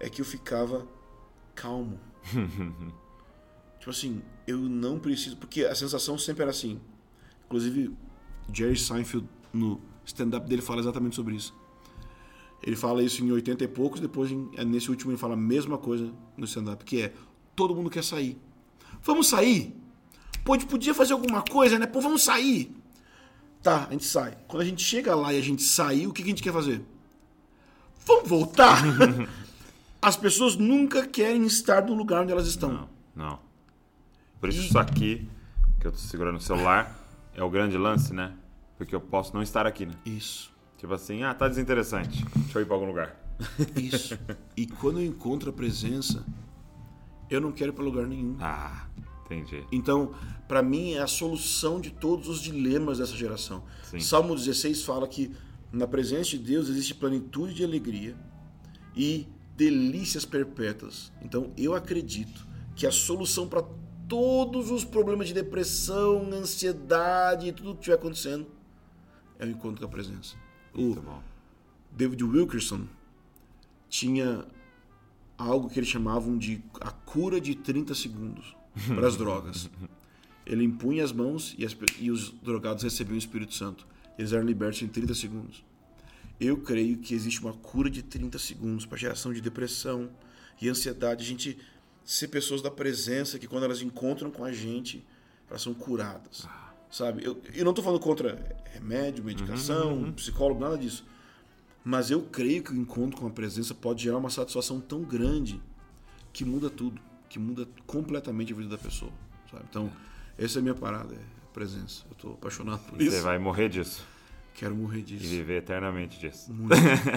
é 0.00 0.08
que 0.08 0.20
eu 0.20 0.24
ficava 0.24 0.88
calmo. 1.54 2.00
tipo 3.78 3.90
assim, 3.90 4.22
eu 4.46 4.58
não 4.58 4.98
preciso, 4.98 5.36
porque 5.36 5.64
a 5.64 5.74
sensação 5.74 6.18
sempre 6.18 6.42
era 6.42 6.50
assim. 6.50 6.80
Inclusive, 7.46 7.94
Jerry 8.52 8.76
Seinfeld 8.76 9.28
no 9.52 9.80
stand-up 10.04 10.48
dele 10.48 10.62
fala 10.62 10.80
exatamente 10.80 11.14
sobre 11.14 11.36
isso. 11.36 11.54
Ele 12.62 12.76
fala 12.76 13.02
isso 13.02 13.24
em 13.24 13.30
80 13.30 13.64
e 13.64 13.68
poucos, 13.68 14.00
depois 14.00 14.30
nesse 14.66 14.90
último 14.90 15.12
ele 15.12 15.18
fala 15.18 15.34
a 15.34 15.36
mesma 15.36 15.78
coisa 15.78 16.12
no 16.36 16.44
stand-up, 16.44 16.84
que 16.84 17.02
é 17.02 17.12
todo 17.54 17.74
mundo 17.74 17.90
quer 17.90 18.04
sair. 18.04 18.38
Vamos 19.02 19.28
sair? 19.28 19.74
Pô, 20.44 20.54
a 20.54 20.58
gente 20.58 20.68
podia 20.68 20.94
fazer 20.94 21.12
alguma 21.12 21.42
coisa, 21.42 21.78
né? 21.78 21.86
Pô, 21.86 22.00
vamos 22.00 22.22
sair. 22.22 22.74
Tá, 23.62 23.86
a 23.88 23.92
gente 23.92 24.04
sai. 24.04 24.36
Quando 24.48 24.62
a 24.62 24.64
gente 24.64 24.82
chega 24.82 25.14
lá 25.14 25.32
e 25.32 25.38
a 25.38 25.42
gente 25.42 25.62
sair, 25.62 26.06
o 26.06 26.12
que 26.12 26.22
a 26.22 26.26
gente 26.26 26.42
quer 26.42 26.52
fazer? 26.52 26.82
Vamos 28.06 28.28
voltar? 28.28 28.82
As 30.02 30.16
pessoas 30.16 30.56
nunca 30.56 31.06
querem 31.06 31.44
estar 31.44 31.84
no 31.84 31.94
lugar 31.94 32.22
onde 32.22 32.32
elas 32.32 32.46
estão. 32.46 32.72
Não, 32.72 32.88
não. 33.14 33.38
Por 34.40 34.48
isso, 34.48 34.60
isso 34.60 34.78
aqui, 34.78 35.28
que 35.78 35.86
eu 35.86 35.92
tô 35.92 35.98
segurando 35.98 36.36
o 36.36 36.40
celular, 36.40 36.98
é 37.34 37.42
o 37.42 37.50
grande 37.50 37.76
lance, 37.76 38.14
né? 38.14 38.32
Porque 38.78 38.94
eu 38.94 39.00
posso 39.00 39.34
não 39.34 39.42
estar 39.42 39.66
aqui, 39.66 39.84
né? 39.84 39.94
Isso. 40.06 40.50
Tipo 40.78 40.94
assim, 40.94 41.22
ah, 41.22 41.34
tá 41.34 41.46
desinteressante. 41.46 42.24
Deixa 42.34 42.58
eu 42.58 42.62
ir 42.62 42.64
pra 42.64 42.74
algum 42.74 42.86
lugar. 42.86 43.14
Isso. 43.76 44.18
e 44.56 44.66
quando 44.66 45.00
eu 45.00 45.04
encontro 45.04 45.50
a 45.50 45.52
presença, 45.52 46.24
eu 47.28 47.40
não 47.40 47.52
quero 47.52 47.70
ir 47.70 47.74
pra 47.74 47.84
lugar 47.84 48.06
nenhum. 48.06 48.36
Ah, 48.40 48.86
entendi. 49.26 49.62
Então, 49.70 50.14
para 50.48 50.62
mim, 50.62 50.94
é 50.94 51.00
a 51.00 51.06
solução 51.06 51.78
de 51.78 51.90
todos 51.90 52.28
os 52.28 52.40
dilemas 52.40 52.96
dessa 52.96 53.14
geração. 53.14 53.62
Sim. 53.82 54.00
Salmo 54.00 54.34
16 54.34 54.82
fala 54.82 55.06
que 55.06 55.30
na 55.70 55.86
presença 55.86 56.30
de 56.30 56.38
Deus 56.38 56.70
existe 56.70 56.94
plenitude 56.94 57.54
de 57.54 57.62
alegria 57.62 58.16
e 58.96 59.28
delícias 59.60 60.24
perpétuas. 60.24 61.12
Então, 61.20 61.52
eu 61.54 61.74
acredito 61.74 62.48
que 62.74 62.86
a 62.86 62.90
solução 62.90 63.46
para 63.46 63.62
todos 64.08 64.70
os 64.70 64.86
problemas 64.86 65.28
de 65.28 65.34
depressão, 65.34 66.30
ansiedade 66.32 67.48
e 67.48 67.52
tudo 67.52 67.74
que 67.74 67.80
estiver 67.80 67.96
acontecendo 67.96 68.46
é 69.38 69.44
o 69.44 69.50
encontro 69.50 69.80
com 69.80 69.84
a 69.84 69.88
presença. 69.90 70.34
O. 70.74 70.96
David 71.92 72.24
Wilkerson 72.24 72.86
tinha 73.86 74.46
algo 75.36 75.68
que 75.68 75.78
eles 75.78 75.90
chamavam 75.90 76.38
de 76.38 76.62
a 76.80 76.90
cura 76.90 77.38
de 77.38 77.54
30 77.54 77.94
segundos 77.94 78.56
para 78.96 79.06
as 79.06 79.16
drogas. 79.18 79.68
Ele 80.46 80.64
impunha 80.64 81.04
as 81.04 81.12
mãos 81.12 81.54
e, 81.58 81.66
as, 81.66 81.76
e 81.98 82.10
os 82.10 82.30
drogados 82.30 82.82
recebiam 82.82 83.14
o 83.14 83.18
Espírito 83.18 83.52
Santo. 83.52 83.86
Eles 84.16 84.32
eram 84.32 84.46
libertos 84.46 84.80
em 84.80 84.88
30 84.88 85.14
segundos. 85.14 85.62
Eu 86.40 86.56
creio 86.56 86.96
que 86.96 87.14
existe 87.14 87.40
uma 87.40 87.52
cura 87.52 87.90
de 87.90 88.02
30 88.02 88.38
segundos 88.38 88.86
para 88.86 88.96
geração 88.96 89.32
de 89.32 89.40
depressão 89.40 90.10
e 90.60 90.68
ansiedade. 90.68 91.22
A 91.22 91.28
gente 91.28 91.58
ser 92.02 92.28
pessoas 92.28 92.62
da 92.62 92.70
presença 92.70 93.38
que 93.38 93.46
quando 93.46 93.64
elas 93.64 93.82
encontram 93.82 94.30
com 94.30 94.44
a 94.44 94.52
gente, 94.52 95.04
elas 95.48 95.60
são 95.60 95.74
curadas. 95.74 96.46
Ah. 96.46 96.72
Sabe? 96.90 97.24
Eu, 97.24 97.40
eu 97.54 97.64
não 97.64 97.70
estou 97.70 97.84
falando 97.84 98.00
contra 98.00 98.58
remédio, 98.72 99.22
medicação, 99.22 99.92
uhum, 99.92 100.04
uhum. 100.06 100.12
psicólogo, 100.12 100.60
nada 100.60 100.76
disso. 100.76 101.04
Mas 101.84 102.10
eu 102.10 102.22
creio 102.22 102.62
que 102.62 102.72
o 102.72 102.76
encontro 102.76 103.20
com 103.20 103.26
a 103.26 103.30
presença 103.30 103.74
pode 103.74 104.02
gerar 104.02 104.18
uma 104.18 104.30
satisfação 104.30 104.80
tão 104.80 105.02
grande 105.02 105.60
que 106.32 106.44
muda 106.44 106.68
tudo, 106.68 107.00
que 107.28 107.38
muda 107.38 107.66
completamente 107.86 108.52
a 108.52 108.56
vida 108.56 108.68
da 108.68 108.78
pessoa. 108.78 109.12
Sabe? 109.50 109.64
Então, 109.70 109.90
essa 110.36 110.58
é 110.58 110.60
a 110.60 110.62
minha 110.62 110.74
parada, 110.74 111.14
é 111.14 111.18
a 111.18 111.52
presença. 111.52 112.04
Eu 112.06 112.12
estou 112.12 112.32
apaixonado 112.32 112.80
por 112.86 113.00
isso. 113.00 113.16
Você 113.16 113.22
vai 113.22 113.38
morrer 113.38 113.68
disso. 113.68 114.04
Quero 114.54 114.74
morrer 114.74 115.02
disso. 115.02 115.24
E 115.24 115.28
viver 115.28 115.58
eternamente 115.58 116.18
disso. 116.18 116.52
Muito. 116.52 116.74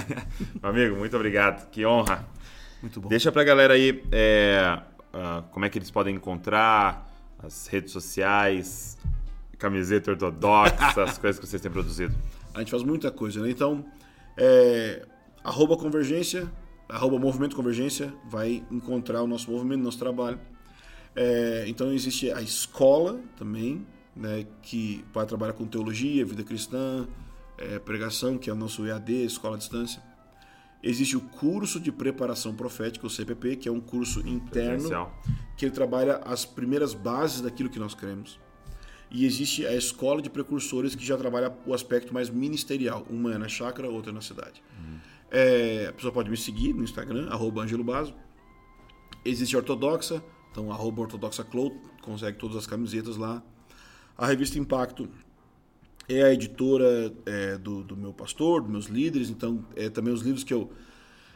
Meu 0.62 0.70
amigo, 0.70 0.96
muito 0.96 1.16
obrigado. 1.16 1.70
Que 1.70 1.86
honra. 1.86 2.26
Muito 2.82 3.00
bom. 3.02 3.10
Deixa 3.10 3.32
pra 3.32 3.44
galera 3.44 3.74
aí 3.74 4.04
é, 4.12 4.80
uh, 5.14 5.44
como 5.52 5.66
é 5.66 5.70
que 5.70 5.78
eles 5.78 5.92
podem 5.92 6.16
encontrar, 6.16 7.10
as 7.40 7.68
redes 7.68 7.92
sociais, 7.92 8.98
camiseta 9.58 10.12
ortodoxa, 10.12 11.04
as 11.04 11.18
coisas 11.18 11.40
que 11.40 11.48
vocês 11.48 11.62
têm 11.62 11.72
produzido. 11.72 12.14
A 12.54 12.60
gente 12.60 12.72
faz 12.72 12.84
muita 12.84 13.10
coisa, 13.12 13.42
né? 13.42 13.50
Então, 13.50 13.86
é, 14.38 15.06
arroba 15.44 15.78
convergência, 15.78 16.52
arroba 16.90 17.18
movimento 17.18 17.56
convergência, 17.56 18.14
vai 18.30 18.64
encontrar 18.70 19.22
o 19.24 19.28
nosso 19.28 19.50
movimento, 19.52 19.82
nosso 19.82 20.00
trabalho. 20.00 20.40
É, 21.16 21.66
então 21.68 21.92
existe 21.94 22.32
a 22.32 22.42
escola 22.42 23.20
também, 23.38 23.86
né, 24.16 24.46
que 24.62 25.04
vai 25.14 25.26
trabalhar 25.26 25.54
com 25.54 25.66
teologia, 25.66 26.26
vida 26.26 26.44
cristã, 26.44 27.08
é, 27.58 27.80
pregação, 27.80 28.38
que 28.38 28.50
é 28.50 28.54
o 28.54 28.56
nosso 28.56 28.86
EAD, 28.86 29.26
Escola 29.26 29.56
à 29.56 29.58
Distância. 29.58 30.02
Existe 30.82 31.16
o 31.16 31.22
curso 31.22 31.80
de 31.80 31.92
preparação 31.92 32.54
profética, 32.54 33.08
o 33.08 33.10
CPP, 33.10 33.56
que 33.56 33.70
é 33.70 33.72
um 33.72 33.80
curso 33.80 34.20
interno 34.28 35.10
que 35.56 35.66
ele 35.66 35.74
trabalha 35.74 36.18
as 36.26 36.44
primeiras 36.44 36.94
bases 36.94 37.40
daquilo 37.40 37.70
que 37.70 37.80
nós 37.80 37.96
cremos. 37.96 38.38
E 39.10 39.26
existe 39.26 39.66
a 39.66 39.74
escola 39.76 40.22
de 40.22 40.30
precursores 40.30 40.96
que 40.96 41.06
já 41.06 41.16
trabalha 41.16 41.56
o 41.66 41.74
aspecto 41.74 42.14
mais 42.14 42.30
ministerial. 42.30 43.06
Uma 43.10 43.36
é 43.36 43.38
na 43.38 43.48
chácara, 43.48 43.88
outra 43.88 44.12
é 44.12 44.14
na 44.14 44.22
cidade. 44.22 44.62
Uhum. 44.78 44.98
É, 45.32 45.88
a 45.90 45.94
pessoa 45.94 46.12
pode 46.12 46.30
me 46.30 46.36
seguir 46.36 46.74
no 46.74 46.84
Instagram, 46.84 47.30
arroba 47.30 47.62
Angelo 47.62 47.84
Baso. 47.84 48.14
Existe 49.24 49.56
a 49.56 49.60
Ortodoxa, 49.60 50.22
então 50.52 50.72
arroba 50.72 51.04
Ortodoxa 51.04 51.48
consegue 52.02 52.38
todas 52.38 52.58
as 52.58 52.68
camisetas 52.68 53.16
lá. 53.16 53.42
A 54.18 54.28
revista 54.28 54.60
Impacto 54.60 55.10
é 56.08 56.24
a 56.24 56.34
editora 56.34 57.14
é, 57.26 57.58
do, 57.58 57.84
do, 57.84 57.96
meu 57.96 58.14
pastor, 58.14 58.62
dos 58.62 58.70
meus 58.70 58.86
líderes, 58.86 59.30
então 59.30 59.66
é 59.76 59.90
também 59.90 60.14
os 60.14 60.22
livros 60.22 60.44
que 60.44 60.54
eu 60.54 60.72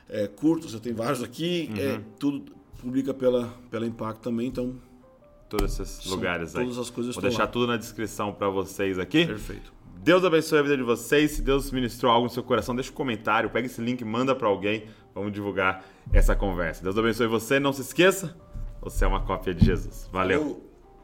é, 0.09 0.28
curto, 0.28 0.69
você 0.69 0.80
tem 0.80 0.93
vários 0.93 1.23
aqui, 1.23 1.69
é, 1.78 1.93
uhum. 1.93 2.03
tudo 2.19 2.51
publica 2.80 3.13
pela, 3.13 3.47
pela 3.69 3.86
Impacto 3.86 4.21
também, 4.21 4.47
então... 4.47 4.75
Todos 5.49 5.80
esses 5.80 6.05
lugares 6.05 6.55
aí. 6.55 6.63
Todas 6.63 6.78
as 6.78 6.89
coisas 6.89 7.15
Vou 7.15 7.21
deixar 7.21 7.43
lá. 7.43 7.47
tudo 7.47 7.67
na 7.67 7.78
descrição 7.78 8.34
para 8.34 8.49
vocês 8.49 8.99
aqui. 8.99 9.25
Perfeito. 9.25 9.71
Deus 10.03 10.23
abençoe 10.25 10.59
a 10.59 10.61
vida 10.61 10.75
de 10.75 10.84
vocês. 10.84 11.32
Se 11.32 11.41
Deus 11.41 11.71
ministrou 11.71 12.11
algo 12.11 12.25
no 12.25 12.30
seu 12.30 12.43
coração, 12.43 12.75
deixa 12.75 12.91
um 12.91 12.93
comentário, 12.93 13.49
pega 13.49 13.65
esse 13.65 13.82
link, 13.82 14.03
manda 14.03 14.36
para 14.36 14.47
alguém. 14.47 14.88
Vamos 15.15 15.32
divulgar 15.32 15.86
essa 16.11 16.36
conversa. 16.36 16.84
Deus 16.84 16.97
abençoe 16.97 17.28
você. 17.28 17.61
Não 17.61 17.71
se 17.71 17.82
esqueça, 17.82 18.36
você 18.82 19.05
é 19.05 19.07
uma 19.07 19.21
cópia 19.21 19.53
de 19.53 19.65
Jesus. 19.65 20.09
Valeu. 20.11 20.66